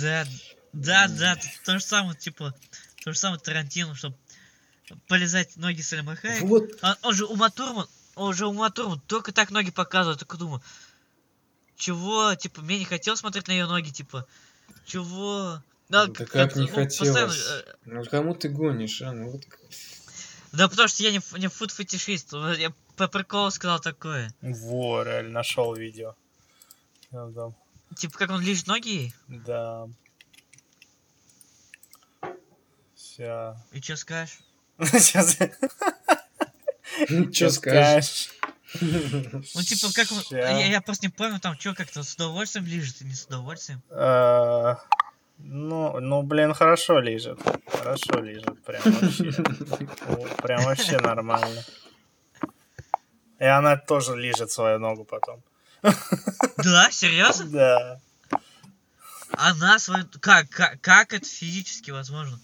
Да, 0.00 0.26
да, 0.72 1.08
да, 1.08 1.36
то 1.64 1.78
же 1.78 1.84
самое, 1.84 2.18
типа, 2.18 2.54
то 3.02 3.12
же 3.12 3.18
самое 3.18 3.40
Тарантино, 3.40 3.94
чтобы 3.94 4.16
полезать 5.08 5.56
ноги 5.56 5.80
Сальма 5.80 6.16
Хайек. 6.16 6.42
Вот, 6.42 6.64
Он, 6.82 6.94
он 7.02 7.14
же 7.14 7.24
Ума 7.26 7.48
Турман, 7.50 7.86
он 8.16 8.34
же 8.34 8.46
Ума 8.46 8.70
Турман 8.70 9.00
только 9.06 9.32
так 9.32 9.50
ноги 9.50 9.70
показывает, 9.70 10.18
только 10.18 10.36
думаю, 10.36 10.62
чего, 11.76 12.34
типа, 12.34 12.60
мне 12.60 12.78
не 12.78 12.84
хотелось 12.84 13.20
смотреть 13.20 13.48
на 13.48 13.52
ее 13.52 13.66
ноги, 13.66 13.90
типа, 13.90 14.26
чего? 14.84 15.62
Да, 15.88 16.06
да 16.06 16.12
как 16.12 16.34
это, 16.36 16.60
не 16.60 16.70
ну, 16.70 16.84
постоянно, 16.84 17.28
хотелось. 17.28 17.46
э, 17.48 17.74
Ну 17.84 18.04
кому 18.04 18.34
ты 18.34 18.48
гонишь, 18.48 19.02
а? 19.02 19.12
Ну 19.12 19.30
вот. 19.30 19.42
Да 20.56 20.68
потому 20.68 20.88
что 20.88 21.02
я 21.02 21.10
не, 21.10 21.20
не 21.38 21.48
фуд-фетишист, 21.48 22.32
я 22.58 22.72
по 22.96 23.08
приколу 23.08 23.50
сказал 23.50 23.80
такое. 23.80 24.32
Во, 24.40 25.02
реально, 25.02 25.30
нашел 25.30 25.74
видео. 25.74 26.14
Я 27.10 27.52
Типа, 27.96 28.18
как 28.18 28.30
он 28.30 28.40
лежит 28.40 28.66
ноги 28.66 29.12
Да. 29.28 29.88
Ща. 32.96 33.56
и 33.72 33.80
что 33.80 33.96
скажешь? 33.96 34.38
Сейчас. 34.80 35.36
Че 37.32 37.50
скажешь? 37.50 38.30
Ну, 38.80 39.62
типа, 39.62 39.92
как 39.94 40.08
я, 40.30 40.66
я 40.66 40.80
просто 40.80 41.06
не 41.06 41.10
помню, 41.10 41.38
там, 41.38 41.58
что 41.58 41.74
как-то 41.74 42.02
с 42.02 42.14
удовольствием 42.14 42.66
лежит 42.66 43.02
и 43.02 43.04
не 43.04 43.14
с 43.14 43.26
удовольствием. 43.26 43.82
Ну, 45.38 46.00
ну, 46.00 46.22
блин, 46.22 46.54
хорошо 46.54 47.00
лежит. 47.00 47.38
Хорошо 47.66 48.20
лежит. 48.20 48.62
Прям 48.64 48.82
вообще. 48.82 49.32
Прям 50.42 50.64
вообще 50.64 50.98
нормально. 50.98 51.62
И 53.38 53.44
она 53.44 53.76
тоже 53.76 54.16
лежит 54.16 54.50
свою 54.50 54.78
ногу 54.78 55.04
потом. 55.04 55.42
Да, 56.56 56.90
серьезно? 56.90 57.46
Да. 57.50 58.00
Она 59.32 59.78
свою... 59.78 60.06
Как, 60.20 60.48
как, 60.48 60.80
как 60.80 61.12
это 61.12 61.26
физически 61.26 61.90
возможно? 61.90 62.38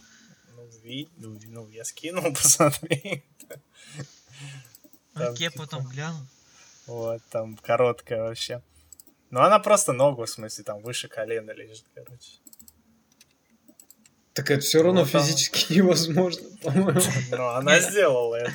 Ну, 0.54 0.68
ви- 0.82 1.08
ну, 1.16 1.38
ну, 1.46 1.68
я 1.68 1.84
скинул, 1.84 2.24
посмотри. 2.34 3.24
Там 5.14 5.32
Окей, 5.32 5.48
типа- 5.48 5.58
потом 5.64 5.86
гляну. 5.86 6.26
Вот, 6.86 7.22
там 7.30 7.56
короткая 7.56 8.22
вообще. 8.22 8.62
Ну, 9.30 9.40
она 9.40 9.58
просто 9.60 9.92
ногу, 9.92 10.24
в 10.24 10.28
смысле, 10.30 10.64
там 10.64 10.82
выше 10.82 11.08
колена 11.08 11.52
лежит, 11.52 11.86
короче. 11.94 12.39
Так 14.32 14.50
это 14.50 14.60
все 14.62 14.82
равно 14.82 15.02
Вот 15.04 15.10
там. 15.12 15.22
физически 15.22 15.72
невозможно, 15.78 16.48
по-моему. 16.62 17.00
Но 17.30 17.48
она 17.56 17.78
Не. 17.78 17.82
сделала 17.90 18.36
это. 18.36 18.52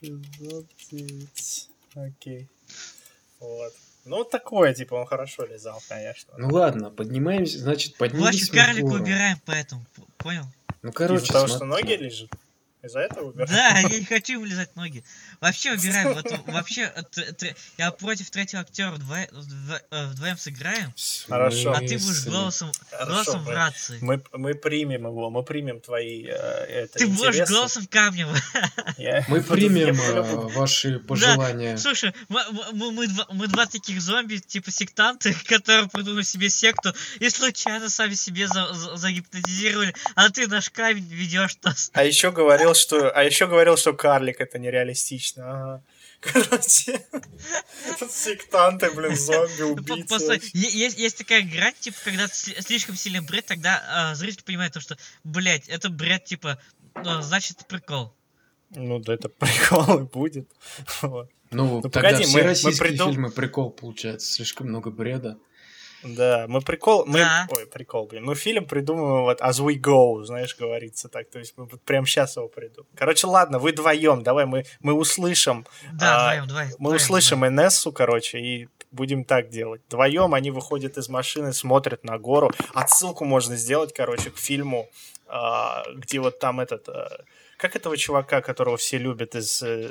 609. 0.00 1.68
Окей. 1.94 2.48
Вот. 3.40 3.72
Ну, 4.04 4.24
такое, 4.24 4.74
типа, 4.74 4.94
он 4.96 5.06
хорошо 5.06 5.46
лизал, 5.46 5.80
конечно. 5.88 6.34
Ну 6.36 6.48
ладно, 6.48 6.90
поднимаемся, 6.90 7.58
значит, 7.60 7.96
поднимемся 7.96 8.50
карлика 8.52 8.86
гору. 8.88 9.02
убираем 9.02 9.38
поэтому, 9.44 9.84
понял? 10.16 10.44
Ну, 10.82 10.90
короче, 10.92 11.22
Из-за 11.24 11.32
того, 11.34 11.46
что 11.46 11.64
ноги 11.64 11.92
лежат? 11.92 12.28
Из-за 12.82 13.00
этого 13.00 13.28
убираем? 13.28 13.50
Да, 13.52 13.78
я 13.78 13.98
не 14.00 14.04
хочу 14.04 14.32
ему 14.34 14.44
лизать 14.44 14.74
ноги. 14.74 15.04
Вообще 15.40 15.72
убираем. 15.72 16.14
Вот, 16.14 16.26
вообще, 16.48 16.92
э, 16.94 17.02
т- 17.02 17.32
т- 17.32 17.56
я 17.78 17.92
против 17.92 18.28
третьего 18.30 18.62
актера 18.62 18.90
вдво- 18.92 19.30
вдво- 19.30 19.80
э, 19.90 20.06
вдвоем 20.08 20.36
сыграем, 20.36 20.92
Хорошо. 21.28 21.72
а 21.72 21.78
ты 21.80 21.96
будешь 21.98 22.24
голосом, 22.26 22.72
Хорошо, 22.90 23.12
голосом 23.12 23.40
в 23.42 23.46
мы- 23.46 23.52
рации. 23.54 23.98
Мы, 24.00 24.22
мы 24.32 24.54
примем 24.54 25.02
его, 25.06 25.30
мы 25.30 25.44
примем 25.44 25.80
твои 25.80 26.24
э, 26.26 26.32
это, 26.32 26.98
Ты 26.98 27.06
будешь 27.06 27.28
интересы. 27.34 27.52
голосом 27.52 27.86
камнем. 27.86 28.28
Я- 28.98 29.24
Мы 29.28 29.42
примем 29.42 30.00
э, 30.00 30.22
ваши 30.56 30.98
пожелания. 30.98 31.76
Слушай, 31.76 32.12
мы, 32.28 32.42
мы- 32.72 32.90
мы 32.90 33.06
два, 33.06 33.26
мы 33.30 33.46
два 33.46 33.66
таких 33.66 34.00
зомби, 34.02 34.38
типа 34.38 34.72
сектанты, 34.72 35.34
которые 35.46 35.88
придумали 35.88 36.24
себе 36.24 36.50
секту 36.50 36.92
и 37.20 37.30
случайно 37.30 37.88
сами 37.88 38.14
себе 38.14 38.48
за- 38.48 38.72
за- 38.74 38.96
загипнотизировали, 38.96 39.94
а 40.16 40.30
ты 40.30 40.48
наш 40.48 40.68
камень 40.70 41.06
ведешь 41.08 41.56
нас. 41.62 41.90
А 41.94 42.02
еще 42.04 42.32
говорил, 42.32 42.71
что, 42.74 43.10
а 43.10 43.22
еще 43.24 43.46
говорил, 43.46 43.76
что 43.76 43.92
карлик 43.92 44.40
это 44.40 44.58
нереалистично. 44.58 45.44
Ага. 45.50 45.82
Короче, 46.22 47.04
сектанты, 48.08 48.90
блин, 48.92 49.16
зомби, 49.16 49.74
П- 49.82 49.92
убийцы. 49.94 50.40
Есть, 50.52 50.98
есть 50.98 51.18
такая 51.18 51.42
грань, 51.42 51.74
типа, 51.80 51.96
когда 52.04 52.26
сли- 52.26 52.60
слишком 52.62 52.94
сильный 52.96 53.20
бред, 53.20 53.46
тогда 53.46 53.82
а, 53.88 54.14
зритель 54.14 54.44
понимает 54.44 54.72
то, 54.72 54.80
что, 54.80 54.96
блять, 55.24 55.68
это 55.68 55.88
бред, 55.90 56.24
типа, 56.24 56.58
ну, 56.94 57.22
значит, 57.22 57.66
прикол. 57.66 58.14
Ну, 58.70 58.98
да 59.00 59.14
это 59.14 59.28
прикол 59.38 60.00
и 60.00 60.02
будет. 60.04 60.48
Ну, 61.54 61.82
Ну, 61.82 61.82
тогда 61.82 62.00
погоди, 62.12 62.24
все 62.24 62.40
российские 62.40 62.96
фильмы 62.96 63.30
прикол 63.30 63.70
получается, 63.70 64.32
слишком 64.32 64.68
много 64.68 64.90
бреда. 64.90 65.36
Да, 66.02 66.46
мы 66.48 66.60
прикол, 66.60 67.04
мы, 67.06 67.20
Да. 67.20 67.46
ой, 67.56 67.66
прикол, 67.66 68.06
блин, 68.06 68.24
мы 68.24 68.34
фильм 68.34 68.64
придумываем 68.66 69.22
вот 69.24 69.40
as 69.40 69.60
we 69.64 69.74
go, 69.74 70.24
знаешь, 70.24 70.56
говорится 70.56 71.08
так, 71.08 71.30
то 71.30 71.38
есть 71.38 71.54
мы 71.56 71.64
вот 71.66 71.80
прямо 71.82 72.06
сейчас 72.06 72.36
его 72.36 72.48
придумаем. 72.48 72.88
Короче, 72.96 73.26
ладно, 73.26 73.58
вы 73.58 73.72
вдвоем, 73.72 74.22
давай 74.22 74.46
мы, 74.46 74.64
мы 74.80 74.92
услышим, 74.94 75.66
Да, 75.92 76.16
А, 76.16 76.24
вдвоем, 76.32 76.48
давай. 76.48 76.66
мы 76.66 76.72
вдвоем, 76.72 76.96
услышим 76.96 77.46
Инессу, 77.46 77.92
короче, 77.92 78.38
и 78.38 78.68
будем 78.90 79.24
так 79.24 79.48
делать. 79.48 79.80
Вдвоем 79.88 80.34
они 80.34 80.50
выходят 80.50 80.98
из 80.98 81.08
машины, 81.08 81.52
смотрят 81.52 82.04
на 82.04 82.18
гору. 82.18 82.50
Отсылку 82.74 83.24
можно 83.24 83.56
сделать, 83.56 83.94
короче, 83.94 84.30
к 84.30 84.38
фильму, 84.38 84.88
а, 85.26 85.84
где 85.94 86.20
вот 86.20 86.38
там 86.38 86.60
этот... 86.60 86.88
а, 86.88 87.24
как 87.56 87.76
этого 87.76 87.96
чувака, 87.96 88.40
которого 88.42 88.76
все 88.76 88.98
любят 88.98 89.36
из 89.36 89.62
э, 89.62 89.88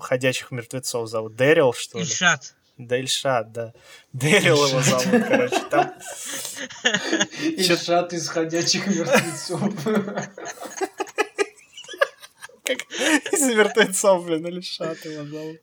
«Ходячих 0.00 0.52
мертвецов» 0.52 1.08
зовут? 1.08 1.34
Дэрил, 1.34 1.72
что 1.72 1.98
ли? 1.98 2.04
Ильшат. 2.04 2.54
Дельшат, 2.86 3.52
да. 3.52 3.72
Дэрил 4.12 4.66
его 4.66 4.80
зовут, 4.80 5.24
короче. 5.28 5.60
Там 5.70 5.92
Ильшат 7.42 8.12
из 8.12 8.28
ходячих 8.28 8.86
мертвецов. 8.86 9.60
как 12.64 12.78
из 13.32 13.42
мертвецов, 13.54 14.24
блин, 14.24 14.44
Дельшат 14.44 15.04
его 15.04 15.24
зовут. 15.26 15.60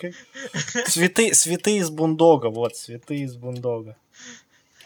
Как- 0.00 0.88
Цветы, 0.88 1.32
цветы 1.34 1.76
из 1.76 1.90
бундога, 1.90 2.46
вот, 2.48 2.76
цветы 2.76 3.16
из 3.16 3.36
бундога. 3.36 3.96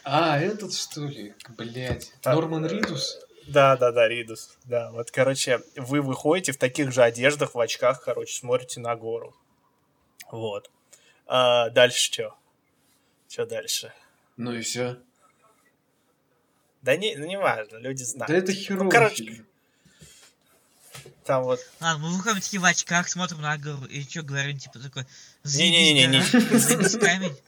А, 0.03 0.39
этот 0.39 0.73
что 0.73 1.05
ли? 1.05 1.33
Блять. 1.57 2.13
А, 2.23 2.33
Норман 2.35 2.65
Ридус? 2.65 3.19
Да, 3.47 3.77
да, 3.77 3.91
да, 3.91 4.07
Ридус. 4.07 4.57
Да, 4.65 4.91
вот, 4.91 5.11
короче, 5.11 5.61
вы 5.75 6.01
выходите 6.01 6.51
в 6.51 6.57
таких 6.57 6.91
же 6.91 7.01
одеждах, 7.03 7.55
в 7.55 7.59
очках, 7.59 8.03
короче, 8.03 8.37
смотрите 8.37 8.79
на 8.81 8.95
гору. 8.95 9.35
Вот. 10.31 10.69
А 11.27 11.69
дальше 11.69 11.99
что? 12.03 12.37
Что 13.27 13.45
дальше? 13.45 13.93
Ну 14.37 14.53
и 14.53 14.61
все. 14.61 14.97
Да 16.81 16.95
не, 16.95 17.15
ну, 17.17 17.25
не 17.25 17.37
важно, 17.37 17.77
люди 17.77 18.03
знают. 18.03 18.29
Да 18.31 18.37
это 18.37 18.51
Ну, 18.53 18.57
херовый 18.57 18.91
короче, 18.91 19.15
фильм. 19.25 19.47
там 21.25 21.43
вот... 21.43 21.59
Ладно, 21.81 22.07
мы 22.07 22.15
выходим 22.15 22.39
такие 22.39 22.61
в 22.61 22.65
очках, 22.65 23.09
смотрим 23.09 23.41
на 23.41 23.57
гору, 23.57 23.83
и 23.85 24.03
что 24.03 24.21
говорим, 24.21 24.57
типа, 24.57 24.79
такой, 24.79 25.05
Не-не-не-не. 25.43 26.21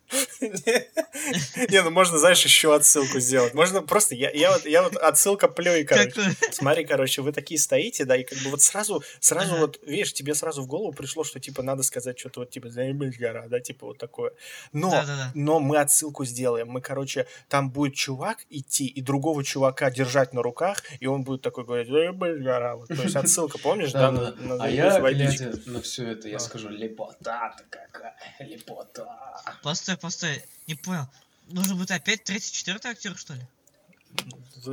Не, 1.70 1.84
ну 1.84 1.92
можно, 1.92 2.18
знаешь, 2.18 2.44
еще 2.44 2.74
отсылку 2.76 3.20
сделать. 3.20 3.54
Можно 3.54 3.82
просто, 3.82 4.16
я, 4.16 4.32
я, 4.32 4.52
вот, 4.52 4.66
я 4.66 4.84
вот 4.84 4.96
отсылка 4.96 5.48
плюй, 5.48 5.84
короче. 5.84 6.14
Смотри, 6.52 6.86
короче, 6.86 7.22
вы 7.22 7.32
такие 7.32 7.60
стоите, 7.60 8.06
да, 8.06 8.16
и 8.16 8.24
как 8.24 8.38
бы 8.40 8.50
вот 8.50 8.62
сразу, 8.62 9.04
сразу 9.20 9.56
вот, 9.58 9.80
видишь, 9.86 10.14
тебе 10.14 10.34
сразу 10.34 10.64
в 10.64 10.68
голову 10.68 10.94
пришло, 10.94 11.24
что, 11.24 11.40
типа, 11.40 11.62
надо 11.62 11.84
сказать 11.84 12.18
что-то 12.20 12.42
вот, 12.42 12.50
типа, 12.50 12.70
заебись 12.70 13.18
гора, 13.18 13.48
да, 13.48 13.60
типа 13.60 13.88
вот 13.88 13.98
такое. 13.98 14.32
Но, 14.74 15.04
но 15.34 15.60
мы 15.60 15.78
отсылку 15.78 16.26
сделаем. 16.26 16.70
Мы, 16.70 16.82
короче, 16.82 17.28
там 17.48 17.70
будет 17.70 17.94
чувак 17.96 18.40
идти 18.50 18.88
и 18.88 19.02
другого 19.02 19.44
чувака 19.44 19.92
держать 19.92 20.34
на 20.34 20.42
руках, 20.42 20.82
и 21.00 21.06
он 21.06 21.24
будет 21.24 21.42
такой 21.42 21.66
говорить, 21.66 21.88
заебись 21.88 22.44
гора. 22.44 22.78
Вот, 22.78 22.88
то 22.88 22.96
есть 22.96 23.16
отсылка, 23.16 23.60
помнишь, 23.60 23.92
да, 23.92 24.10
А 24.10 24.58
«Заебись 24.58 24.76
я, 24.76 25.00
водичка». 25.00 25.44
глядя 25.44 25.70
на 25.70 25.82
все 25.82 26.12
это, 26.12 26.30
я 26.30 26.40
скажу, 26.40 26.70
лепота 26.70 27.56
какая, 27.92 28.16
лепота. 28.40 29.42
Постой, 29.64 29.98
постой, 29.98 30.44
не 30.68 30.76
понял. 30.76 31.08
Нужно 31.48 31.76
будет 31.76 31.92
опять 31.92 32.24
третий, 32.24 32.52
четвертый 32.54 32.92
актер, 32.92 33.18
что 33.18 33.34
ли? 33.34 33.42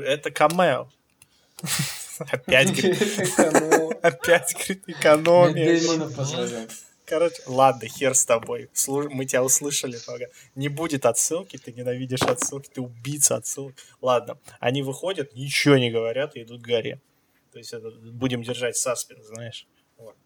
Это 0.05 0.31
камео. 0.31 0.89
Опять, 2.19 2.71
говорит, 2.77 3.99
опять, 4.03 4.53
говорит, 4.55 4.83
экономия. 4.89 6.67
Короче, 7.05 7.41
ладно, 7.47 7.87
хер 7.89 8.15
с 8.15 8.25
тобой. 8.27 8.69
Слу- 8.75 9.09
Мы 9.09 9.27
тебя 9.27 9.45
услышали. 9.45 9.97
Пога. 10.07 10.27
Не 10.57 10.69
будет 10.69 11.07
отсылки, 11.07 11.57
ты 11.57 11.73
ненавидишь 11.73 12.23
отсылки, 12.23 12.69
ты 12.69 12.81
убийца 12.81 13.37
отсылок. 13.37 13.75
Ладно, 14.01 14.39
они 14.59 14.83
выходят, 14.83 15.35
ничего 15.35 15.77
не 15.77 15.91
говорят 15.91 16.35
и 16.37 16.43
идут 16.43 16.63
к 16.63 16.67
горе. 16.67 17.01
То 17.53 17.59
есть 17.59 17.73
это, 17.73 17.91
будем 17.91 18.43
держать 18.43 18.77
саспенс, 18.77 19.27
знаешь. 19.27 19.67
Вот. 19.99 20.17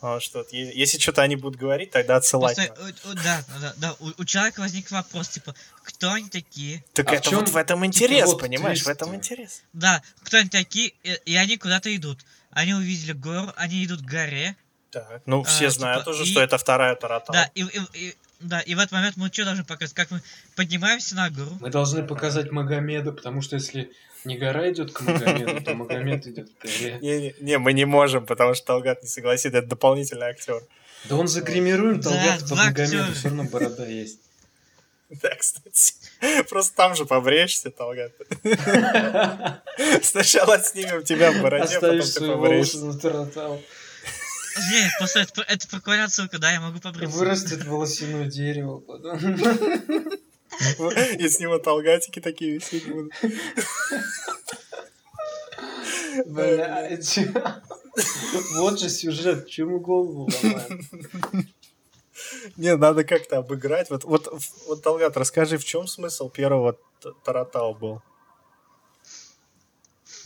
Потому 0.00 0.20
что 0.20 0.46
е- 0.50 0.72
если 0.74 0.98
что-то 0.98 1.22
они 1.22 1.36
будут 1.36 1.58
говорить, 1.58 1.90
тогда 1.90 2.16
отсылать 2.16 2.58
у- 2.58 3.10
у- 3.10 3.14
да, 3.14 3.42
да, 3.60 3.74
да, 3.78 3.96
у, 3.98 4.10
у 4.18 4.24
человека 4.24 4.60
возник 4.60 4.90
вопрос, 4.90 5.28
типа, 5.30 5.54
кто 5.82 6.12
они 6.12 6.28
такие? 6.28 6.84
Так 6.92 7.08
А 7.08 7.10
в 7.10 7.14
это 7.14 7.30
чём, 7.30 7.40
вот 7.40 7.48
в 7.48 7.56
этом 7.56 7.78
типа, 7.80 7.86
интерес, 7.86 8.26
вот 8.26 8.40
понимаешь? 8.40 8.82
В 8.82 8.88
этом 8.88 9.14
интерес. 9.14 9.62
Да, 9.72 10.02
кто 10.22 10.36
они 10.38 10.48
такие, 10.50 10.92
и, 11.02 11.18
и 11.24 11.36
они 11.36 11.56
куда-то 11.56 11.94
идут. 11.96 12.24
Они 12.50 12.74
увидели 12.74 13.12
гору, 13.12 13.52
они 13.56 13.84
идут 13.84 14.02
к 14.02 14.04
горе. 14.04 14.54
Так. 14.90 15.22
Ну, 15.26 15.40
А, 15.40 15.44
все 15.44 15.58
типа, 15.60 15.70
знают 15.70 16.06
уже, 16.08 16.24
и- 16.24 16.26
что 16.30 16.40
это 16.42 16.58
вторая 16.58 16.94
Таратал. 16.94 17.32
Да, 17.34 17.50
и, 17.54 17.62
и- 17.62 17.80
и- 18.08 18.16
да, 18.40 18.60
и 18.60 18.74
в 18.74 18.78
этот 18.78 18.92
момент 18.92 19.16
мы 19.16 19.28
что 19.32 19.44
должны 19.46 19.64
показать? 19.64 19.94
Как 19.94 20.10
мы 20.10 20.20
поднимаемся 20.56 21.14
на 21.16 21.30
гору. 21.30 21.56
Мы 21.60 21.70
должны 21.70 22.02
показать 22.06 22.50
Магомеда, 22.52 23.12
потому 23.12 23.40
что 23.40 23.56
если 23.56 23.90
не 24.26 24.36
гора 24.36 24.70
идет 24.70 24.92
к 24.92 25.00
Магомеду, 25.00 25.62
то 25.64 25.74
Магомед 25.74 26.26
идет 26.26 26.50
к 26.58 26.62
горе. 26.64 26.98
Не, 27.00 27.20
не, 27.20 27.34
не, 27.40 27.58
мы 27.58 27.72
не 27.72 27.84
можем, 27.84 28.26
потому 28.26 28.54
что 28.54 28.66
Талгат 28.66 29.02
не 29.02 29.08
согласится, 29.08 29.58
это 29.58 29.68
дополнительный 29.68 30.26
актер. 30.26 30.62
Да 31.04 31.16
он 31.16 31.28
загримируем, 31.28 32.00
Да, 32.00 32.10
Талгат 32.10 32.44
два 32.46 32.64
Магомеда, 32.66 32.98
актера. 33.00 33.14
все 33.14 33.28
равно 33.28 33.44
борода 33.44 33.86
есть. 33.86 34.20
Да, 35.22 35.34
кстати. 35.36 35.94
Просто 36.48 36.74
там 36.74 36.96
же 36.96 37.06
побреешься, 37.06 37.70
Талгат. 37.70 38.12
Сначала 40.02 40.58
снимем 40.60 41.04
тебя 41.04 41.30
в 41.30 41.40
бороде, 41.42 41.74
потом 41.80 41.98
Оставишь 41.98 42.70
ты 42.72 42.98
таратал. 43.00 43.62
Не, 44.70 44.90
просто 44.98 45.20
это, 45.20 45.42
это 45.42 45.68
прикольная 45.68 46.06
отсылка, 46.06 46.38
да, 46.38 46.50
я 46.50 46.60
могу 46.60 46.80
побриться. 46.80 47.16
Вырастет 47.16 47.64
волосяное 47.66 48.24
дерево 48.24 48.78
потом. 48.80 49.18
И 51.18 51.28
с 51.28 51.40
него 51.40 51.58
талгатики 51.58 52.20
такие 52.20 52.54
висеть 52.54 52.88
будут. 52.88 53.12
Блять. 56.26 57.18
Вот 58.54 58.78
же 58.80 58.88
сюжет, 58.88 59.48
чему 59.48 59.80
голову 59.80 60.28
ломаем. 60.42 61.48
Не, 62.56 62.76
надо 62.76 63.04
как-то 63.04 63.38
обыграть. 63.38 63.90
Вот, 63.90 64.04
вот, 64.04 64.28
вот 64.66 64.82
Талгат, 64.82 65.16
расскажи, 65.16 65.58
в 65.58 65.64
чем 65.64 65.86
смысл 65.86 66.30
первого 66.30 66.78
Таратау 67.24 67.74
был? 67.74 68.02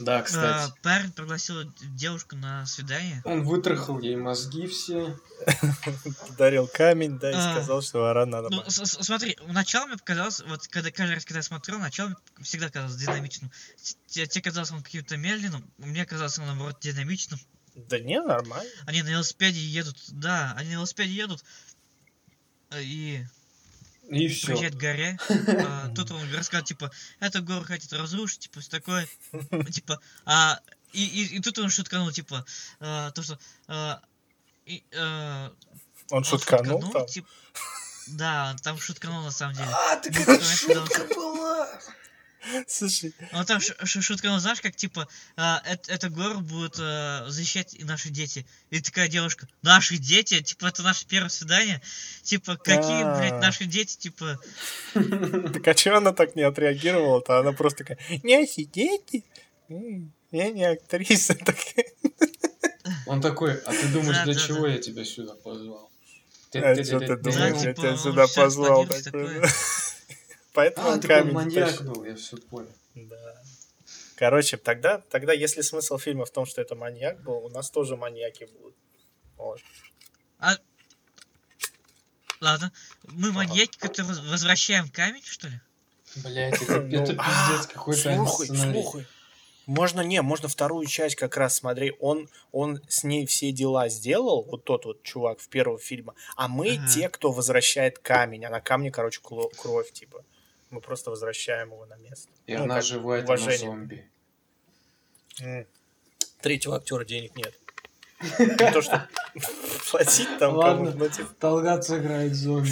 Да, 0.01 0.18
А, 0.18 0.22
кстати. 0.22 0.72
парень 0.82 1.12
пригласил 1.12 1.70
девушку 1.82 2.34
на 2.36 2.64
свидание. 2.66 3.20
Он 3.24 3.44
вытрахал 3.44 4.01
ей 4.01 4.16
мозги 4.16 4.66
все. 4.66 5.18
Дарил 6.38 6.66
камень, 6.66 7.18
да, 7.18 7.30
и 7.30 7.34
А. 7.34 7.53
сказал, 7.53 7.82
что 7.82 8.01
вора 8.01 8.24
надо 8.26 8.48
Ну, 8.51 8.62
смотри, 8.68 9.36
начало 9.46 9.86
мне 9.86 9.96
показалось, 9.98 10.40
вот 10.46 10.66
когда 10.68 10.90
каждый 10.90 11.14
раз, 11.14 11.24
когда 11.24 11.38
я 11.38 11.42
смотрел, 11.42 11.78
начало 11.78 12.09
мне 12.09 12.16
всегда 12.44 12.70
казалось 12.70 12.96
динамичным. 12.96 13.51
Те- 14.07 14.26
Тебе 14.26 14.42
казалось 14.42 14.70
он 14.70 14.82
каким-то 14.82 15.16
медленным, 15.16 15.70
мне 15.78 16.05
казалось 16.07 16.38
он 16.38 16.46
наоборот 16.46 16.78
динамичным. 16.80 17.38
Да 17.74 17.98
не, 17.98 18.20
нормально. 18.20 18.68
Они 18.86 19.03
на 19.03 19.09
велосипеде 19.11 19.61
едут, 19.61 19.96
да, 20.09 20.55
они 20.57 20.70
на 20.70 20.74
велосипеде 20.74 21.12
едут 21.12 21.44
э, 22.70 22.82
и 22.82 23.26
И 24.11 24.28
все. 24.28 24.48
приезжают 24.48 24.74
к 24.74 24.78
горе. 24.78 25.18
А, 25.28 25.88
Тут 25.94 26.11
он 26.11 26.22
рассказывает, 26.34 26.66
типа, 26.66 26.90
эту 27.20 27.42
гору 27.42 27.64
хотят 27.64 27.92
разрушить, 27.92 28.40
типа, 28.40 28.61
все 28.61 28.70
такое. 28.70 29.08
Типа, 29.70 30.00
а 30.24 30.61
и, 30.92 31.04
и, 31.04 31.36
и 31.36 31.40
тут 31.40 31.58
он 31.58 31.70
шутканул, 31.70 32.11
типа, 32.11 32.44
а, 32.80 33.12
то, 33.12 33.22
что 33.22 33.38
а, 33.68 34.02
и, 34.66 34.82
а, 34.96 35.52
Он 36.11 36.18
он 36.18 36.24
шутканул 36.24 36.90
там. 36.90 37.06
типа, 37.06 37.28
да, 38.08 38.56
там 38.62 38.78
шутканул 38.78 39.22
на 39.22 39.30
самом 39.30 39.54
деле. 39.54 39.68
А, 39.70 39.96
так 39.96 40.12
это 40.12 40.26
давай, 40.26 40.56
шутка 40.56 41.14
была. 41.14 41.68
Слушай, 42.68 43.14
Он 43.32 43.45
там 43.45 43.61
ш- 43.61 43.74
ш- 43.84 44.01
шутканул, 44.03 44.38
знаешь, 44.38 44.61
как 44.61 44.74
типа, 44.76 45.09
а, 45.36 45.62
эт- 45.66 45.88
эту 45.88 46.11
гору 46.11 46.41
будут 46.41 46.76
а, 46.80 47.26
защищать 47.28 47.74
и 47.74 47.84
наши 47.84 48.09
дети. 48.11 48.47
И 48.70 48.80
такая 48.80 49.09
девушка, 49.09 49.47
наши 49.62 49.97
дети? 49.99 50.41
Типа, 50.43 50.66
это 50.66 50.82
наше 50.82 51.07
первое 51.07 51.28
свидание? 51.28 51.80
Типа, 52.22 52.57
какие, 52.57 53.03
блядь, 53.18 53.32
А. 53.32 53.41
наши 53.41 53.64
дети? 53.66 53.97
Типа, 53.99 54.38
так 54.95 55.68
а 55.68 55.74
чего 55.74 55.97
она 55.97 56.12
так 56.12 56.36
не 56.36 56.43
отреагировала-то? 56.43 57.38
Она 57.41 57.53
просто 57.53 57.84
такая, 57.84 57.99
сидите, 58.47 59.22
М, 59.68 60.12
я 60.30 60.51
не 60.51 60.64
актриса 60.64 61.34
такая. 61.45 61.86
Он 63.07 63.20
такой, 63.20 63.55
а 63.59 63.72
ты 63.72 63.86
думаешь, 63.88 64.22
для 64.24 64.34
чего 64.34 64.66
я 64.66 64.78
тебя 64.78 65.05
сюда 65.05 65.34
позвал? 65.34 65.91
А 66.55 66.74
что 66.84 66.99
ты 66.99 67.16
думаешь, 67.16 67.62
я 67.62 67.72
типа, 67.74 67.82
тебя 67.82 67.97
сюда 67.97 68.26
позвал? 68.26 68.84
спланировал 68.86 68.86
такой, 68.86 69.03
такое. 69.03 69.41
да. 69.43 69.49
Поэтому 70.53 70.90
А, 70.90 70.98
камень 70.98 71.32
маньяк 71.32 71.82
был, 71.82 72.05
я 72.05 72.14
все 72.16 72.36
понял. 72.36 72.72
Да. 72.94 73.42
Короче, 74.16 74.57
тогда, 74.57 74.98
тогда, 75.11 75.32
если 75.32 75.62
смысл 75.62 75.96
фильма 75.96 76.24
в 76.26 76.30
том, 76.30 76.44
что 76.44 76.61
это 76.61 76.74
маньяк 76.74 77.22
был, 77.22 77.44
у 77.44 77.48
нас 77.48 77.70
тоже 77.70 77.96
маньяки 77.96 78.48
будут. 78.59 78.74
Вот. 79.36 79.61
ладно, 82.40 82.72
мы 83.05 83.32
маньяки, 83.32 83.78
которые 83.78 84.09
воз- 84.14 84.26
возвращаем 84.30 84.88
камень, 84.88 85.22
что 85.24 85.48
ли? 85.48 85.61
Блять, 86.16 86.61
это, 86.62 86.80
Ну, 86.80 87.03
это 87.03 87.14
а, 87.18 87.24
пиздец 87.51 87.66
какой-то 87.72 88.01
Слухай, 88.03 88.16
антисценарий. 88.48 88.82
слухай. 88.82 89.07
Можно, 89.66 90.01
не, 90.01 90.20
можно 90.20 90.48
вторую 90.48 90.86
часть 90.86 91.14
как 91.14 91.36
раз, 91.36 91.55
смотри, 91.57 91.92
он, 92.01 92.28
он 92.51 92.80
с 92.88 93.05
ней 93.05 93.24
все 93.26 93.53
дела 93.53 93.88
сделал, 93.88 94.42
вот 94.42 94.64
тот 94.64 94.84
вот 94.84 95.03
чувак 95.05 95.38
в 95.38 95.48
первого 95.48 95.78
фильма, 95.78 96.14
а 96.34 96.48
мы 96.48 96.74
Ага. 96.76 96.88
те, 96.88 97.09
кто 97.09 97.30
возвращает 97.30 97.98
камень, 98.01 98.44
а 98.46 98.51
на 98.51 98.61
камне, 98.61 98.90
короче, 98.90 99.20
кло- 99.22 99.51
кровь, 99.57 99.92
типа. 99.92 100.24
Мы 100.70 100.80
просто 100.80 101.10
возвращаем 101.10 101.72
его 101.72 101.84
на 101.86 101.96
место. 101.96 102.30
И 102.46 102.56
Ну, 102.56 102.64
она 102.64 102.78
это 102.78 103.36
на 103.36 103.56
зомби. 103.56 104.10
Третьего 106.40 106.76
актера 106.76 107.04
денег 107.04 107.34
нет. 107.36 107.54
Не 108.38 108.72
то, 108.72 108.82
что 108.82 109.08
платить 109.90 110.38
там 110.38 110.54
Ладно. 110.56 110.84
кому-то, 110.92 110.98
но 110.98 111.08
типа, 111.08 111.34
Талгат 111.38 111.84
сыграет 111.84 112.34
зомби. 112.34 112.70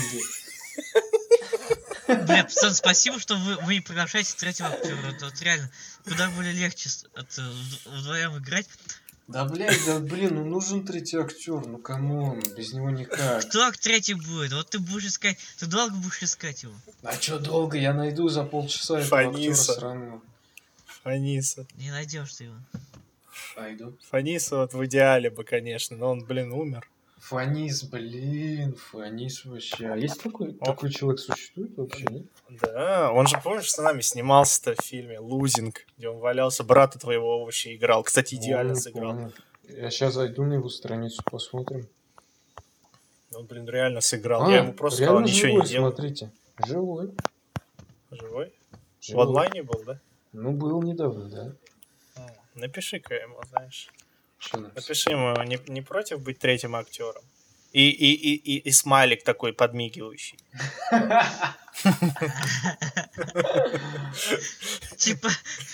Бля, 2.06 2.44
пацан, 2.44 2.74
спасибо, 2.74 3.18
что 3.18 3.36
вы, 3.36 3.56
вы 3.64 3.74
не 3.74 3.80
приглашаете 3.80 4.34
третьего 4.36 4.68
актера. 4.68 4.96
Это 5.14 5.26
вот 5.26 5.40
реально, 5.42 5.70
куда 6.04 6.30
более 6.30 6.52
легче 6.52 6.88
вд- 6.88 7.80
вдвоем 7.86 8.38
играть. 8.38 8.68
Да, 9.28 9.44
блядь, 9.44 9.84
да, 9.84 9.98
блин, 10.00 10.36
ну 10.36 10.44
нужен 10.46 10.86
третий 10.86 11.18
актер, 11.18 11.66
ну 11.66 11.76
come 11.76 12.13
on, 12.13 12.40
без 12.56 12.72
него 12.72 12.88
никак. 12.88 13.44
Кто 13.44 13.70
третий 13.72 14.14
будет? 14.14 14.54
Вот 14.54 14.70
ты 14.70 14.78
будешь 14.78 15.04
искать, 15.04 15.36
ты 15.58 15.66
долго 15.66 15.94
будешь 15.96 16.22
искать 16.22 16.62
его. 16.62 16.72
А 17.02 17.14
чё 17.18 17.38
долго, 17.38 17.76
я 17.76 17.92
найду 17.92 18.28
за 18.30 18.44
полчаса 18.44 19.00
этого 19.00 19.20
актера 19.20 19.34
Фаниса. 19.34 19.72
сраного. 19.74 20.22
Фаниса. 21.02 21.66
Не 21.74 21.90
найдешь 21.90 22.32
ты 22.34 22.44
его. 22.44 22.56
Пойду. 23.54 23.94
Фаниса 24.10 24.56
вот 24.56 24.72
в 24.72 24.86
идеале 24.86 25.28
бы, 25.28 25.44
конечно, 25.44 25.94
но 25.96 26.10
он, 26.10 26.24
блин, 26.24 26.50
умер. 26.52 26.88
Фанис, 27.20 27.82
блин, 27.84 28.74
Фанис 28.74 29.44
вообще. 29.44 29.88
А 29.88 29.96
есть 29.96 30.22
такой, 30.22 30.56
О. 30.60 30.64
такой 30.64 30.90
человек 30.90 31.20
существует 31.20 31.76
вообще, 31.76 32.04
нет? 32.10 32.26
Да, 32.48 33.10
он 33.12 33.26
же, 33.26 33.36
помнишь, 33.42 33.70
с 33.70 33.78
нами 33.78 34.00
снимался-то 34.00 34.74
в 34.80 34.84
фильме 34.84 35.18
«Лузинг», 35.18 35.84
где 35.96 36.08
он 36.08 36.18
валялся, 36.18 36.64
брата 36.64 36.98
твоего 36.98 37.44
вообще 37.44 37.74
играл. 37.76 38.02
Кстати, 38.04 38.36
идеально 38.36 38.74
Помню, 38.74 38.82
сыграл. 38.82 39.12
помню. 39.12 39.32
Я 39.64 39.90
сейчас 39.90 40.14
зайду 40.14 40.44
на 40.44 40.54
его 40.54 40.68
страницу, 40.68 41.22
посмотрим. 41.30 41.88
Он, 43.34 43.44
блин, 43.46 43.68
реально 43.68 44.00
сыграл. 44.00 44.46
А, 44.46 44.50
Я 44.50 44.58
ему 44.58 44.72
просто 44.72 45.02
сказал, 45.02 45.20
ничего 45.20 45.48
живой, 45.50 45.62
не 45.62 45.68
делал. 45.68 45.88
смотрите. 45.92 46.32
Живой. 46.66 47.10
Живой? 48.10 48.54
В 49.00 49.04
живой. 49.04 49.24
онлайне 49.26 49.62
был, 49.62 49.82
да? 49.84 50.00
Ну, 50.32 50.52
был 50.52 50.82
недавно, 50.82 51.28
да. 51.28 51.52
Напиши-ка 52.54 53.14
ему, 53.14 53.40
знаешь. 53.50 53.90
Напиши 54.52 55.10
ему, 55.10 55.40
не, 55.44 55.58
не 55.68 55.82
против 55.82 56.20
быть 56.20 56.38
третьим 56.38 56.74
актером. 56.76 57.22
И, 57.72 57.90
и, 57.90 58.14
и, 58.14 58.34
и, 58.34 58.58
и 58.68 58.72
смайлик 58.72 59.24
такой 59.24 59.52
подмигивающий. 59.52 60.38
Типа, 64.96 65.28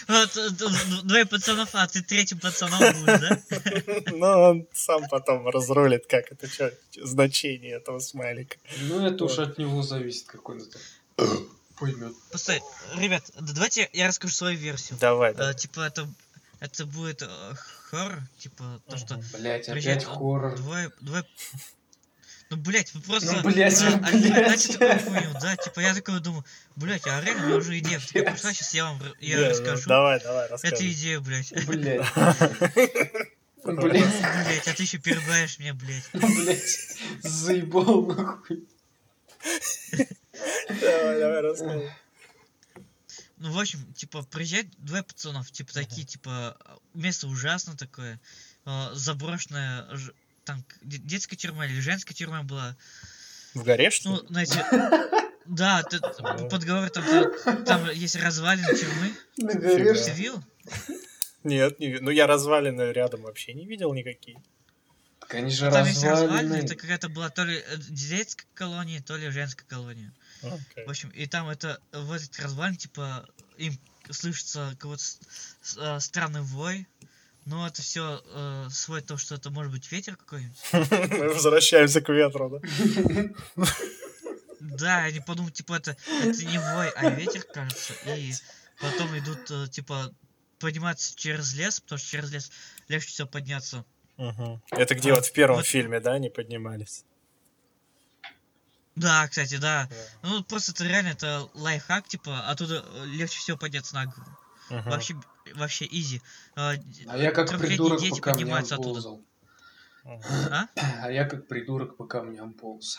вот 0.08 0.32
д- 0.34 0.50
д- 0.50 1.02
двое 1.04 1.24
пацанов, 1.24 1.70
а 1.74 1.86
ты 1.86 2.02
третьим 2.02 2.38
пацаном 2.40 2.78
будешь, 2.78 3.20
да? 3.20 4.12
Ну, 4.12 4.26
он 4.26 4.66
сам 4.72 5.08
потом 5.08 5.46
разрулит, 5.48 6.06
как 6.06 6.30
это, 6.32 6.46
что, 6.48 6.72
значение 7.02 7.76
этого 7.76 8.00
смайлика. 8.00 8.56
Ну, 8.82 9.06
это 9.06 9.24
уж 9.24 9.38
от 9.38 9.58
него 9.58 9.82
зависит, 9.82 10.26
какой 10.26 10.56
он 10.60 10.68
там 11.16 11.48
поймет. 11.78 12.12
Постой, 12.32 12.60
ребят, 12.96 13.22
давайте 13.40 13.88
я 13.92 14.08
расскажу 14.08 14.34
свою 14.34 14.58
версию. 14.58 14.98
Давай, 15.00 15.30
Э, 15.32 15.34
давай. 15.34 15.54
Типа, 15.54 15.80
это 15.80 16.08
это 16.60 16.86
будет 16.86 17.22
э, 17.22 17.54
хоррор, 17.94 18.22
типа, 18.38 18.80
то, 18.88 18.96
что. 18.96 19.20
Блять, 19.38 19.68
опять 19.68 20.04
хоррор. 20.04 20.56
Двое, 20.56 20.90
двое... 21.00 21.24
Ну, 22.50 22.58
блядь, 22.58 22.92
вы 22.94 23.00
просто... 23.00 23.32
Ну, 23.32 23.50
блядь, 23.50 23.80
а, 23.80 23.90
ну, 23.90 23.96
а, 23.96 24.10
блядь. 24.10 24.22
знаете 24.34 24.72
такую 24.74 24.98
хуйню, 25.00 25.38
да? 25.40 25.56
Типа, 25.56 25.80
я 25.80 25.94
такой 25.94 26.20
думаю, 26.20 26.44
блядь, 26.76 27.06
а 27.06 27.20
реально, 27.20 27.44
у 27.44 27.46
меня 27.46 27.56
уже 27.56 27.78
идея 27.78 27.98
такая 27.98 28.32
пришла, 28.32 28.52
сейчас 28.52 28.74
я 28.74 28.84
вам 28.84 29.00
я 29.18 29.36
Не, 29.36 29.42
ну, 29.44 29.50
расскажу. 29.50 29.88
Давай, 29.88 30.20
давай, 30.20 30.44
Это 30.44 30.52
рассказывай. 30.52 30.92
идея, 30.92 31.20
блядь. 31.20 31.66
Блять. 31.66 32.06
Блять, 33.64 34.04
Блядь, 34.44 34.68
а 34.68 34.74
ты 34.74 34.82
еще 34.82 34.98
перебиваешь 34.98 35.58
меня, 35.58 35.72
блядь. 35.74 36.10
блять, 36.12 36.98
заебал 37.22 38.02
нахуй. 38.06 38.68
Давай, 40.68 41.18
давай, 41.18 41.40
рассказывай. 41.40 41.92
Ну, 43.44 43.52
в 43.52 43.58
общем, 43.60 43.92
типа, 43.92 44.22
приезжают 44.22 44.68
двое 44.78 45.02
пацанов, 45.02 45.50
типа, 45.50 45.70
такие, 45.74 46.06
типа, 46.06 46.56
место 46.94 47.28
ужасно 47.28 47.76
такое, 47.76 48.18
э, 48.64 48.88
заброшенное, 48.94 49.94
ж- 49.94 50.12
там, 50.44 50.64
детская 50.82 51.36
тюрьма 51.36 51.66
или 51.66 51.78
женская 51.78 52.14
тюрьма 52.14 52.42
была. 52.42 52.74
В 53.52 53.62
горе, 53.62 53.90
что 53.90 54.08
Ну, 54.08 54.16
ли? 54.22 54.26
знаете, 54.28 54.64
да, 55.44 55.82
ты- 55.82 56.00
подговор, 56.48 56.88
там, 56.88 57.04
там, 57.44 57.64
там 57.66 57.90
есть 57.90 58.16
развалины 58.16 58.74
тюрьмы. 58.74 59.12
На 59.36 59.52
горе. 59.60 59.92
Ты 59.94 60.10
видел? 60.12 60.42
Нет, 61.42 61.78
не 61.78 61.98
ну 62.00 62.10
я 62.10 62.26
развалины 62.26 62.92
рядом 62.92 63.20
вообще 63.22 63.52
не 63.52 63.66
видел 63.66 63.92
никакие. 63.92 64.42
Они 65.28 65.50
же 65.50 65.70
Там 65.70 65.86
есть 65.86 66.02
развалины, 66.02 66.38
развалины. 66.38 66.64
это 66.64 66.76
какая-то 66.76 67.08
была 67.10 67.28
то 67.28 67.44
ли 67.44 67.56
э, 67.58 67.76
детская 67.90 68.46
колония, 68.54 69.02
то 69.02 69.16
ли 69.16 69.28
женская 69.28 69.66
колония. 69.66 70.12
Окей. 70.46 70.84
В 70.84 70.90
общем, 70.90 71.10
и 71.10 71.26
там 71.26 71.48
это, 71.48 71.80
в 71.92 72.12
этих 72.12 72.38
развалин, 72.42 72.76
типа, 72.76 73.26
им 73.56 73.78
слышится 74.10 74.76
какой-то 74.78 75.02
э, 75.78 76.00
странный 76.00 76.42
вой. 76.42 76.86
Но 77.46 77.66
это 77.66 77.82
все 77.82 78.22
свой 78.70 79.02
то, 79.02 79.18
что 79.18 79.34
это 79.34 79.50
может 79.50 79.70
быть 79.70 79.92
ветер 79.92 80.16
какой-нибудь. 80.16 80.56
Мы 80.72 81.28
возвращаемся 81.28 82.00
к 82.00 82.08
ветру, 82.08 82.58
да? 82.58 83.28
Да, 84.60 85.04
они 85.04 85.20
подумают, 85.20 85.54
типа, 85.54 85.74
это, 85.74 85.96
это 86.22 86.44
не 86.44 86.58
вой, 86.58 86.88
а 86.96 87.10
ветер, 87.10 87.42
кажется. 87.42 87.92
И 88.06 88.32
потом 88.80 89.16
идут, 89.18 89.50
э, 89.50 89.68
типа, 89.68 90.12
подниматься 90.58 91.14
через 91.16 91.54
лес, 91.54 91.80
потому 91.80 91.98
что 91.98 92.08
через 92.08 92.32
лес 92.32 92.50
легче 92.88 93.08
всего 93.08 93.28
подняться. 93.28 93.84
Мгм. 94.16 94.62
Это 94.70 94.94
где 94.94 95.12
вот 95.12 95.26
в 95.26 95.32
первом 95.32 95.56
Вот. 95.56 95.66
фильме, 95.66 96.00
да, 96.00 96.14
они 96.14 96.30
поднимались? 96.30 97.04
Да, 98.96 99.26
кстати, 99.28 99.56
да. 99.56 99.88
Да. 99.90 99.96
Ну, 100.28 100.44
просто 100.44 100.72
это 100.72 100.84
реально, 100.84 101.08
это 101.08 101.48
лайфхак, 101.54 102.06
типа, 102.08 102.48
оттуда 102.48 102.84
э, 102.86 103.04
легче 103.06 103.38
всего 103.38 103.56
подняться 103.56 103.94
на 103.94 104.06
гору. 104.06 104.26
Мгм. 104.70 104.90
Вообще, 104.90 105.16
вообще 105.54 105.86
изи. 105.90 106.22
Д- 106.56 106.82
А 107.06 107.16
я 107.18 107.32
как 107.32 107.48
придурок 107.58 108.00
дети 108.00 108.20
по 108.20 108.20
камням 108.20 108.54
оттуда. 108.54 108.76
ползал. 108.76 109.22
Мгм. 110.04 110.22
А? 110.50 110.68
А 111.02 111.10
я 111.10 111.24
как 111.24 111.48
придурок 111.48 111.96
по 111.96 112.06
камням 112.06 112.52
полз. 112.54 112.98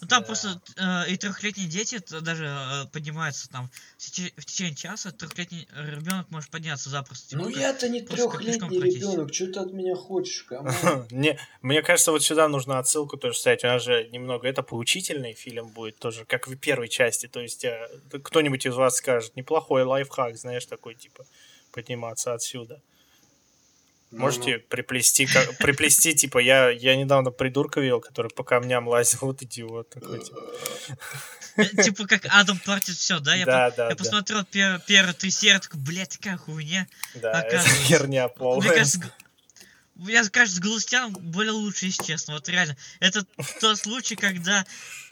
Ну 0.00 0.06
там 0.06 0.20
Да. 0.22 0.26
просто 0.26 0.60
э, 0.76 1.10
и 1.10 1.16
трехлетние 1.16 1.66
дети 1.68 2.00
даже 2.20 2.46
э, 2.46 2.86
поднимаются 2.92 3.48
там 3.48 3.68
в, 3.96 4.00
теч- 4.00 4.32
в 4.36 4.44
течение 4.44 4.74
часа 4.76 5.10
трехлетний 5.10 5.68
ребенок 5.74 6.30
может 6.30 6.50
подняться 6.50 6.88
запросто. 6.90 7.28
типа, 7.30 7.42
Ну 7.42 7.48
как- 7.50 7.60
я-то 7.60 7.88
не 7.88 8.02
трехлетний 8.02 8.80
ребенок, 8.80 9.34
что 9.34 9.46
ты 9.52 9.60
от 9.60 9.72
меня 9.72 9.96
хочешь? 9.96 10.46
Не, 11.10 11.38
мне 11.62 11.82
кажется, 11.82 12.12
вот 12.12 12.22
сюда 12.22 12.48
нужно 12.48 12.78
отсылку 12.78 13.16
тоже 13.16 13.38
ставить. 13.38 13.64
У 13.64 13.66
нас 13.66 13.82
же 13.82 14.08
немного 14.10 14.46
это 14.46 14.62
поучительный 14.62 15.32
фильм 15.34 15.68
будет 15.68 15.98
тоже, 15.98 16.24
как 16.24 16.46
в 16.46 16.56
первой 16.56 16.88
части. 16.88 17.26
То 17.26 17.40
есть 17.40 17.64
э, 17.64 17.88
кто-нибудь 18.22 18.66
из 18.66 18.74
вас 18.74 18.96
скажет, 18.96 19.34
неплохой 19.36 19.82
лайфхак, 19.82 20.36
знаешь, 20.36 20.66
такой 20.66 20.94
типа 20.94 21.24
подниматься 21.72 22.34
отсюда. 22.34 22.80
Ну, 24.10 24.20
Можете 24.20 24.58
приплести, 24.58 25.26
как- 25.26 25.58
приплести, 25.58 26.14
типа, 26.14 26.38
я, 26.38 26.70
я 26.70 26.96
недавно 26.96 27.30
придурка 27.30 27.80
видел, 27.80 28.00
который 28.00 28.30
по 28.30 28.42
камням 28.42 28.88
лазил, 28.88 29.18
вот 29.22 29.42
идиот 29.42 29.90
такой, 29.90 30.24
типа. 30.24 30.40
э, 31.56 31.64
Типа 31.82 32.06
как 32.06 32.22
Адам 32.30 32.58
портит 32.64 32.96
все, 32.96 33.18
да? 33.20 33.34
Я, 33.34 33.44
по- 33.44 33.50
Да, 33.52 33.70
да, 33.70 33.82
я 33.84 33.90
да, 33.90 33.96
посмотрел 33.96 34.40
пер- 34.42 34.80
первые 34.86 35.12
три 35.14 35.30
серии, 35.30 35.58
такой, 35.58 35.80
блядь, 35.80 36.10
такая 36.10 36.38
хуйня. 36.38 36.86
да, 37.16 37.42
это 37.42 37.58
херня 37.84 38.28
Мне 38.28 38.34
полная. 38.34 38.70
кажется, 38.74 39.12
мне 39.98 40.22
кажется, 40.30 40.56
с 40.56 40.60
Галустяном 40.60 41.12
более 41.12 41.52
лучше, 41.52 41.86
если 41.86 42.04
честно. 42.04 42.34
Вот 42.34 42.48
реально. 42.48 42.76
Это 43.00 43.24
тот 43.60 43.78
случай, 43.78 44.14
когда 44.14 44.64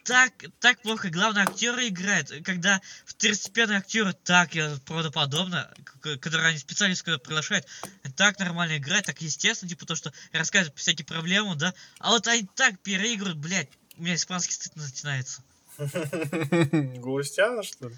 так, 0.04 0.32
так 0.60 0.80
плохо 0.82 1.10
главный 1.10 1.42
актер 1.42 1.76
играет, 1.80 2.32
когда 2.44 2.80
второстепенные 3.04 3.78
актеры 3.78 4.12
так 4.12 4.50
правдоподобно, 4.84 5.74
которые 6.00 6.46
они 6.46 6.58
специально 6.58 6.94
сюда 6.94 7.18
приглашают, 7.18 7.66
так 8.14 8.38
нормально 8.38 8.78
играют, 8.78 9.06
так 9.06 9.20
естественно, 9.20 9.68
типа 9.68 9.86
то, 9.86 9.96
что 9.96 10.12
рассказывают 10.32 10.78
всякие 10.78 11.04
проблемы, 11.04 11.56
да. 11.56 11.74
А 11.98 12.10
вот 12.10 12.28
они 12.28 12.46
так 12.54 12.78
переигрывают, 12.78 13.38
блядь, 13.38 13.68
у 13.96 14.02
меня 14.02 14.14
испанский 14.14 14.52
стыд 14.52 14.76
начинается. 14.76 15.42
Галустяна, 15.78 17.64
что 17.64 17.88
ли? 17.88 17.96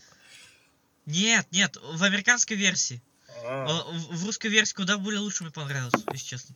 Нет, 1.04 1.46
нет, 1.50 1.76
в 1.76 2.02
американской 2.02 2.56
версии. 2.56 3.02
А, 3.44 3.84
В 4.10 4.24
русской 4.26 4.48
версии 4.48 4.74
куда 4.74 4.98
более 4.98 5.20
лучше 5.20 5.44
мне 5.44 5.52
понравилось, 5.52 5.92
если 6.12 6.24
честно. 6.24 6.54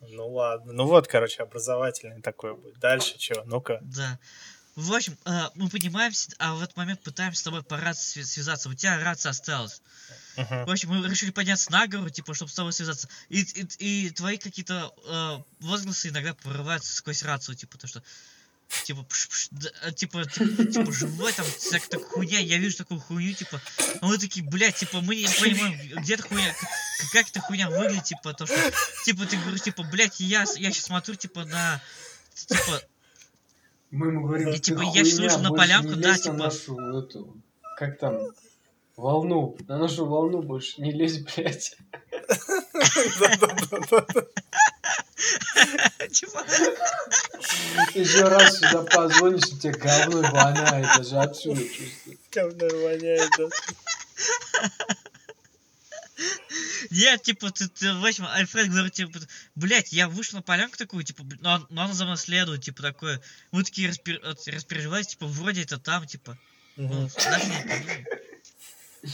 Ну 0.00 0.28
ладно. 0.28 0.72
Ну 0.72 0.86
вот, 0.86 1.06
короче, 1.06 1.42
образовательный 1.42 2.20
такой 2.20 2.56
будет. 2.56 2.78
Дальше 2.78 3.18
что? 3.18 3.44
Ну-ка. 3.44 3.78
Да. 3.82 4.18
В 4.74 4.92
общем, 4.94 5.18
э, 5.26 5.48
мы 5.54 5.68
поднимаемся, 5.68 6.30
а 6.38 6.54
в 6.54 6.62
этот 6.62 6.76
момент 6.76 7.02
пытаемся 7.02 7.40
с 7.40 7.42
тобой 7.42 7.62
по 7.62 7.76
рации 7.76 8.22
связаться. 8.22 8.70
У 8.70 8.74
тебя 8.74 8.98
рация 9.04 9.30
осталась. 9.30 9.82
Мгм. 10.36 10.64
В 10.64 10.70
общем, 10.70 10.88
мы 10.88 11.06
решили 11.06 11.30
подняться 11.30 11.70
на 11.70 11.86
гору, 11.86 12.08
типа, 12.08 12.32
чтобы 12.32 12.50
с 12.50 12.54
тобой 12.54 12.72
связаться. 12.72 13.06
И, 13.28 13.42
и, 13.42 14.06
и 14.06 14.10
твои 14.10 14.38
какие-то 14.38 14.94
э, 15.06 15.64
возгласы 15.64 16.08
иногда 16.08 16.32
прорываются 16.32 16.90
сквозь 16.94 17.22
рацию, 17.22 17.54
типа, 17.54 17.76
то, 17.76 17.86
что 17.86 18.02
типа, 18.84 19.02
пш, 19.04 19.28
пш, 19.28 19.48
да, 19.50 19.68
э, 19.82 19.92
типа, 19.92 20.24
типа, 20.24 20.64
типа, 20.64 20.92
живой 20.92 21.32
там, 21.32 21.44
всякая 21.46 21.88
такая 21.88 22.06
хуйня, 22.08 22.38
я 22.40 22.58
вижу 22.58 22.76
такую 22.78 23.00
хуйню, 23.00 23.32
типа, 23.34 23.60
а 24.00 24.06
мы 24.06 24.18
такие, 24.18 24.44
блядь, 24.44 24.76
типа, 24.76 25.00
мы 25.00 25.16
не 25.16 25.26
понимаем, 25.26 25.78
где 26.02 26.14
эта 26.14 26.22
хуйня, 26.22 26.52
к- 26.52 27.12
как 27.12 27.28
эта 27.28 27.40
хуйня 27.40 27.68
выглядит, 27.70 28.04
типа, 28.04 28.32
то, 28.34 28.46
что, 28.46 28.72
типа, 29.04 29.24
ты 29.26 29.36
говоришь, 29.36 29.62
типа, 29.62 29.82
блядь, 29.84 30.20
я, 30.20 30.40
я 30.56 30.70
сейчас 30.70 30.84
смотрю, 30.86 31.14
типа, 31.14 31.44
на, 31.44 31.80
типа, 32.34 32.82
Мы 33.90 34.06
ему 34.08 34.26
говорим, 34.26 34.48
И, 34.48 34.52
«Ты 34.54 34.58
типа, 34.60 34.82
я 34.94 35.04
щас 35.04 35.18
вышел 35.18 35.40
на 35.40 35.50
полянку, 35.52 35.94
да, 35.96 36.08
лезь 36.12 36.24
на 36.24 36.32
типа. 36.32 36.36
нашу 36.36 36.78
эту, 36.98 37.36
как 37.76 37.98
там, 37.98 38.18
волну, 38.96 39.56
на 39.68 39.78
нашу 39.78 40.06
волну 40.06 40.42
больше 40.42 40.80
не 40.80 40.92
лезь, 40.92 41.18
блядь. 41.18 41.76
Еще 47.94 48.22
раз 48.24 48.58
сюда 48.58 48.82
позвонишь, 48.82 49.46
и 49.48 49.58
тебе 49.58 49.72
говно 49.72 50.22
воняет, 50.22 50.86
даже 50.96 51.18
отсюда 51.18 51.62
чувствую. 51.62 52.18
Говно 52.30 52.66
воняет, 52.68 53.30
да. 53.38 53.48
Нет, 56.90 57.22
типа, 57.22 57.50
ты, 57.50 57.68
ты, 57.68 57.94
в 57.94 58.04
общем, 58.04 58.26
Альфред 58.26 58.68
говорит, 58.68 58.92
типа, 58.92 59.18
блядь, 59.54 59.92
я 59.92 60.08
вышел 60.08 60.36
на 60.38 60.42
полянку 60.42 60.76
такую, 60.76 61.04
типа, 61.04 61.24
но, 61.40 61.66
но 61.70 61.82
она 61.82 61.94
за 61.94 62.04
мной 62.04 62.16
следует, 62.18 62.62
типа, 62.62 62.82
такое. 62.82 63.20
Мы 63.50 63.64
такие 63.64 63.88
распер... 63.88 64.20
распереживались, 64.22 65.08
типа, 65.08 65.26
вроде 65.26 65.62
это 65.62 65.78
там, 65.78 66.06
типа. 66.06 66.38
Ну, 66.76 66.86
Мгм. 66.86 67.10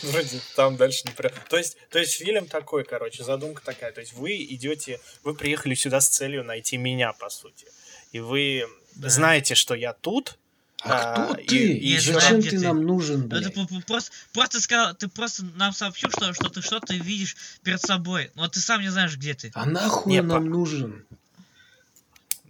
Вроде 0.03 0.41
там 0.57 0.77
дальше 0.77 1.03
не 1.07 1.13
прям. 1.13 1.33
То 1.49 1.57
есть, 1.57 1.77
то 1.91 1.99
есть 1.99 2.13
фильм 2.15 2.47
такой, 2.47 2.85
короче, 2.85 3.25
задумка 3.25 3.63
такая. 3.65 3.91
То 3.93 4.01
есть 4.01 4.13
вы 4.13 4.37
идете, 4.45 5.01
вы 5.25 5.35
приехали 5.35 5.75
сюда 5.75 6.01
с 6.01 6.09
целью 6.09 6.45
найти 6.45 6.77
меня, 6.77 7.13
по 7.15 7.31
сути. 7.31 7.67
И 8.13 8.21
вы 8.21 8.67
Да. 8.97 9.09
знаете, 9.09 9.55
что 9.55 9.75
я 9.75 9.93
тут. 9.95 10.39
А 10.83 11.33
кто 11.33 11.41
и- 11.41 11.47
ты? 11.47 11.57
и 11.73 11.95
И 11.95 11.99
зачем 11.99 12.41
ты 12.41 12.51
ты. 12.51 12.61
нам 12.61 12.83
нужен, 12.83 13.27
Это 13.27 13.51
блядь? 13.51 13.55
п- 13.55 13.83
просто, 13.87 14.13
просто 14.33 14.61
сказал, 14.61 14.95
ты 14.95 15.09
просто 15.09 15.45
нам 15.57 15.73
сообщил, 15.73 16.09
что, 16.11 16.33
что 16.35 16.49
ты 16.51 16.63
что-то 16.63 16.95
видишь 16.95 17.37
перед 17.65 17.81
собой, 17.81 18.31
но 18.37 18.47
ты 18.47 18.61
сам 18.61 18.81
не 18.81 18.89
знаешь, 18.89 19.17
где 19.17 19.35
ты. 19.35 19.51
А 19.55 19.67
нахуй 19.67 20.13
Не, 20.13 20.23
нам 20.23 20.45
по- 20.45 20.49
нужен? 20.49 21.05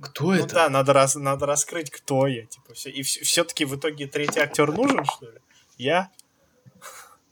Кто 0.01 0.25
Ну 0.27 0.33
это? 0.33 0.55
да, 0.55 0.69
надо, 0.69 0.93
рас, 0.93 1.15
надо 1.15 1.47
раскрыть, 1.47 1.91
кто 1.91 2.27
я. 2.27 2.45
Типа, 2.47 2.75
все. 2.75 2.91
И 2.91 3.03
все-таки 3.03 3.65
в 3.65 3.75
итоге 3.77 4.07
третий 4.07 4.41
актер 4.41 4.71
нужен, 4.73 5.05
что 5.05 5.27
ли? 5.31 5.39
Я? 5.79 6.11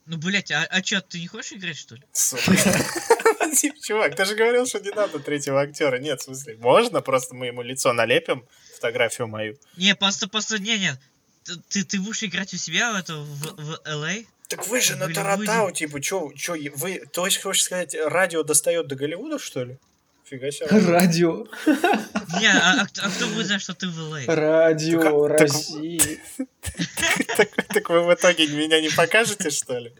Ну, 0.07 0.18
блядь, 0.18 0.52
а, 0.52 0.66
а 0.70 0.82
чё, 0.82 1.00
ты 1.00 1.18
не 1.18 1.26
хочешь 1.26 1.52
играть, 1.52 1.76
что 1.76 1.96
ли? 1.96 2.02
Сука. 2.12 2.52
Чувак, 3.82 4.14
ты 4.14 4.24
же 4.24 4.34
говорил, 4.34 4.66
что 4.66 4.78
не 4.80 4.90
надо 4.90 5.18
третьего 5.18 5.61
актера. 5.61 5.98
Нет, 5.98 6.20
в 6.20 6.24
смысле, 6.24 6.57
можно, 6.59 7.00
просто 7.00 7.34
мы 7.34 7.46
ему 7.46 7.62
лицо 7.62 7.92
налепим, 7.92 8.46
фотографию 8.74 9.26
мою. 9.26 9.59
Не, 9.76 9.94
просто, 9.96 10.28
просто, 10.28 10.59
не, 10.59 10.78
не. 10.78 11.00
Ты, 11.68 11.84
ты, 11.84 12.00
будешь 12.00 12.22
играть 12.22 12.54
у 12.54 12.57
себя 12.57 12.92
в 12.92 12.96
это 12.96 13.14
в, 13.14 13.57
в 13.57 13.80
LA? 13.84 14.26
Так 14.48 14.66
вы 14.68 14.80
же 14.80 14.96
на. 14.96 15.12
Таратау, 15.12 15.72
типа, 15.72 16.00
чё, 16.00 16.30
чё, 16.36 16.54
вы, 16.76 17.04
то 17.12 17.26
есть, 17.26 17.42
хочешь 17.42 17.64
сказать, 17.64 17.94
радио 17.94 18.42
достает 18.42 18.86
до 18.86 18.94
Голливуда, 18.94 19.38
что 19.38 19.64
ли? 19.64 19.78
Фига 20.29 20.51
себе. 20.51 20.66
Радио. 20.91 21.47
Не, 22.41 22.49
а, 22.49 22.83
а 22.83 22.87
кто, 22.87 23.03
а 23.05 23.11
кто 23.11 23.27
будет 23.29 23.47
знать, 23.47 23.62
что 23.62 23.74
ты 23.74 23.87
в 23.89 23.97
LA? 23.99 24.24
Радио 24.27 25.01
Так- 25.01 25.39
так- 25.39 25.41
России. 25.41 26.20
Так, 27.37 27.49
так 27.68 27.89
вы 27.91 28.03
в 28.05 28.12
итоге 28.14 28.47
меня 28.49 28.81
не 28.81 28.89
покажете, 28.89 29.51
что 29.51 29.79
ли? 29.79 29.93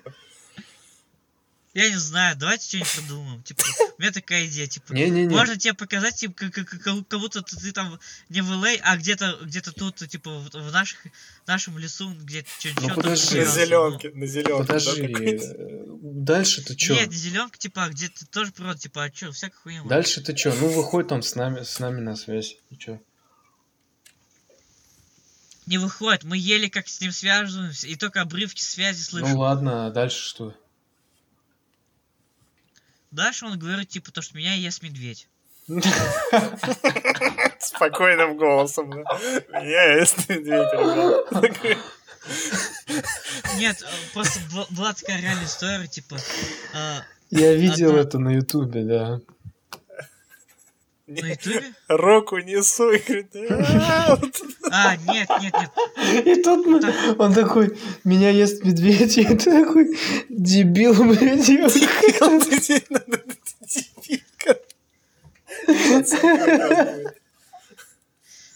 Я 1.77 1.91
не 1.91 1.97
знаю, 1.97 2.35
давайте 2.39 2.68
что-нибудь 2.68 2.91
придумаем. 2.93 3.43
Типа, 3.43 3.62
у 3.99 4.01
меня 4.01 4.11
такая 4.11 4.47
идея, 4.47 4.66
типа, 4.66 4.95
Не-не-не. 4.95 5.29
можно 5.29 5.59
тебе 5.59 5.74
показать, 5.74 6.14
типа, 6.16 6.33
как, 6.35 6.55
как, 6.55 6.68
как, 6.70 7.07
как 7.07 7.20
будто 7.20 7.43
ты, 7.43 7.55
ты 7.55 7.70
там 7.70 8.01
не 8.31 8.41
в 8.41 8.51
LA, 8.51 8.81
а 8.83 8.97
где-то 8.97 9.41
где-то 9.43 9.72
тут, 9.72 9.97
типа, 9.97 10.39
в, 10.39 10.49
в 10.55 10.72
наших, 10.72 10.99
нашем 11.47 11.77
лесу, 11.77 12.14
где 12.14 12.47
что-нибудь 12.59 12.83
Ну, 12.83 12.95
подожди. 12.95 13.41
На 13.41 13.45
зеленке, 13.45 14.11
на 14.14 14.27
зеленке. 14.27 14.66
Подожди, 14.66 15.03
э, 15.03 15.85
дальше-то 16.01 16.77
чё? 16.77 16.95
Нет, 16.95 17.11
не 17.11 17.16
зеленка, 17.16 17.59
типа, 17.59 17.85
а 17.85 17.89
где-то 17.91 18.27
тоже 18.29 18.53
природа, 18.53 18.79
типа, 18.79 19.05
а 19.05 19.14
что, 19.14 19.33
всякая 19.33 19.59
хуйня. 19.59 19.83
может. 19.83 19.91
Дальше-то 19.91 20.33
чё? 20.33 20.55
Ну, 20.59 20.68
выходит 20.68 21.11
там 21.11 21.20
с 21.20 21.35
нами, 21.35 21.62
с 21.62 21.79
нами 21.79 22.01
на 22.01 22.16
связь. 22.16 22.57
И 22.70 22.79
чё? 22.79 23.03
Не 25.66 25.77
выходит, 25.77 26.24
мы 26.24 26.39
еле 26.39 26.70
как 26.70 26.89
с 26.89 27.03
ним 27.03 27.12
связываемся, 27.12 27.87
и 27.87 27.97
только 27.97 28.22
обрывки 28.22 28.62
связи 28.62 29.03
слышим. 29.03 29.29
Ну 29.29 29.41
ладно, 29.41 29.89
а 29.89 29.91
дальше 29.91 30.24
что? 30.27 30.55
Дальше 33.16 33.46
он 33.46 33.58
говорит, 33.58 33.88
типа, 33.88 34.12
то, 34.12 34.20
что 34.20 34.36
меня 34.36 34.52
ест 34.52 34.82
медведь. 34.82 35.26
Спокойным 37.58 38.36
голосом, 38.36 38.90
да. 38.90 39.02
Меня 39.58 39.94
есть 39.94 40.28
медведь, 40.28 40.70
ребят. 40.70 41.80
Нет, 43.56 43.82
э, 43.82 43.86
просто 44.12 44.38
была 44.70 44.92
такая 44.92 45.18
реальная 45.22 45.46
история, 45.46 45.86
типа, 45.86 46.16
э, 46.74 46.98
Я 47.30 47.54
видел 47.54 47.96
это 47.96 48.18
на 48.18 48.34
ютубе, 48.34 48.84
да. 48.84 49.20
На 51.07 51.26
ютубе. 51.26 51.62
Руку 51.88 52.38
несу 52.38 52.90
и 52.90 52.98
говорит, 52.98 53.34
«А, 54.70 54.96
нет, 54.96 55.28
нет, 55.40 55.54
нет. 55.54 56.26
И 56.26 56.42
тут 56.42 56.66
он 57.18 57.32
такой, 57.32 57.78
меня 58.04 58.30
ест 58.30 58.64
медведь, 58.64 59.18
и 59.18 59.24
ты 59.24 59.36
такой, 59.36 59.96
дебил, 60.28 60.94
блядь. 61.04 61.46
дебилка. 61.46 61.80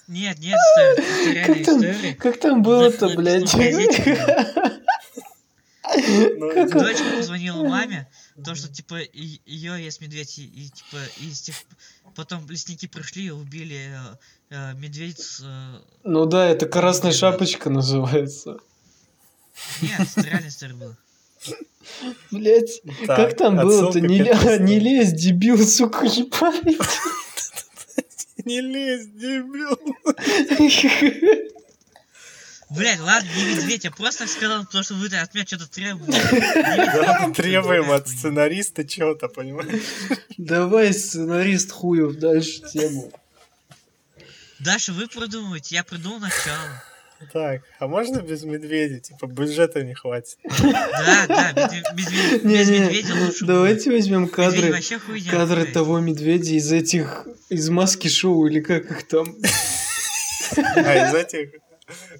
Нет, 0.09 0.39
нет, 0.41 0.59
это, 0.77 1.31
реальная 1.31 1.47
Как 1.47 1.65
там, 1.65 1.77
история. 1.77 2.15
как 2.15 2.41
там 2.41 2.63
было-то, 2.63 3.09
блядь? 3.11 3.55
Ну, 5.97 6.69
Дочка 6.69 7.05
позвонила 7.17 7.67
маме, 7.67 8.09
то, 8.45 8.55
что, 8.55 8.69
типа, 8.69 8.99
ее 9.13 9.85
ест 9.85 10.01
медведь, 10.01 10.39
и, 10.39 10.45
и, 10.45 10.69
типа, 10.69 10.99
и 11.21 11.31
с 11.33 11.43
тех... 11.43 11.57
потом 12.15 12.49
лесники 12.49 12.87
пришли 12.87 13.27
и 13.27 13.31
убили 13.31 13.77
э, 13.91 14.17
э, 14.51 14.75
медведь 14.75 15.19
с... 15.19 15.41
э, 15.43 15.79
Ну 16.05 16.27
да, 16.27 16.47
это 16.49 16.67
красная 16.67 17.13
шапочка 17.13 17.71
называется. 17.71 18.59
Нет, 19.83 20.01
это 20.17 20.27
реальная 20.27 20.49
история 20.49 20.75
была. 20.75 20.97
Блять, 22.31 22.83
как 23.07 23.37
там 23.37 23.57
было-то? 23.57 24.01
Не, 24.59 24.79
лезь, 24.79 25.13
дебил, 25.13 25.59
сука, 25.67 26.07
не 26.07 26.25
память. 26.25 26.79
Не 28.45 28.61
лезь, 28.61 29.07
дебил. 29.07 29.79
Блять, 32.71 33.01
ладно, 33.01 33.29
не 33.37 33.57
медведь, 33.57 33.85
я 33.85 33.91
просто 33.91 34.29
сказал, 34.29 34.65
потому 34.65 34.85
что 34.85 34.95
вы 34.95 35.07
от 35.07 35.35
меня 35.35 35.45
что-то 35.45 35.69
требуете. 35.69 36.21
Требуем 37.35 37.91
от 37.91 38.09
сценариста 38.09 38.87
чего-то, 38.87 39.29
понимаешь? 39.29 39.83
Давай, 40.39 40.95
сценарист 40.95 41.73
хуев, 41.73 42.17
дальше 42.17 42.61
тему. 42.73 43.13
Дальше 44.61 44.93
вы 44.93 45.09
придумываете, 45.09 45.75
я 45.75 45.83
придумал 45.83 46.21
начало. 46.21 46.85
Так, 47.33 47.63
а 47.79 47.87
можно 47.87 48.21
без 48.21 48.45
медведя? 48.45 49.01
Типа, 49.01 49.27
бюджета 49.27 49.83
не 49.83 49.95
хватит. 49.95 50.39
Да, 50.63 51.53
да, 51.55 51.71
без, 51.95 52.11
медведя 52.43 53.15
лучше 53.15 53.45
давайте 53.45 53.91
возьмем 53.91 54.29
кадры, 54.29 54.75
кадры 55.31 55.65
того 55.67 56.01
медведя 56.01 56.53
из 56.53 56.73
этих, 56.73 57.27
из 57.49 57.69
маски 57.69 58.09
шоу 58.09 58.47
или 58.47 58.61
как 58.61 58.91
их 58.91 59.09
там. 59.09 59.37
А 60.57 61.09
из 61.09 61.15
этих, 61.15 61.51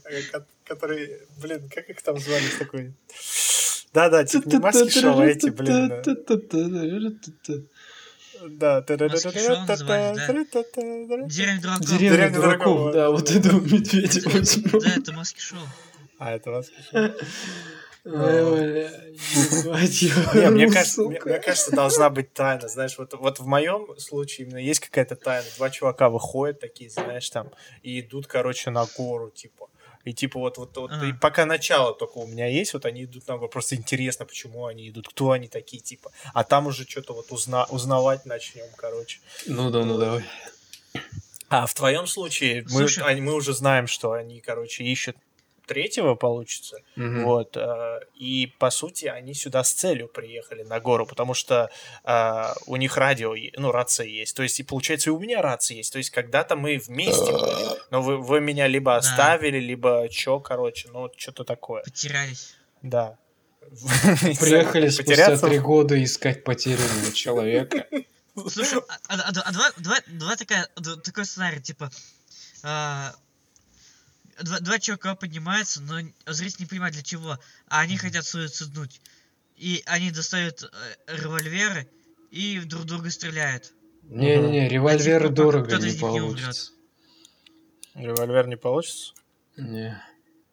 э, 0.05 0.23
ко- 0.31 0.47
которые, 0.65 1.21
блин, 1.43 1.69
как 1.75 1.89
их 1.91 2.03
там 2.03 2.19
звали 2.19 2.49
такой? 2.59 2.93
Да-да, 3.93 4.25
типа 4.25 4.49
не 4.49 4.59
маски 4.59 4.89
шоу, 5.01 5.19
а 5.19 5.27
эти, 5.27 5.49
блин. 5.51 5.89
Да. 5.89 6.03
Деревня 11.31 11.61
дураков. 11.61 11.87
Деревня 11.99 12.31
дураков, 12.31 12.93
да, 12.95 13.11
вот 13.11 13.31
этого 13.31 13.61
медведя 13.61 14.29
возьму. 14.31 14.81
Да, 14.81 14.91
это 14.97 15.13
маски 15.21 15.41
шоу. 15.41 15.59
А, 16.19 16.33
это 16.35 16.51
маски 16.51 16.75
шоу. 16.91 17.11
Мне 20.51 20.67
ну, 20.67 20.73
кажется, 20.73 21.03
мне, 21.03 21.19
кажется, 21.19 21.73
должна 21.73 22.09
быть 22.09 22.33
тайна. 22.33 22.69
Знаешь, 22.69 22.97
вот, 22.97 23.39
в 23.39 23.47
моем 23.47 23.87
случае 23.99 24.47
именно 24.47 24.59
есть 24.59 24.81
какая-то 24.81 25.17
тайна. 25.17 25.47
Два 25.57 25.71
чувака 25.71 26.09
выходят 26.09 26.61
такие, 26.61 26.89
знаешь, 26.89 27.29
там, 27.31 27.51
и 27.83 28.01
идут, 28.01 28.27
короче, 28.27 28.71
на 28.71 28.87
гору, 28.97 29.31
типа. 29.31 29.69
И 30.05 30.15
типа 30.15 30.41
вот, 30.41 30.57
вот, 30.57 30.75
вот 30.79 30.91
Ага. 30.91 31.09
и 31.09 31.13
пока 31.13 31.45
начало 31.45 31.95
только 31.95 32.19
у 32.19 32.27
меня 32.27 32.47
есть, 32.47 32.73
вот 32.73 32.87
они 32.87 33.05
идут 33.05 33.29
на 33.29 33.37
гору. 33.37 33.51
Просто 33.51 33.77
интересно, 33.77 34.25
почему 34.25 34.65
они 34.65 34.89
идут, 34.89 35.09
кто 35.09 35.33
они 35.33 35.47
такие, 35.47 35.83
типа. 35.83 36.11
А 36.33 36.43
там 36.43 36.69
уже 36.69 36.89
что-то 36.89 37.13
вот 37.13 37.31
узна, 37.31 37.67
узнавать 37.67 38.25
начнем, 38.25 38.65
короче. 38.77 39.21
Ну 39.47 39.71
да, 39.71 39.85
ну 39.85 39.99
давай. 39.99 40.25
А 41.51 41.67
в 41.67 41.75
твоем 41.75 42.07
случае 42.07 42.63
мы, 42.63 42.89
Слушай. 42.89 43.05
они- 43.05 43.21
мы 43.21 43.35
уже 43.35 43.53
знаем, 43.53 43.89
что 43.89 44.13
они, 44.13 44.41
короче, 44.41 44.85
ищут 44.85 45.17
третьего, 45.75 46.17
получится. 46.17 46.77
Мгм. 46.97 47.25
Вот. 47.25 47.57
э, 47.57 48.01
И, 48.15 48.47
по 48.59 48.71
сути, 48.71 49.07
они 49.07 49.35
сюда 49.35 49.63
с 49.63 49.73
целью 49.73 50.09
приехали 50.09 50.65
на 50.65 50.81
гору, 50.81 51.07
потому 51.07 51.35
что 51.35 51.71
э, 52.05 52.53
у 52.67 52.77
них 52.77 52.97
радио, 52.97 53.35
ну, 53.57 53.71
рация 53.73 54.07
есть. 54.21 54.37
То 54.37 54.43
есть, 54.43 54.61
и 54.61 54.65
получается, 54.65 55.11
и 55.11 55.13
у 55.13 55.19
меня 55.19 55.43
рация 55.43 55.77
есть. 55.79 55.93
То 55.93 55.99
есть, 55.99 56.11
когда-то 56.11 56.57
мы 56.57 56.79
вместе 56.89 57.33
были, 57.33 57.67
но 57.91 58.03
вы, 58.03 58.17
вы 58.19 58.41
меня 58.41 58.69
либо 58.69 58.97
оставили, 58.97 59.59
либо 59.71 60.09
чё, 60.11 60.41
короче, 60.41 60.89
ну, 60.93 61.01
вот 61.01 61.15
что-то 61.17 61.45
такое. 61.45 61.83
Потерялись. 61.83 62.55
Да. 62.83 63.17
Приехали 64.41 64.89
спустя 64.91 65.37
три 65.37 65.59
года 65.59 65.95
искать 66.03 66.45
потерянного 66.45 67.13
человека. 67.13 67.87
Слушай, 68.49 68.81
а, 68.89 68.97
а- 69.09 69.15
а- 69.29 69.43
а 69.49 69.53
давай, 69.53 69.71
давай, 69.79 70.01
давай 70.07 70.37
такая, 70.37 70.69
такой 71.05 71.25
сценарий, 71.25 71.61
типа, 71.61 71.91
а, 72.63 73.13
два, 74.43 74.61
два 74.61 74.79
чувака 74.79 75.15
поднимаются, 75.15 75.81
но 75.83 76.01
зритель 76.27 76.61
не 76.61 76.67
понимает 76.67 76.95
для 76.95 77.03
чего, 77.03 77.39
а 77.69 77.81
они 77.81 77.97
хотят 77.97 78.25
суициднуть. 78.25 79.01
И 79.57 79.83
они 79.87 80.11
достают 80.11 80.63
э, 80.63 80.69
револьверы 81.17 81.89
и 82.31 82.61
друг 82.61 82.85
друга 82.85 83.11
стреляют. 83.11 83.73
Не-не-не, 84.05 84.69
револьверы 84.69 85.25
типа, 85.29 85.35
дорого 85.35 85.67
кто-то 85.67 85.83
не 85.83 85.89
из 85.91 85.95
них 85.95 86.03
не 86.03 86.21
умрет. 86.21 86.37
получится. 86.43 86.73
Револьвер 87.95 88.47
не 88.47 88.57
получится? 88.57 89.13
Не. 89.57 90.03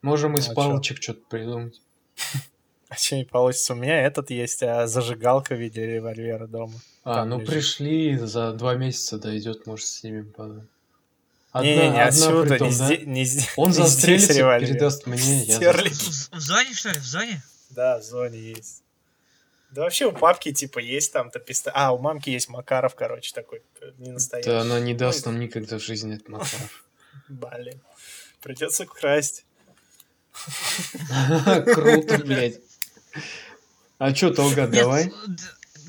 Можем 0.01 0.35
из 0.37 0.45
А 0.45 0.49
чё? 0.49 0.55
палочек 0.55 1.01
что-то 1.01 1.21
придумать. 1.29 1.81
А 2.89 2.95
что 2.95 3.17
не 3.17 3.25
получится? 3.25 3.73
У 3.73 3.75
меня 3.75 4.01
этот 4.01 4.29
есть, 4.29 4.63
а 4.63 4.87
зажигалка 4.87 5.55
в 5.55 5.59
виде 5.59 5.85
револьвера 5.85 6.47
дома. 6.47 6.79
А, 7.03 7.15
Там 7.15 7.29
ну 7.29 7.39
лежит. 7.41 7.53
пришли, 7.53 8.15
за 8.15 8.53
два 8.53 8.75
месяца 8.75 9.17
дойдет, 9.19 9.65
может, 9.67 9.85
снимем 9.87 10.31
потом. 10.31 10.69
Одна, 11.57 11.69
Не-не, 11.69 11.81
не 11.81 11.87
одна 11.87 12.03
отсюда, 12.05 12.49
притом, 12.49 12.69
не, 12.69 12.77
да? 12.77 12.87
зде- 12.87 13.05
не 13.05 13.23
зде- 13.25 13.49
Он 13.55 13.67
не 13.69 13.73
застрелится, 13.73 14.33
передаст 14.33 15.05
мне, 15.07 15.43
я 15.43 15.55
Стерлинг. 15.55 15.93
В, 15.95 16.39
зоне, 16.39 16.73
что 16.73 16.89
ли? 16.89 16.99
В 16.99 17.05
зоне? 17.05 17.43
Да, 17.69 17.99
в 17.99 18.03
зоне 18.03 18.39
есть. 18.39 18.83
Да 19.71 19.81
вообще 19.81 20.05
у 20.05 20.11
папки 20.13 20.53
типа 20.53 20.79
есть 20.79 21.11
там-то 21.11 21.39
пистолет. 21.39 21.75
А, 21.77 21.91
у 21.91 21.97
мамки 21.99 22.29
есть 22.29 22.47
Макаров, 22.47 22.95
короче, 22.95 23.33
такой 23.33 23.61
э, 23.81 23.91
не 23.97 24.11
настоящий. 24.11 24.49
Да 24.49 24.61
она 24.61 24.79
не 24.79 24.93
даст 24.93 25.25
нам 25.25 25.39
никогда 25.39 25.77
в 25.77 25.81
жизни 25.83 26.15
от 26.15 26.27
Макаров. 26.29 26.85
Блин. 27.27 27.81
Придется 28.41 28.85
красть. 28.85 29.45
Круто, 31.73 32.19
блядь. 32.19 32.59
А 33.97 34.13
чё, 34.13 34.29
Толга, 34.33 34.67
давай? 34.67 35.11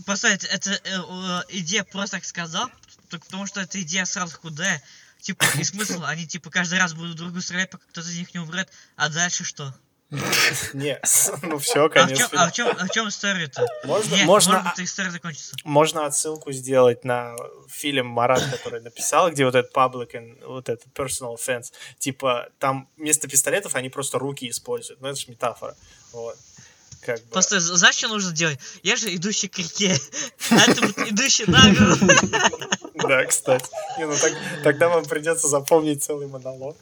Поставить, 0.07 0.45
это 0.45 0.71
э, 0.71 0.79
э, 0.85 1.41
идея 1.51 1.85
просто 1.85 2.17
так 2.17 2.25
сказал, 2.25 2.71
только 3.11 3.27
потому 3.27 3.47
что 3.47 3.61
эта 3.61 3.81
идея 3.83 4.07
сразу 4.07 4.39
худая. 4.39 4.83
Типа, 5.29 5.45
и 5.59 5.63
смысл, 5.63 6.05
они 6.07 6.27
типа 6.27 6.49
каждый 6.49 6.79
раз 6.79 6.95
будут 6.95 7.17
друг 7.17 7.29
другу 7.29 7.43
стрелять, 7.43 7.69
пока 7.69 7.85
кто-то 7.91 8.09
из 8.09 8.17
них 8.17 8.33
не 8.33 8.41
умрет, 8.41 8.71
а 8.97 9.11
дальше 9.11 9.45
что? 9.45 9.75
Не, 10.73 10.99
ну 11.43 11.59
все, 11.59 11.85
А 11.85 12.07
фильма. 12.07 12.29
а 12.33 12.49
в 12.49 12.53
чем, 12.55 12.69
а 12.69 12.87
в 12.87 12.91
чем 12.91 13.09
история-то? 13.11 13.67
Можно, 13.85 14.15
Нет, 14.15 14.25
можно, 14.25 14.63
может 14.63 14.79
история 14.81 15.11
закончится. 15.11 15.55
можно 15.65 16.07
отсылку 16.07 16.51
сделать 16.53 17.05
на 17.05 17.37
фильм 17.69 18.07
Марат, 18.07 18.43
который 18.51 18.81
написал, 18.81 19.31
где 19.31 19.45
вот 19.45 19.55
этот 19.55 19.71
public 19.77 20.13
and 20.15 20.43
вот 20.47 20.71
этот 20.71 20.87
personal 20.95 21.37
offense. 21.37 21.75
Типа, 21.99 22.49
там 22.59 22.89
вместо 22.97 23.29
пистолетов 23.29 23.75
они 23.75 23.91
просто 23.91 24.19
руки 24.19 24.49
используют. 24.49 25.03
Ну, 25.03 25.09
это 25.09 25.21
же 25.21 25.27
метафора. 25.31 25.77
Вот. 26.15 26.39
Как 27.03 27.21
бы. 27.25 27.33
Просто 27.33 27.61
знаешь, 27.61 27.97
что 27.97 28.09
нужно 28.09 28.33
делать? 28.33 28.59
Я 28.83 28.97
же 28.97 29.15
идущий 29.15 29.49
к 29.49 29.59
реке, 29.59 29.95
а 30.51 30.73
ты 30.73 30.81
вот 30.81 30.99
идущий 31.07 31.45
на 31.47 31.71
гору. 31.75 31.97
Да, 33.09 33.25
кстати. 33.27 33.67
Не, 33.99 34.07
ну 34.07 34.15
так- 34.17 34.33
тогда 34.63 34.89
вам 34.89 35.05
придется 35.05 35.49
запомнить 35.49 36.03
целый 36.05 36.27
монолог. 36.29 36.77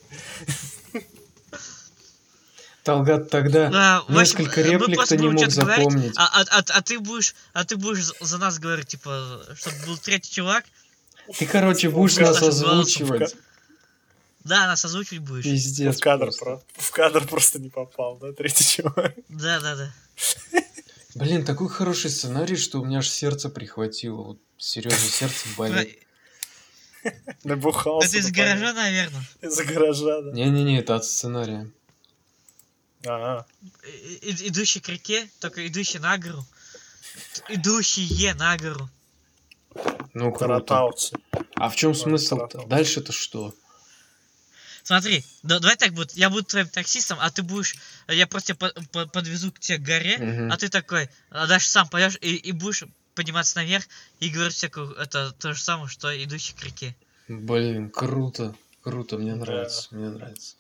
Талгат 2.83 3.31
тогда 3.31 3.99
общем, 3.99 4.15
несколько 4.15 4.63
реплик 4.63 5.05
ты 5.07 5.17
не 5.17 5.29
мог 5.29 5.51
запомнить. 5.51 6.15
А, 6.17 6.27
а, 6.43 6.45
а, 6.59 6.63
а 6.69 6.83
ты 6.83 7.01
будешь, 7.01 7.35
а 7.53 7.65
ты 7.65 7.77
будешь 7.77 8.05
за- 8.21 8.39
нас 8.39 8.61
говорить, 8.61 8.87
типа, 8.87 9.41
чтобы 9.57 9.77
был 9.87 9.99
третий 9.99 10.31
чувак. 10.33 10.65
Ты, 11.37 11.47
короче, 11.47 11.91
будешь 11.91 12.17
нас 12.17 12.41
озвучивать. 12.41 13.35
Да, 14.45 14.69
нас 14.69 14.85
озвучивать 14.85 15.25
будешь. 15.25 15.43
Пиздец 15.45 15.97
в 15.97 16.01
кадр, 16.01 16.27
просто. 16.27 16.45
про- 16.45 16.63
в 16.77 16.91
кадр 16.93 17.27
просто 17.27 17.59
не 17.59 17.71
попал, 17.71 18.19
да, 18.19 18.33
третий 18.33 18.65
человек. 18.65 19.17
Да, 19.29 19.59
да, 19.59 19.75
да. 19.75 19.93
Блин, 21.17 21.45
такой 21.45 21.69
хороший 21.69 22.11
сценарий, 22.11 22.57
что 22.57 22.81
у 22.81 22.85
меня 22.85 22.99
аж 22.99 23.09
сердце 23.09 23.49
прихватило. 23.49 24.23
Вот 24.23 24.39
серьезно, 24.59 25.09
сердце 25.09 25.49
болит. 25.57 25.99
Набухался. 27.45 28.09
Это 28.09 28.19
из 28.19 28.31
гаража, 28.31 28.73
наверное. 28.73 29.23
Из-за 29.43 29.65
гаража, 29.65 30.23
да. 30.23 30.33
Не-не-не, 30.33 30.79
это 30.81 30.97
от 30.97 31.05
сценария. 31.05 31.71
Ага. 33.05 33.47
Идущий 34.23 34.81
к 34.81 34.89
реке, 34.89 35.29
только 35.41 35.67
идущий 35.67 35.99
на 35.99 36.19
гору. 36.19 36.45
Идущие 37.49 38.35
на 38.35 38.57
гору. 38.57 38.89
Ну, 40.15 40.33
круто. 40.33 40.91
А 41.57 41.69
в 41.69 41.77
чем 41.77 41.95
смысл-то? 41.95 42.65
Дальше-то 42.67 43.13
что? 43.13 43.55
Смотри, 44.83 45.25
да- 45.43 45.59
давай 45.59 45.77
так 45.77 45.93
будет. 45.93 46.13
Я 46.13 46.31
буду 46.31 46.45
твоим 46.45 46.69
таксистом, 46.69 47.19
а 47.21 47.31
ты 47.31 47.43
будешь. 47.43 47.75
Я 48.09 48.27
просто 48.27 48.55
тебя 48.55 48.69
по- 48.71 48.83
по- 48.93 49.07
подвезу 49.07 49.51
к 49.53 49.59
тебе 49.59 49.79
к 49.79 49.83
горе, 49.83 50.49
а 50.51 50.57
ты 50.57 50.69
такой, 50.69 51.09
а 51.31 51.47
дальше 51.47 51.69
сам 51.69 51.89
пойдешь 51.89 52.19
и, 52.21 52.37
и 52.37 52.53
будешь 52.53 52.85
подниматься 53.17 53.57
наверх 53.57 53.85
и 54.21 54.29
говорить 54.29 54.55
всякую 54.55 54.93
это 54.95 55.33
то 55.33 55.53
же 55.55 55.61
самое, 55.61 55.89
что 55.89 56.09
идущий 56.23 56.55
к 56.55 56.63
реке. 56.63 56.95
Блин, 57.27 57.91
круто. 57.91 58.55
Круто, 58.83 59.19
мне 59.19 59.33
Да. 59.35 59.39
нравится, 59.41 59.89
мне 59.91 60.09
нравится. 60.09 60.55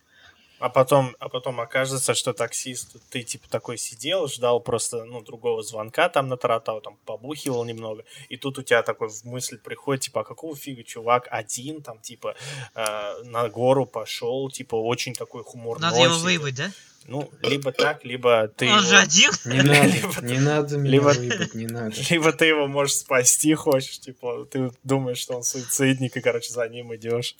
А 0.58 0.70
потом, 0.70 1.14
а 1.18 1.28
потом 1.28 1.60
окажется, 1.60 2.14
что 2.14 2.32
таксист, 2.32 2.96
ты 3.10 3.22
типа 3.22 3.46
такой 3.50 3.76
сидел, 3.76 4.26
ждал 4.26 4.58
просто, 4.60 5.04
ну, 5.04 5.20
другого 5.20 5.62
звонка 5.62 6.08
там 6.08 6.28
на 6.28 6.36
Таратау, 6.38 6.80
там 6.80 6.96
побухивал 7.04 7.64
немного, 7.66 8.04
и 8.30 8.38
тут 8.38 8.58
у 8.58 8.62
тебя 8.62 8.82
такой 8.82 9.10
в 9.10 9.24
мысль 9.24 9.58
приходит, 9.58 10.04
типа, 10.04 10.22
а 10.22 10.24
какого 10.24 10.56
фига 10.56 10.82
чувак 10.82 11.28
один 11.30 11.82
там, 11.82 11.98
типа, 12.00 12.34
э, 12.74 13.22
на 13.24 13.48
гору 13.50 13.84
пошел, 13.84 14.48
типа, 14.50 14.76
очень 14.76 15.12
такой 15.12 15.42
хуморной. 15.44 15.90
Надо 15.90 16.02
его 16.02 16.16
выебать, 16.18 16.54
да? 16.54 16.70
Ну, 17.04 17.30
либо 17.42 17.70
так, 17.70 18.04
либо 18.04 18.48
ты 18.48 18.64
Он 18.72 18.78
его- 18.78 18.88
же 18.88 18.96
один. 18.96 19.30
Не 19.44 19.62
надо, 19.62 19.86
Либо- 19.88 20.20
не 20.22 20.38
надо 20.40 20.76
меня 20.78 20.90
либо- 20.90 21.04
выебать, 21.10 21.54
не 21.54 21.66
надо. 21.66 21.94
Либо 22.10 22.32
ты 22.32 22.46
его 22.46 22.66
можешь 22.66 22.96
спасти 22.96 23.54
хочешь, 23.54 24.00
типа, 24.00 24.46
ты 24.50 24.72
думаешь, 24.82 25.18
что 25.18 25.36
он 25.36 25.42
суицидник, 25.44 26.16
и, 26.16 26.20
короче, 26.20 26.50
за 26.52 26.66
ним 26.68 26.94
идешь. 26.96 27.36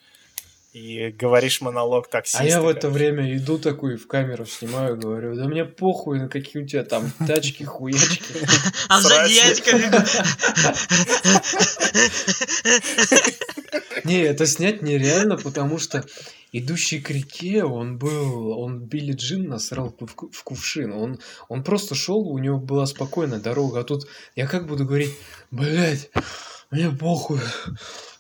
И 0.77 1.09
говоришь 1.09 1.63
монолог 1.63 2.11
таксиста. 2.11 2.41
А 2.41 2.45
я 2.45 2.61
в 2.61 2.69
это 2.69 2.91
время 2.91 3.35
иду 3.35 3.59
такой 3.59 3.97
в 3.97 4.07
камеру 4.07 4.45
снимаю, 4.45 4.99
говорю, 4.99 5.35
да 5.35 5.47
мне 5.47 5.65
похуй, 5.65 6.21
на 6.21 6.29
какие 6.29 6.63
у 6.63 6.67
тебя 6.67 6.85
там 6.85 7.11
тачки, 7.27 7.63
хуячки. 7.63 8.23
А 8.91 9.01
бегу. 9.01 9.97
Не, 14.05 14.21
это 14.21 14.45
снять 14.45 14.83
нереально, 14.83 15.39
потому 15.39 15.79
что 15.79 16.05
идущий 16.53 17.01
к 17.01 17.09
реке, 17.09 17.65
он 17.65 17.97
был, 17.97 18.59
он 18.59 18.81
Билли 18.81 19.15
Джин 19.15 19.49
насрал 19.49 19.97
в 19.99 20.45
кувшин. 20.45 20.93
Он, 20.93 21.19
он 21.49 21.65
просто 21.65 21.95
шел, 21.95 22.19
у 22.19 22.37
него 22.37 22.59
была 22.59 22.85
спокойная 22.85 23.41
дорога. 23.41 23.81
А 23.81 23.85
тут 23.85 24.07
я 24.35 24.47
как 24.47 24.67
буду 24.67 24.85
говорить, 24.85 25.15
блядь, 25.51 26.11
мне 26.71 26.91
похуй, 26.91 27.41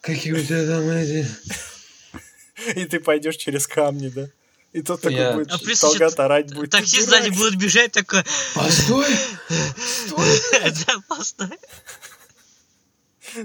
какие 0.00 0.32
у 0.32 0.42
тебя 0.42 0.66
там 0.66 0.88
эти... 0.88 1.28
И 2.74 2.84
ты 2.84 3.00
пойдешь 3.00 3.36
через 3.36 3.66
камни, 3.66 4.08
да? 4.08 4.28
И 4.72 4.82
тот 4.82 5.00
такой 5.00 5.16
Я- 5.18 5.32
будет 5.32 5.50
А 5.52 5.58
плюс 5.58 5.80
Талгат 5.80 6.12
еще 6.12 6.22
орать 6.22 6.54
будет. 6.54 6.70
«Ты 6.70 6.78
Таксист 6.78 7.06
дурак!» 7.08 7.22
сзади 7.24 7.34
будет 7.36 7.56
бежать 7.56 7.92
такой. 7.92 8.22
Постой! 8.54 9.06
Стой! 9.78 10.40
Да, 10.86 10.94
постой. 11.08 11.48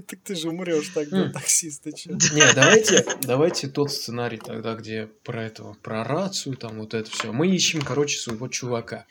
Так 0.07 0.19
ты 0.23 0.35
же 0.35 0.49
умрешь 0.49 0.89
тогда, 0.93 1.23
М. 1.23 1.31
таксист, 1.33 1.83
ты 1.83 1.91
чё? 1.91 2.11
Не, 2.11 2.53
давайте, 2.53 3.05
давайте 3.21 3.67
тот 3.67 3.91
сценарий 3.91 4.37
тогда, 4.37 4.75
где 4.75 5.07
про 5.23 5.43
этого, 5.43 5.73
про 5.73 6.03
рацию, 6.03 6.55
там 6.55 6.79
вот 6.79 6.93
это 6.93 7.09
все. 7.09 7.31
Мы 7.33 7.47
ищем, 7.53 7.81
короче, 7.81 8.17
своего 8.19 8.47
чувака. 8.47 9.05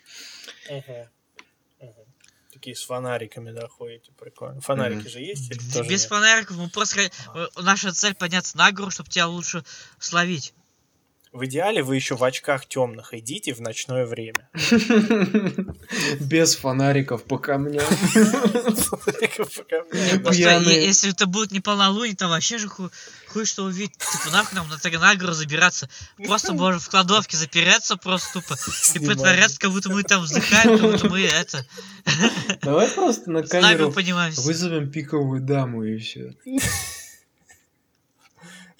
Такие 2.61 2.75
с 2.75 2.85
фонариками, 2.85 3.51
да, 3.51 3.67
ходите, 3.67 4.11
прикольно. 4.11 4.61
Фонарики 4.61 4.99
Мгм. 4.99 5.09
же 5.09 5.19
есть? 5.19 5.49
или 5.49 5.57
Без 5.87 6.01
нет? 6.01 6.09
фонариков 6.09 6.57
мы 6.57 6.69
просто... 6.69 7.09
Наша 7.59 7.91
цель 7.91 8.13
подняться 8.13 8.55
на 8.55 8.71
гору, 8.71 8.91
чтобы 8.91 9.09
тебя 9.09 9.25
лучше 9.25 9.65
словить. 9.97 10.53
В 11.31 11.45
идеале 11.45 11.81
вы 11.81 11.95
еще 11.95 12.17
в 12.17 12.23
очках 12.25 12.65
темных 12.65 13.13
идите 13.13 13.53
в 13.53 13.61
ночное 13.61 14.05
время. 14.05 14.49
Без 16.19 16.57
фонариков 16.57 17.23
по 17.23 17.37
камням. 17.37 17.85
Если 20.73 21.11
это 21.11 21.27
будет 21.27 21.51
не 21.51 21.61
полнолуние, 21.61 22.17
там 22.17 22.31
вообще 22.31 22.57
же 22.57 22.67
хуй, 22.67 23.45
что 23.45 23.63
увидеть. 23.63 23.97
Типа 23.97 24.33
нахуй 24.33 24.57
нам 24.57 24.67
на, 24.67 25.15
гору 25.15 25.31
забираться. 25.31 25.89
Просто 26.17 26.51
можно 26.51 26.81
в 26.81 26.89
кладовке 26.89 27.37
запереться 27.37 27.95
просто 27.95 28.41
тупо. 28.41 28.57
И 28.95 28.99
притворяться, 28.99 29.57
как 29.57 29.71
будто 29.71 29.89
мы 29.89 30.03
там 30.03 30.23
вздыхаем, 30.23 30.77
как 30.77 30.91
будто 30.91 31.09
мы 31.09 31.21
это... 31.21 31.65
Давай 32.61 32.89
просто 32.89 33.31
на 33.31 33.43
камеру 33.43 33.93
вызовем 34.35 34.91
пиковую 34.91 35.39
даму 35.39 35.85
и 35.85 35.97
все. 35.97 36.35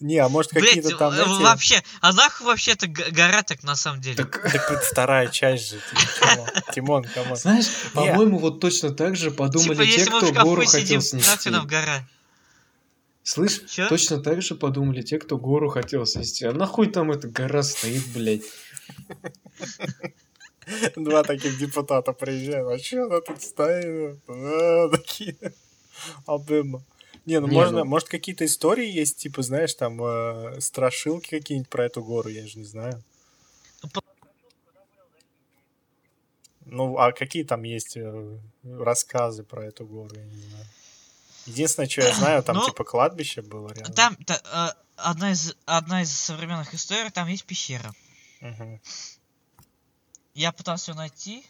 Не, 0.02 0.18
а 0.18 0.28
может 0.30 0.52
какие-то 0.52 0.98
там 0.98 1.14
эти- 1.14 1.42
вообще, 1.44 1.82
а 2.02 2.12
нахуй 2.12 2.48
вообще 2.48 2.72
это 2.72 2.88
гора 2.88 3.44
так 3.44 3.64
на 3.64 3.76
самом 3.76 4.02
деле? 4.02 4.16
Так, 4.18 4.42
Так 4.42 4.72
это 4.72 4.80
вторая 4.82 5.28
часть 5.28 5.70
же, 5.70 5.80
Тимон. 6.20 6.48
Тимон, 6.74 7.04
come 7.04 7.22
on. 7.22 7.36
знаешь, 7.38 7.68
по-моему, 7.94 8.40
вот 8.40 8.60
точно 8.60 8.90
так 8.92 9.16
же 9.16 9.30
подумали 9.32 9.86
типа, 9.86 9.98
те, 9.98 10.06
кто 10.06 10.44
гору 10.44 10.66
хотел 10.66 11.02
снести. 11.02 11.50
нам 11.52 11.68
гора. 11.68 12.04
Слышь, 13.24 13.62
Чё? 13.70 13.88
точно 13.88 14.18
так 14.20 14.42
же 14.42 14.56
подумали 14.56 15.04
те, 15.04 15.20
кто 15.20 15.38
гору 15.38 15.70
хотел 15.70 16.08
снести. 16.08 16.46
А 16.46 16.52
нахуй 16.54 16.88
там 16.88 17.12
эта 17.12 17.28
гора 17.28 17.62
стоит, 17.62 18.04
блядь? 18.16 18.42
Два 20.96 21.24
таких 21.24 21.58
депутата 21.60 22.14
приезжают. 22.14 22.72
А 22.72 22.84
что 22.84 23.06
она 23.06 23.22
тут 23.22 23.42
стоит? 23.42 24.18
А, 24.28 24.90
Такие. 24.90 25.36
Обыма. 26.26 26.82
Не, 27.26 27.40
ну 27.40 27.48
Не, 27.48 27.54
можно, 27.54 27.80
ну- 27.80 27.86
может 27.86 28.10
какие-то 28.10 28.46
истории 28.46 28.90
есть, 28.90 29.18
типа, 29.18 29.42
знаешь, 29.44 29.74
там 29.76 30.02
э, 30.04 30.60
страшилки 30.60 31.30
какие-нибудь 31.30 31.70
про 31.70 31.86
эту 31.86 32.04
гору, 32.04 32.30
я 32.30 32.48
же 32.48 32.58
не 32.58 32.66
знаю. 32.66 33.04
Ну, 33.84 33.90
Ну, 36.66 36.98
а 36.98 37.12
какие 37.12 37.44
там 37.44 37.64
есть 37.64 37.98
э, 37.98 38.40
рассказы 38.64 39.44
про 39.44 39.66
эту 39.66 39.86
гору, 39.86 40.16
я 40.16 40.24
не 40.26 40.42
знаю. 40.42 40.66
Единственное, 41.48 41.90
что 41.90 42.02
я 42.02 42.14
знаю, 42.14 42.44
там 42.44 42.58
Ну, 42.58 42.66
типа 42.66 42.84
кладбище 42.84 43.42
было 43.42 43.70
рядом. 43.74 43.94
Там 43.94 44.16
та- 44.26 44.74
э, 44.76 44.82
одна 44.96 45.32
из 45.32 45.56
одна 45.66 46.04
из 46.04 46.12
современных 46.12 46.74
историй, 46.74 47.10
там 47.12 47.28
есть 47.28 47.46
пещера. 47.46 47.94
Мгм. 48.42 48.80
Я 50.34 50.52
пытался 50.52 50.92
ее 50.92 50.98
найти, 50.98 51.46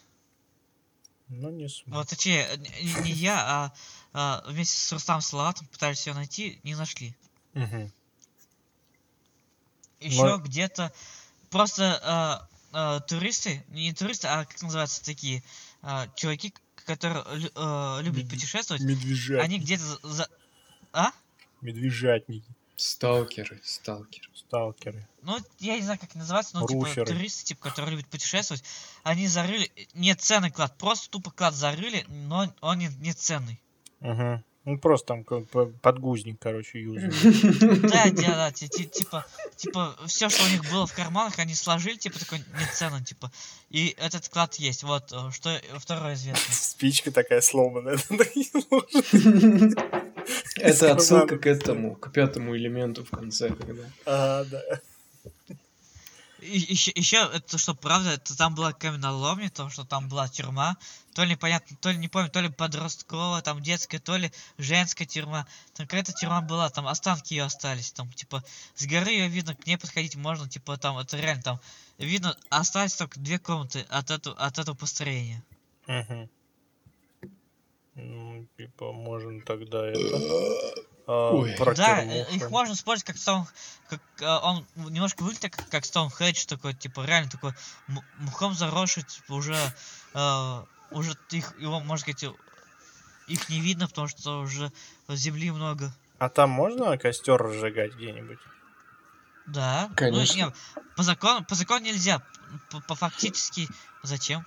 Ну, 1.34 1.50
не 1.50 1.70
смог. 1.70 1.96
вот 1.96 2.10
точнее, 2.10 2.46
не, 2.58 2.94
не 3.04 3.12
я, 3.14 3.40
а, 3.40 3.74
а, 4.14 4.44
вместе 4.52 4.78
с 4.78 4.92
Рустам 4.92 5.22
Салаватом 5.22 5.66
пытались 5.68 6.06
ее 6.06 6.14
найти, 6.14 6.60
не 6.64 6.76
нашли. 6.76 7.16
Мгм. 7.54 7.92
Еще 10.02 10.24
Но- 10.24 10.38
где-то 10.40 10.92
просто 11.50 12.48
э, 12.74 12.78
э, 12.78 13.00
туристы, 13.08 13.64
не 13.70 13.94
туристы, 13.94 14.28
а 14.28 14.46
как 14.46 14.62
называются 14.62 15.04
такие 15.06 15.42
э, 15.84 16.08
чуваки, 16.16 16.54
которые 16.76 17.24
э, 17.24 18.02
любят 18.02 18.24
Мед- 18.26 18.30
путешествовать, 18.30 18.84
Медвежат. 18.84 19.42
они 19.42 19.60
где-то 19.60 20.00
за... 20.02 20.28
А? 20.92 21.12
Медвежатники. 21.62 22.48
Сталкеры, 22.82 23.62
сталкеры. 23.64 24.28
Сталкеры. 24.34 25.08
Ну, 25.22 25.38
я 25.60 25.76
не 25.76 25.84
знаю, 25.84 26.00
как 26.00 26.10
это 26.10 26.18
называется, 26.18 26.58
но 26.58 26.66
типа 26.66 26.86
Руферы. 26.86 27.06
туристы, 27.06 27.46
типа, 27.46 27.70
которые 27.70 27.92
любят 27.92 28.08
путешествовать, 28.08 28.64
они 29.04 29.28
зарыли, 29.28 29.72
не 29.94 30.16
ценный 30.16 30.50
клад, 30.50 30.76
просто 30.80 31.10
тупо 31.12 31.30
клад 31.30 31.54
зарыли, 31.54 32.06
но 32.08 32.52
он 32.60 32.80
не, 32.80 32.88
не 33.00 33.14
ценный. 33.14 33.62
Мгм. 34.00 34.44
Ну, 34.66 34.78
просто 34.80 35.08
там 35.08 35.24
подгузник, 35.82 36.40
короче, 36.40 36.82
юзали. 36.82 37.12
Да, 37.88 38.06
да, 38.12 38.36
да, 38.36 38.52
ти- 38.52 38.68
ти- 38.68 38.86
типа, 38.86 39.26
типа, 39.56 39.96
все, 40.08 40.30
что 40.30 40.44
у 40.44 40.50
них 40.50 40.68
было 40.72 40.88
в 40.88 40.94
карманах, 40.94 41.38
они 41.38 41.54
сложили, 41.54 41.98
типа, 41.98 42.20
такой 42.20 42.44
неценно, 42.60 43.04
типа. 43.04 43.32
И 43.70 43.96
этот 44.00 44.28
клад 44.30 44.56
есть, 44.56 44.84
вот, 44.84 45.12
э, 45.12 45.32
что 45.32 45.62
второе 45.78 46.16
известно. 46.16 46.54
Спичка 46.54 47.12
такая 47.12 47.42
сломанная. 47.42 47.98
Это 50.62 50.94
отсылка 50.94 51.38
к 51.38 51.46
этому, 51.46 51.96
к 51.96 52.12
пятому 52.12 52.56
элементу 52.56 53.04
в 53.04 53.10
конце, 53.10 53.50
когда... 53.50 53.84
А, 54.06 54.44
да. 54.46 54.62
еще, 56.42 56.92
еще, 56.96 57.30
это 57.34 57.58
что, 57.58 57.76
правда, 57.76 58.12
это 58.12 58.36
там 58.36 58.56
была 58.56 58.74
каменоломня, 58.74 59.50
то, 59.50 59.70
что 59.70 59.86
там 59.86 60.10
была 60.10 60.28
тюрьма, 60.28 60.78
то 61.14 61.24
ли 61.24 61.32
непонятно, 61.32 61.78
то 61.80 61.92
ли 61.92 61.98
не 61.98 62.08
помню, 62.08 62.30
то 62.30 62.40
ли 62.42 62.50
подростковая, 62.50 63.42
там 63.42 63.62
детская, 63.62 64.00
то 64.00 64.18
ли 64.18 64.32
женская 64.58 65.06
тюрьма. 65.06 65.48
Там 65.76 65.88
какая-то 65.88 66.14
тюрьма 66.14 66.42
была, 66.42 66.70
там 66.70 66.88
останки 66.88 67.34
ее 67.34 67.44
остались, 67.44 67.92
там, 67.92 68.12
типа, 68.12 68.44
с 68.76 68.86
горы 68.86 69.12
ее 69.12 69.28
видно, 69.28 69.56
к 69.56 69.66
ней 69.68 69.78
подходить 69.78 70.16
можно, 70.16 70.50
типа, 70.50 70.78
там, 70.78 70.98
это 70.98 71.18
реально 71.18 71.44
там, 71.44 71.60
видно, 71.98 72.38
остались 72.50 72.96
только 72.96 73.20
две 73.20 73.40
комнаты 73.40 73.86
от 73.90 74.12
этого, 74.12 74.36
от 74.38 74.58
этого 74.58 74.76
построения. 74.76 75.44
Мгм. 75.88 76.30
Ну, 78.02 78.48
типа, 78.58 78.92
можно 78.92 79.42
тогда 79.42 79.88
это... 79.88 80.00
а, 81.08 81.32
Ой. 81.34 81.56
Да, 81.76 82.04
э, 82.04 82.26
их 82.34 82.50
можно 82.50 82.74
использовать 82.74 83.08
как 83.08 83.18
Стоун... 83.18 83.46
Как, 83.90 84.02
э, 84.20 84.26
он 84.26 84.66
немножко 84.76 85.24
выглядит 85.24 85.56
как, 85.56 85.70
как 85.70 85.86
Стоунхедж 85.86 86.46
такой, 86.46 86.74
типа, 86.74 87.06
реально 87.06 87.30
такой 87.30 87.52
м- 87.88 88.04
мхом 88.20 88.54
заросший, 88.54 89.04
типа, 89.04 89.34
уже... 89.34 89.56
э, 90.14 90.64
уже 90.92 91.16
их, 91.30 91.58
его, 91.60 91.80
можно 91.80 92.12
сказать, 92.12 92.36
их 93.28 93.50
не 93.50 93.62
видно, 93.62 93.88
потому 93.88 94.08
что 94.08 94.42
уже 94.42 94.72
земли 95.08 95.52
много. 95.52 95.94
А 96.20 96.30
там 96.30 96.50
можно 96.50 96.98
костер 96.98 97.42
разжигать 97.42 97.96
где-нибудь? 97.96 98.40
Да. 99.48 99.88
Ну, 99.90 99.96
Конечно. 99.96 100.36
не, 100.36 100.54
по 100.96 101.04
закону, 101.04 101.46
по 101.46 101.56
закону 101.56 101.82
нельзя. 101.82 102.22
По, 102.70 102.82
по 102.82 102.96
фактически 102.96 103.68
зачем? 104.04 104.46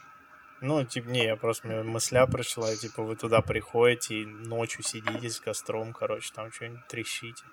Ну, 0.66 0.82
типа, 0.82 1.08
не, 1.08 1.24
я 1.24 1.36
просто 1.36 1.68
мне 1.68 1.82
мысля 1.82 2.26
пришла, 2.26 2.74
типа, 2.74 3.02
вы 3.02 3.16
туда 3.16 3.42
приходите 3.42 4.22
и 4.22 4.24
ночью 4.24 4.82
сидите 4.82 5.28
с 5.28 5.38
костром, 5.38 5.92
короче, 5.92 6.32
там 6.34 6.50
что-нибудь 6.50 6.86
трещите. 6.88 7.44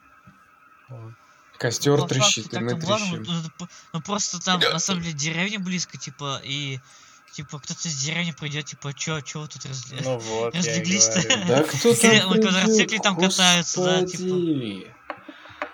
Костер 1.58 1.98
По 2.00 2.08
трещит, 2.08 2.54
и 2.54 2.60
мы 2.60 2.80
трещим. 2.80 3.26
ну, 3.60 3.68
Ну 3.92 4.02
просто 4.02 4.42
там 4.42 4.62
на 4.62 4.80
самом 4.80 5.02
деле 5.02 5.14
деревня 5.14 5.60
близко, 5.60 5.98
типа, 5.98 6.40
и 6.46 6.80
типа 7.34 7.60
кто-то 7.60 7.86
из 7.86 8.02
деревни 8.02 8.32
придет, 8.32 8.68
типа, 8.68 8.94
чё, 8.94 9.20
чё 9.20 9.42
вы 9.42 9.48
тут 9.50 9.66
разли... 9.66 10.00
Ну 10.02 10.18
вот, 10.18 10.56
Разлеглись-то. 10.56 11.22
Да 11.48 11.64
кто 11.64 11.94
там 11.94 12.30
на 12.30 12.42
квадроцикле 12.42 13.00
там 13.00 13.18
катаются, 13.18 13.84
да, 13.84 14.06
типа. 14.06 14.24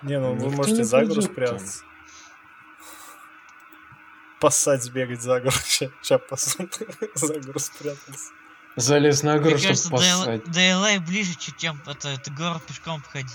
Не, 0.02 0.18
ну 0.18 0.34
вы 0.34 0.50
можете 0.50 0.82
за 0.82 1.22
спрятаться. 1.22 1.84
Поссать, 4.40 4.82
сбегать 4.84 5.20
за 5.22 5.40
гору. 5.40 5.50
Сейчас 5.64 6.20
пасут. 6.28 6.78
За 7.14 7.40
гору 7.40 7.58
спрятался. 7.58 8.30
Залез 8.76 9.22
на 9.24 9.38
гору, 9.38 9.56
Мне 9.56 9.58
чтобы 9.74 9.98
кажется, 9.98 10.24
поссать. 10.24 10.44
до 10.44 10.60
LA 10.60 11.00
ближе, 11.00 11.34
чем 11.56 11.80
это, 11.86 12.08
это 12.10 12.30
город 12.30 12.62
пешком 12.66 13.02
походить. 13.02 13.32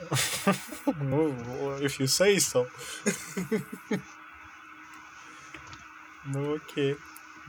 Ну, 1.00 1.28
if 1.78 1.98
you 2.00 2.06
say 2.06 2.36
so. 2.36 2.66
Ну, 6.24 6.56
окей. 6.56 6.96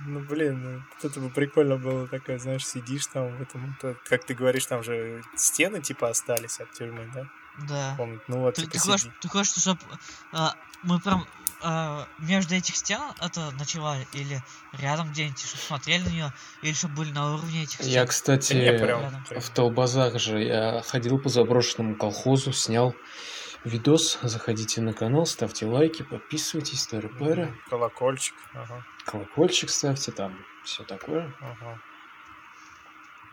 Ну, 0.06 0.20
блин, 0.20 0.64
ну, 0.64 0.84
это 1.08 1.20
бы 1.20 1.30
прикольно 1.30 1.78
было 1.78 2.08
такое, 2.08 2.40
знаешь, 2.40 2.66
сидишь 2.66 3.06
там 3.08 3.36
в 3.38 3.42
этом, 3.42 3.76
то- 3.80 3.96
как 4.06 4.24
ты 4.24 4.34
говоришь, 4.34 4.66
там 4.66 4.84
же 4.84 5.24
стены 5.36 5.80
типа 5.82 6.10
остались 6.10 6.60
от 6.60 6.72
тюрьмы, 6.74 7.10
да? 7.14 7.28
Да. 7.68 7.94
Помню, 7.98 8.20
ну 8.28 8.40
вот, 8.40 8.56
Ты, 8.56 8.62
типа 8.62 8.74
ты 8.74 8.80
хочешь, 8.80 9.02
сиди. 9.02 9.14
ты 9.22 9.28
хочешь, 9.28 9.54
чтобы 9.58 9.80
мы 10.84 11.00
прям 11.02 11.28
а, 11.64 12.08
между 12.20 12.56
этих 12.56 12.76
стен 12.76 13.02
это 13.22 13.52
ночевали, 13.52 14.08
или 14.14 14.42
рядом 14.74 15.12
где-нибудь, 15.12 15.40
чтобы 15.40 15.62
смотрели 15.62 16.04
на 16.04 16.10
нее, 16.10 16.34
или 16.62 16.74
чтобы 16.74 16.96
были 16.96 17.12
на 17.12 17.34
уровне 17.34 17.64
этих 17.64 17.76
стен? 17.76 17.88
Я, 17.88 18.06
кстати, 18.06 18.54
Не, 18.54 18.78
прям- 18.78 19.02
рядом. 19.02 19.24
прям. 19.30 19.42
в 19.42 19.50
Толбазах 19.50 20.20
же 20.20 20.42
я 20.44 20.82
ходил 20.82 21.20
по 21.20 21.30
заброшенному 21.30 21.96
колхозу, 21.96 22.52
снял 22.54 22.96
видос. 23.64 24.20
Заходите 24.22 24.82
на 24.82 24.94
канал, 24.94 25.26
ставьте 25.26 25.66
лайки, 25.66 26.04
подписывайтесь, 26.04 26.88
тыры 26.88 27.10
Колокольчик, 27.70 28.36
ага, 28.54 28.86
колокольчик 29.06 29.70
ставьте, 29.70 30.12
там 30.12 30.38
все 30.64 30.84
такое. 30.84 31.34
ага. 31.40 31.80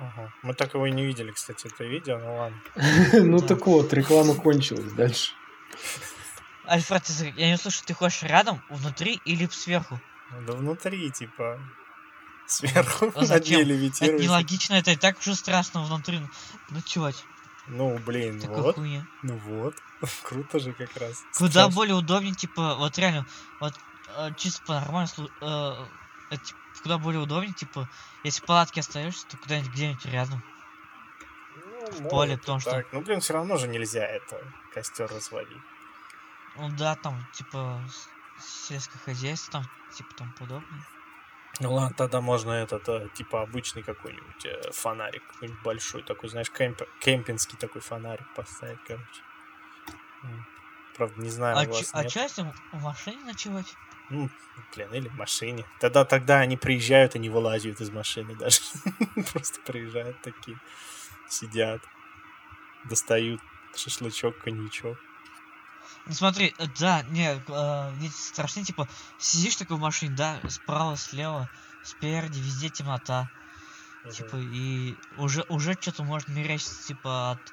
Ага. 0.00 0.32
Мы 0.42 0.54
так 0.54 0.74
его 0.74 0.86
и 0.86 0.92
не 0.92 1.04
видели, 1.04 1.32
кстати, 1.32 1.66
это 1.66 1.82
видео, 1.84 2.18
ну 2.18 2.36
ладно. 2.36 2.60
Ну 3.14 3.38
так 3.40 3.66
вот, 3.66 3.92
реклама 3.92 4.34
кончилась. 4.34 4.92
Дальше. 4.92 5.32
Альфред, 6.68 7.08
я 7.36 7.48
не 7.48 7.56
слышу, 7.56 7.82
ты 7.84 7.94
хочешь 7.94 8.22
рядом, 8.22 8.62
внутри 8.68 9.20
или 9.24 9.46
сверху? 9.46 9.98
Ну, 10.30 10.46
Да 10.46 10.52
внутри, 10.52 11.10
типа, 11.10 11.58
сверху 12.46 13.10
А 13.14 13.24
зачем? 13.24 13.60
Это 13.60 14.12
нелогично, 14.12 14.74
это 14.74 14.90
и 14.90 14.96
так 14.96 15.18
уже 15.18 15.34
страшно 15.34 15.82
внутри 15.82 16.20
ночевать. 16.70 17.24
Ну, 17.68 17.98
блин, 17.98 18.40
Такая 18.40 18.62
вот. 18.62 18.74
хуйня. 18.76 19.06
Ну 19.22 19.36
вот. 19.38 19.74
Круто 20.22 20.58
же 20.58 20.72
как 20.72 20.94
раз. 20.96 21.22
Куда 21.36 21.50
Страшно. 21.50 21.74
более 21.74 21.94
удобнее, 21.94 22.34
типа, 22.34 22.76
вот 22.76 22.98
реально, 22.98 23.26
вот 23.60 23.74
э, 24.16 24.30
чисто 24.36 24.62
по 24.64 24.74
нормально, 24.74 25.08
куда 26.82 26.98
более 26.98 27.20
удобнее, 27.20 27.52
типа, 27.52 27.88
если 28.24 28.40
в 28.40 28.44
палатке 28.44 28.80
остаешься, 28.80 29.26
то 29.28 29.36
куда-нибудь 29.36 29.72
где-нибудь 29.72 30.06
рядом. 30.06 30.42
Ну, 31.80 31.90
в 31.90 32.08
поле, 32.08 32.36
потому 32.38 32.60
что- 32.60 32.70
так. 32.70 32.86
Ну, 32.92 33.00
блин, 33.00 33.20
все 33.20 33.34
равно 33.34 33.56
же 33.56 33.68
нельзя 33.68 34.04
это 34.04 34.42
костер 34.72 35.10
разводить. 35.10 35.56
Ну 36.56 36.68
да, 36.76 36.96
там, 36.96 37.24
типа, 37.32 37.82
сельское 38.40 38.98
хозяйство, 38.98 39.52
там, 39.52 39.64
типа, 39.94 40.14
там 40.16 40.32
подобное. 40.38 40.86
Ну 41.60 41.72
ладно, 41.72 41.94
тогда 41.96 42.20
можно 42.20 42.52
этот, 42.52 42.88
э, 42.88 43.08
типа, 43.14 43.42
обычный 43.42 43.82
какой-нибудь 43.82 44.44
э, 44.46 44.70
фонарик, 44.72 45.26
какой-нибудь 45.32 45.62
большой, 45.62 46.02
такой, 46.02 46.28
знаешь, 46.28 46.50
кемп- 46.50 46.86
кемпинский 47.00 47.58
такой 47.58 47.80
фонарик 47.80 48.26
поставить, 48.34 48.78
короче. 48.86 49.22
М. 50.22 50.46
Правда, 50.96 51.20
не 51.20 51.30
знаю, 51.30 51.58
А, 51.58 51.62
у 51.62 51.72
вас 51.72 51.90
а 51.92 52.02
нет. 52.02 52.12
чё, 52.12 52.22
если 52.22 52.42
в 52.72 52.82
машине 52.82 53.24
ночевать? 53.24 53.74
Ну, 54.10 54.30
блин, 54.74 54.92
или 54.94 55.08
в 55.08 55.14
машине. 55.14 55.64
Тогда, 55.80 56.04
тогда 56.04 56.38
они 56.40 56.56
приезжают 56.56 57.14
и 57.14 57.18
не 57.18 57.28
вылазят 57.28 57.80
из 57.80 57.90
машины 57.90 58.34
даже. 58.36 58.60
Просто 59.32 59.60
приезжают 59.66 60.20
такие, 60.22 60.58
сидят, 61.28 61.82
достают 62.84 63.40
шашлычок, 63.76 64.38
коньячок. 64.38 64.98
Ну 66.04 66.14
смотри, 66.14 66.54
э, 66.58 66.66
да, 66.66 67.02
не, 67.02 67.42
э, 67.46 67.94
ведь 67.94 68.16
страшнее, 68.16 68.64
типа, 68.64 68.88
сидишь 69.16 69.56
такой 69.56 69.76
в 69.76 69.80
машине, 69.80 70.14
да, 70.14 70.40
справа, 70.48 70.96
слева, 70.96 71.50
спереди, 71.82 72.40
везде 72.40 72.70
темнота. 72.70 73.30
Типа, 74.08 74.36
и 74.36 75.00
уже, 75.10 75.44
уже 75.48 75.74
что-то 75.74 76.04
может 76.04 76.28
мерещиться, 76.28 76.86
типа, 76.86 77.32
от... 77.32 77.52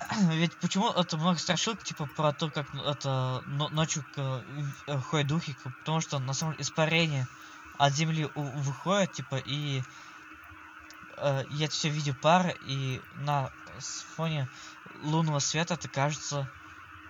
Ведь 0.30 0.58
почему 0.58 0.90
это 0.90 1.16
много 1.16 1.38
страшилок, 1.38 1.82
типа, 1.82 2.06
про 2.06 2.32
то, 2.32 2.50
как 2.50 2.72
ну, 2.72 2.84
это 2.84 3.42
но- 3.46 3.68
ночью 3.70 4.04
к- 4.04 4.44
э, 4.86 4.98
ходят 5.00 5.26
духи, 5.28 5.56
потому 5.62 6.00
что, 6.00 6.18
на 6.18 6.32
самом 6.34 6.52
деле, 6.54 6.62
испарение 6.62 7.28
от 7.72 7.92
земли 7.92 8.26
у- 8.34 8.58
выходит, 8.58 9.12
типа, 9.12 9.36
и 9.36 9.82
э, 11.16 11.44
я 11.48 11.68
все 11.68 11.88
видел 11.88 12.14
пар, 12.14 12.54
и 12.60 13.02
на 13.12 13.52
фоне 14.14 14.50
лунного 14.88 15.38
света 15.38 15.74
это 15.74 15.88
кажется 15.88 16.52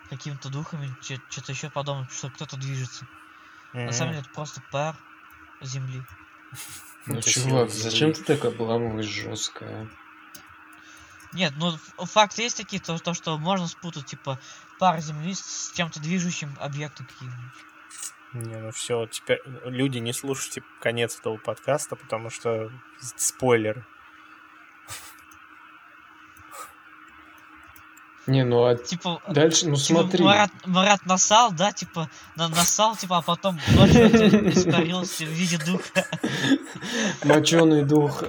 какими-то 0.09 0.49
духами, 0.49 0.95
что-то 1.01 1.53
еще 1.53 1.71
подобное, 1.71 2.09
что 2.09 2.31
кто-то 2.31 2.57
движется. 2.57 3.07
На 3.73 3.93
самом 3.93 4.13
деле 4.13 4.23
это 4.23 4.31
просто 4.35 4.63
пар 4.71 4.97
земли. 5.61 6.03
Ну, 7.07 7.21
чувак, 7.23 7.71
зачем 7.71 8.13
ты 8.13 8.23
так 8.23 8.45
обламываешь 8.45 9.07
жестко? 9.07 9.89
Нет, 11.33 11.53
ну 11.57 11.75
ф- 11.75 12.11
факты 12.11 12.43
есть 12.43 12.57
такие, 12.57 12.81
то, 12.81 12.99
то 12.99 13.13
что 13.13 13.37
можно 13.39 13.67
спутать, 13.67 14.07
типа, 14.07 14.41
пар 14.79 15.01
земли 15.01 15.35
с, 15.35 15.41
с 15.41 15.73
чем-то 15.73 16.01
движущим 16.01 16.57
объектом 16.59 17.07
каким-нибудь. 17.07 17.53
Не, 18.33 18.57
ну 18.57 18.71
все, 18.73 19.07
теперь 19.07 19.41
люди 19.65 19.99
не 19.99 20.13
слушайте 20.13 20.63
конец 20.81 21.19
этого 21.19 21.37
подкаста, 21.37 21.97
потому 21.97 22.31
что 22.31 22.71
спойлер. 23.17 23.87
Не, 28.29 28.45
ну 28.45 28.65
а 28.65 28.77
Типа, 28.77 29.23
дальше, 29.27 29.67
ну 29.69 29.77
типа, 29.77 30.03
смотри. 30.03 30.23
Марат, 30.23 30.51
Марат 30.67 31.07
насал, 31.07 31.51
да, 31.51 31.73
типа, 31.73 32.11
на, 32.37 32.49
насал, 32.49 32.95
типа, 32.95 33.19
а 33.19 33.23
потом 33.23 33.57
испарился 33.57 35.25
в 35.25 35.29
виде 35.29 35.59
духа. 35.65 36.07
Моченый 37.25 37.85
дух 37.85 38.23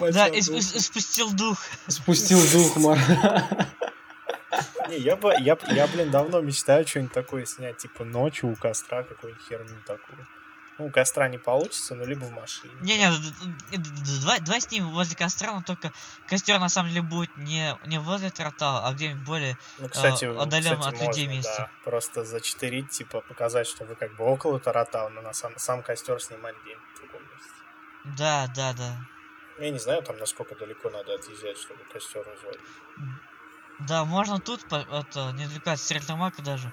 Да, 0.00 0.28
спустил 0.40 1.30
дух. 1.32 1.58
спустил 1.88 2.40
дух 2.50 2.76
Мар. 2.76 2.98
Не, 4.88 4.96
я, 4.96 5.16
бы, 5.16 5.34
я, 5.40 5.58
я, 5.68 5.86
блин, 5.86 6.10
давно 6.10 6.40
мечтаю 6.40 6.86
что-нибудь 6.86 7.12
такое 7.12 7.44
снять, 7.44 7.76
типа 7.76 8.04
ночью 8.04 8.50
у 8.50 8.56
костра 8.56 9.02
какой-нибудь 9.02 9.44
херню 9.46 9.76
такую. 9.86 10.26
Ну, 10.78 10.86
у 10.86 10.90
костра 10.90 11.28
не 11.28 11.38
получится, 11.38 11.94
но 11.96 12.04
либо 12.04 12.24
в 12.24 12.30
машине. 12.30 12.72
Не-не, 12.80 13.10
д- 13.10 14.20
давай, 14.20 14.40
давай 14.40 14.60
с 14.60 14.70
ним 14.70 14.88
возле 14.90 15.16
костра, 15.16 15.52
но 15.52 15.62
только 15.62 15.92
костер 16.28 16.60
на 16.60 16.68
самом 16.68 16.90
деле 16.90 17.02
будет 17.02 17.36
не, 17.36 17.76
не 17.86 17.98
возле 17.98 18.30
тротала, 18.30 18.86
а 18.86 18.92
где-нибудь 18.92 19.24
более... 19.24 19.58
Ну, 19.78 19.88
кстати, 19.88 20.24
а, 20.26 20.42
отдалённо 20.42 20.78
кстати, 20.78 20.94
от 20.94 21.08
людей 21.08 21.26
можно, 21.26 21.36
месте. 21.38 21.54
да. 21.58 21.70
Просто 21.84 22.24
зачетерить, 22.24 22.90
типа, 22.90 23.22
показать, 23.22 23.66
что 23.66 23.84
вы 23.84 23.96
как 23.96 24.14
бы 24.14 24.24
около 24.24 24.60
Таратау, 24.60 25.08
но 25.08 25.20
на 25.20 25.32
сам, 25.32 25.52
сам 25.58 25.82
костер 25.82 26.20
снимать 26.22 26.54
где-нибудь 26.62 26.84
в 26.94 27.00
другом 27.00 27.22
месте. 27.22 27.50
Да, 28.16 28.46
да, 28.54 28.72
да. 28.72 28.96
Я 29.58 29.70
не 29.70 29.78
знаю, 29.80 30.02
там, 30.04 30.16
насколько 30.18 30.54
далеко 30.54 30.90
надо 30.90 31.14
отъезжать, 31.16 31.58
чтобы 31.58 31.82
костер 31.92 32.24
разводить. 32.24 32.60
Да, 33.80 34.04
можно 34.04 34.38
тут, 34.38 34.64
это, 34.72 35.32
недалеко 35.32 35.70
от 35.72 35.80
Стерлитамака 35.80 36.42
даже, 36.42 36.72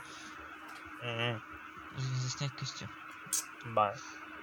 за- 1.98 2.16
заснять 2.22 2.56
костер. 2.56 2.88
Ба. 3.66 3.96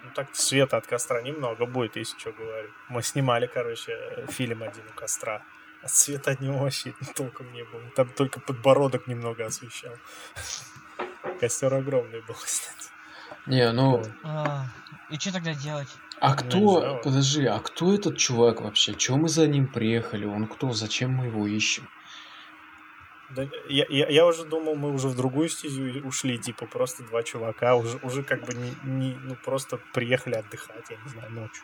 Ну 0.04 0.10
так 0.14 0.34
света 0.34 0.76
от 0.76 0.86
костра 0.86 1.22
немного 1.22 1.66
будет, 1.66 1.96
если 1.96 2.18
что 2.18 2.32
говорю. 2.32 2.70
Мы 2.88 3.02
снимали, 3.02 3.46
короче, 3.46 4.26
фильм 4.28 4.62
один 4.62 4.82
у 4.88 4.98
костра. 4.98 5.42
А 5.82 5.88
света 5.88 6.32
от 6.32 6.40
него 6.40 6.58
вообще 6.58 6.94
толком 7.14 7.52
не 7.52 7.64
было. 7.64 7.82
Там 7.96 8.08
только 8.08 8.40
подбородок 8.40 9.06
немного 9.06 9.46
освещал. 9.46 9.94
Костер 11.40 11.74
огромный 11.74 12.20
был, 12.20 12.34
кстати. 12.34 12.90
Не, 13.46 13.72
ну. 13.72 14.02
А, 14.22 14.66
и 15.10 15.18
что 15.18 15.32
тогда 15.32 15.54
делать? 15.54 15.88
а 16.22 16.30
не 16.30 16.36
кто, 16.36 16.80
знаю. 16.80 17.00
подожди, 17.02 17.44
а 17.46 17.58
кто 17.58 17.92
этот 17.92 18.16
чувак 18.16 18.60
вообще? 18.60 18.94
Чего 18.94 19.16
мы 19.16 19.28
за 19.28 19.48
ним 19.48 19.66
приехали? 19.66 20.24
Он 20.24 20.46
кто? 20.46 20.72
Зачем 20.72 21.10
мы 21.10 21.26
его 21.26 21.48
ищем? 21.48 21.88
Да, 23.34 23.42
я, 23.68 23.86
я, 23.88 24.08
я 24.08 24.26
уже 24.26 24.44
думал, 24.44 24.74
мы 24.76 24.92
уже 24.92 25.08
в 25.08 25.16
другую 25.16 25.48
стезю 25.48 26.06
ушли, 26.06 26.38
типа 26.38 26.66
просто 26.66 27.02
два 27.04 27.22
чувака, 27.22 27.76
уже, 27.76 27.98
уже 28.02 28.22
как 28.22 28.44
бы 28.44 28.54
не, 28.54 28.74
не- 28.84 29.16
ну 29.22 29.36
просто 29.36 29.78
приехали 29.94 30.34
отдыхать, 30.34 30.84
я 30.90 30.96
не 31.04 31.08
знаю, 31.10 31.30
ночью. 31.32 31.62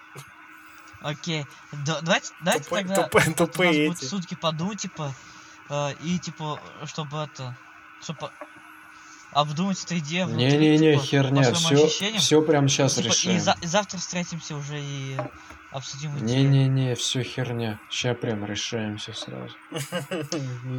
Окей. 1.01 1.45
Да- 1.87 2.01
давайте, 2.01 2.33
давайте 2.43 2.65
Тупые- 2.69 2.87
тогда... 2.87 3.03
тупые- 3.09 3.27
у 3.27 3.29
нас 3.29 3.37
тупые 3.37 3.87
эти. 3.91 4.05
сутки 4.05 4.35
подумать, 4.35 4.81
типа, 4.81 5.15
э, 5.69 5.91
и, 6.03 6.19
типа, 6.19 6.61
чтобы 6.87 7.19
это... 7.19 7.57
Чтобы 8.03 8.31
обдумать 9.33 9.85
эту 9.85 9.99
идею. 9.99 10.27
Не-не-не, 10.29 10.93
типа, 10.95 11.05
херня, 11.05 11.53
все, 11.53 11.87
все 12.19 12.43
прямо 12.43 12.69
сейчас 12.69 12.95
Типа, 12.95 13.07
и, 13.07 13.09
решаем. 13.11 13.41
за- 13.41 13.57
и 13.61 13.67
завтра 13.67 13.99
встретимся 13.99 14.57
уже 14.57 14.81
и 14.81 15.17
обсудим 15.71 16.17
идею. 16.19 16.49
Не-не-не, 16.49 16.95
все 16.95 17.23
херня. 17.23 17.79
Сейчас 17.91 18.17
прям 18.19 18.45
решаем 18.45 18.97
все 18.97 19.13
сразу. 19.13 19.55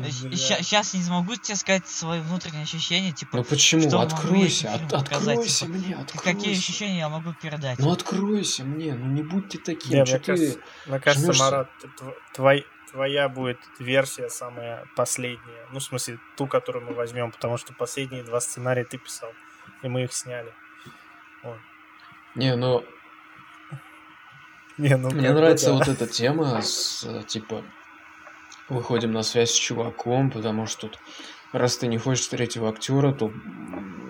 Сейчас 0.09 0.93
не 0.93 1.01
смогу 1.01 1.35
тебе 1.35 1.55
сказать 1.55 1.87
свои 1.87 2.21
внутренние 2.21 2.63
ощущения, 2.63 3.11
типа, 3.11 3.37
Ну 3.37 3.43
почему? 3.43 3.99
Откройся, 3.99 4.73
откройся 4.91 5.65
типа, 5.65 5.77
мне, 5.77 6.05
какие 6.05 6.33
откройся. 6.33 6.51
ощущения 6.51 6.97
я 6.99 7.09
могу 7.09 7.33
передать. 7.33 7.79
Ну 7.79 7.91
откройся 7.91 8.63
мне, 8.63 8.93
ну 8.93 9.07
не 9.07 9.23
будь 9.23 9.49
ты 9.49 9.57
таким. 9.59 9.91
Мне 9.91 10.05
ты- 10.05 10.19
кажется, 10.19 10.59
мне 10.87 10.99
кажется, 10.99 11.25
жмёшься? 11.25 11.43
Марат, 11.43 11.69
тв- 11.97 12.13
твой- 12.33 12.65
твоя 12.91 13.29
будет 13.29 13.59
версия 13.79 14.29
самая 14.29 14.85
последняя. 14.95 15.67
Ну, 15.71 15.79
в 15.79 15.83
смысле, 15.83 16.17
ту, 16.37 16.47
которую 16.47 16.85
мы 16.85 16.93
возьмем, 16.93 17.31
потому 17.31 17.57
что 17.57 17.73
последние 17.73 18.23
два 18.23 18.39
сценария 18.41 18.83
ты 18.83 18.97
писал, 18.97 19.31
и 19.83 19.87
мы 19.87 20.03
их 20.03 20.13
сняли. 20.13 20.51
Не, 22.35 22.55
ну 22.55 22.83
Не, 24.79 24.95
ну, 24.95 25.11
мне 25.11 25.33
нравится 25.33 25.67
да. 25.67 25.73
вот 25.73 25.87
эта 25.89 26.07
тема 26.07 26.61
с 26.61 27.05
типа 27.27 27.63
выходим 28.69 29.11
на 29.11 29.23
связь 29.23 29.51
с 29.51 29.55
чуваком, 29.55 30.31
потому 30.31 30.67
что 30.67 30.87
тут 30.87 30.99
раз 31.51 31.77
ты 31.77 31.87
не 31.87 31.97
хочешь 31.97 32.27
третьего 32.27 32.69
актера, 32.69 33.11
то 33.11 33.25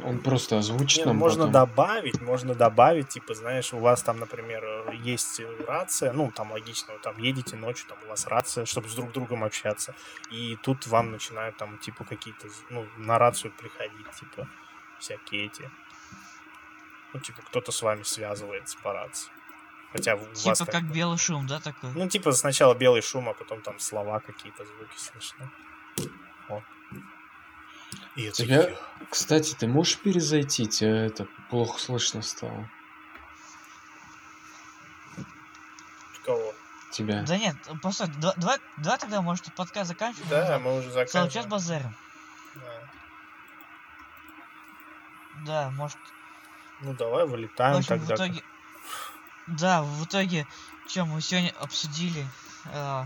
он 0.05 0.19
просто 0.19 0.59
озвучит 0.59 0.99
Не, 0.99 1.05
нам 1.05 1.17
можно 1.17 1.47
потом. 1.47 1.53
добавить, 1.53 2.21
можно 2.21 2.53
добавить, 2.53 3.09
типа, 3.09 3.33
знаешь, 3.33 3.73
у 3.73 3.79
вас 3.79 4.03
там, 4.03 4.19
например, 4.19 4.63
есть 5.03 5.41
рация, 5.67 6.13
ну, 6.13 6.31
там 6.31 6.51
логично, 6.51 6.93
вы 6.93 6.99
там 6.99 7.17
едете 7.17 7.55
ночью, 7.55 7.87
там 7.87 7.97
у 8.05 8.09
вас 8.09 8.27
рация, 8.27 8.65
чтобы 8.65 8.89
с 8.89 8.93
друг 8.93 9.11
другом 9.11 9.43
общаться, 9.43 9.95
и 10.29 10.55
тут 10.61 10.85
вам 10.85 11.11
начинают 11.11 11.57
там, 11.57 11.79
типа, 11.79 12.03
какие-то, 12.03 12.47
ну, 12.69 12.85
на 12.97 13.17
рацию 13.17 13.51
приходить, 13.57 14.11
типа, 14.19 14.47
всякие 14.99 15.47
эти, 15.47 15.69
ну, 17.13 17.19
типа, 17.19 17.41
кто-то 17.47 17.71
с 17.71 17.81
вами 17.81 18.03
связывается 18.03 18.77
по 18.83 18.93
рации. 18.93 19.31
Хотя 19.91 20.15
у 20.15 20.19
Типа 20.33 20.49
вас 20.49 20.59
как, 20.59 20.71
как 20.71 20.83
белый 20.91 21.17
шум, 21.17 21.47
да, 21.47 21.59
такой? 21.59 21.91
Ну, 21.93 22.07
типа, 22.07 22.31
сначала 22.31 22.75
белый 22.75 23.01
шум, 23.01 23.27
а 23.29 23.33
потом 23.33 23.61
там 23.61 23.79
слова 23.79 24.19
какие-то, 24.19 24.63
звуки 24.65 24.95
слышны. 24.97 25.49
Вот. 26.47 26.63
И 28.15 28.23
это 28.25 28.37
Тебя- 28.43 28.69
я. 28.69 28.75
Кстати, 29.09 29.55
ты 29.55 29.67
можешь 29.67 29.97
перезайти? 29.97 30.67
Тебя 30.67 31.05
это 31.05 31.25
плохо 31.49 31.79
слышно 31.79 32.21
стало. 32.21 32.69
Кого? 36.23 36.53
Тебя. 36.91 37.23
Да 37.23 37.37
нет, 37.37 37.55
постой, 37.81 38.07
да- 38.19 38.33
давай, 38.37 38.57
давай 38.77 38.97
тогда, 38.99 39.21
может, 39.21 39.45
тут 39.45 39.55
подкаст 39.55 39.87
заканчиваем? 39.89 40.29
Да, 40.29 40.43
уже 40.43 40.59
мы 40.59 40.77
уже 40.77 40.89
Целый 40.91 41.05
час 41.05 41.11
заканчиваем. 41.13 41.49
базарим. 41.49 41.95
Да. 42.55 42.89
Да, 45.45 45.69
может, 45.71 45.97
Ну, 46.81 46.93
давай 46.93 47.25
в 47.25 47.29
вылетаем 47.31 47.77
общем, 47.77 47.95
в 47.95 48.07
тогда. 48.07 48.15
итоге... 48.15 48.43
Да, 49.57 49.81
в 49.81 50.05
итоге, 50.05 50.45
что 50.87 51.05
мы 51.05 51.21
сегодня 51.21 51.53
обсудили, 51.59 52.25
э, 52.65 53.03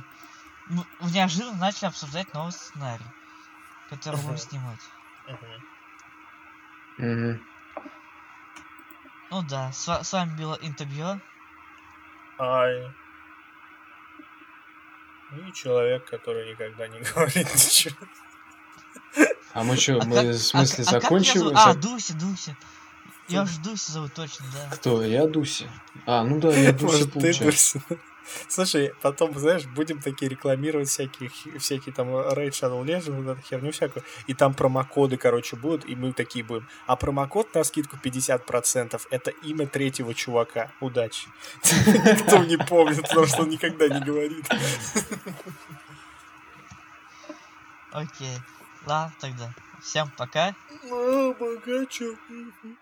мы 0.68 0.86
неожиданно 1.12 1.56
начали 1.58 1.86
обсуждать 1.88 2.34
новый 2.34 2.52
сценарий, 2.52 3.06
который 3.89 4.20
будем 4.22 4.38
снимать. 4.38 4.80
Ну 9.30 9.41
да, 9.44 9.72
с, 9.72 9.88
с 10.04 10.14
вами 10.14 10.38
было 10.38 10.58
интервью. 10.62 11.20
Ай. 12.39 12.91
И 15.48 15.52
человек, 15.54 16.06
который 16.06 16.52
никогда 16.52 16.88
не 16.88 17.00
говорит 17.14 17.52
ничего. 17.54 17.96
А 19.54 19.64
мы 19.64 19.78
что, 19.78 20.00
А 20.02 20.06
мы 20.06 20.16
как- 20.16 20.26
в 20.26 20.30
а- 20.30 20.34
смысле 20.34 20.84
а 20.84 21.00
зовут? 21.00 21.54
А, 21.56 21.74
Дуся, 21.74 22.14
Дуся. 22.16 22.56
Я 23.34 23.43
уже 23.43 23.59
Дуся 23.61 23.91
зовут 23.91 24.13
точно, 24.13 24.45
да. 24.53 24.75
Кто? 24.75 25.03
Я 25.03 25.27
Дуся. 25.27 25.65
А, 26.05 26.23
ну 26.23 26.39
да, 26.39 26.53
я 26.53 26.73
ты 26.73 27.07
получается. 27.07 27.81
Слушай, 28.47 28.93
потом, 29.01 29.38
знаешь, 29.38 29.65
будем 29.65 29.99
такие 29.99 30.29
рекламировать 30.29 30.88
всякие, 30.88 31.29
всякие 31.59 31.93
там 31.93 32.07
Raid 32.09 32.51
Shadow 32.51 32.84
Legends, 32.84 33.11
вот 33.11 33.38
эту 33.38 33.47
херню 33.47 33.71
всякую, 33.71 34.03
и 34.27 34.34
там 34.34 34.53
промокоды, 34.53 35.17
короче, 35.17 35.55
будут, 35.55 35.86
и 35.86 35.95
мы 35.95 36.13
такие 36.13 36.43
будем. 36.43 36.67
А 36.88 36.95
промокод 36.95 37.53
на 37.53 37.63
скидку 37.63 37.97
50% 37.97 39.01
это 39.09 39.31
имя 39.43 39.67
третьего 39.67 40.13
чувака. 40.13 40.71
Удачи. 40.79 41.27
Никто 41.86 42.43
не 42.43 42.57
помнит, 42.57 43.01
потому 43.01 43.25
что 43.25 43.41
он 43.41 43.49
никогда 43.49 43.88
не 43.88 43.99
говорит. 43.99 44.45
Окей. 47.91 48.38
Ладно 48.86 49.13
тогда. 49.19 49.53
Всем 49.81 50.09
пока. 50.17 50.55
Ну, 50.84 51.36
богачо. 51.36 52.15
Мгм. 52.29 52.77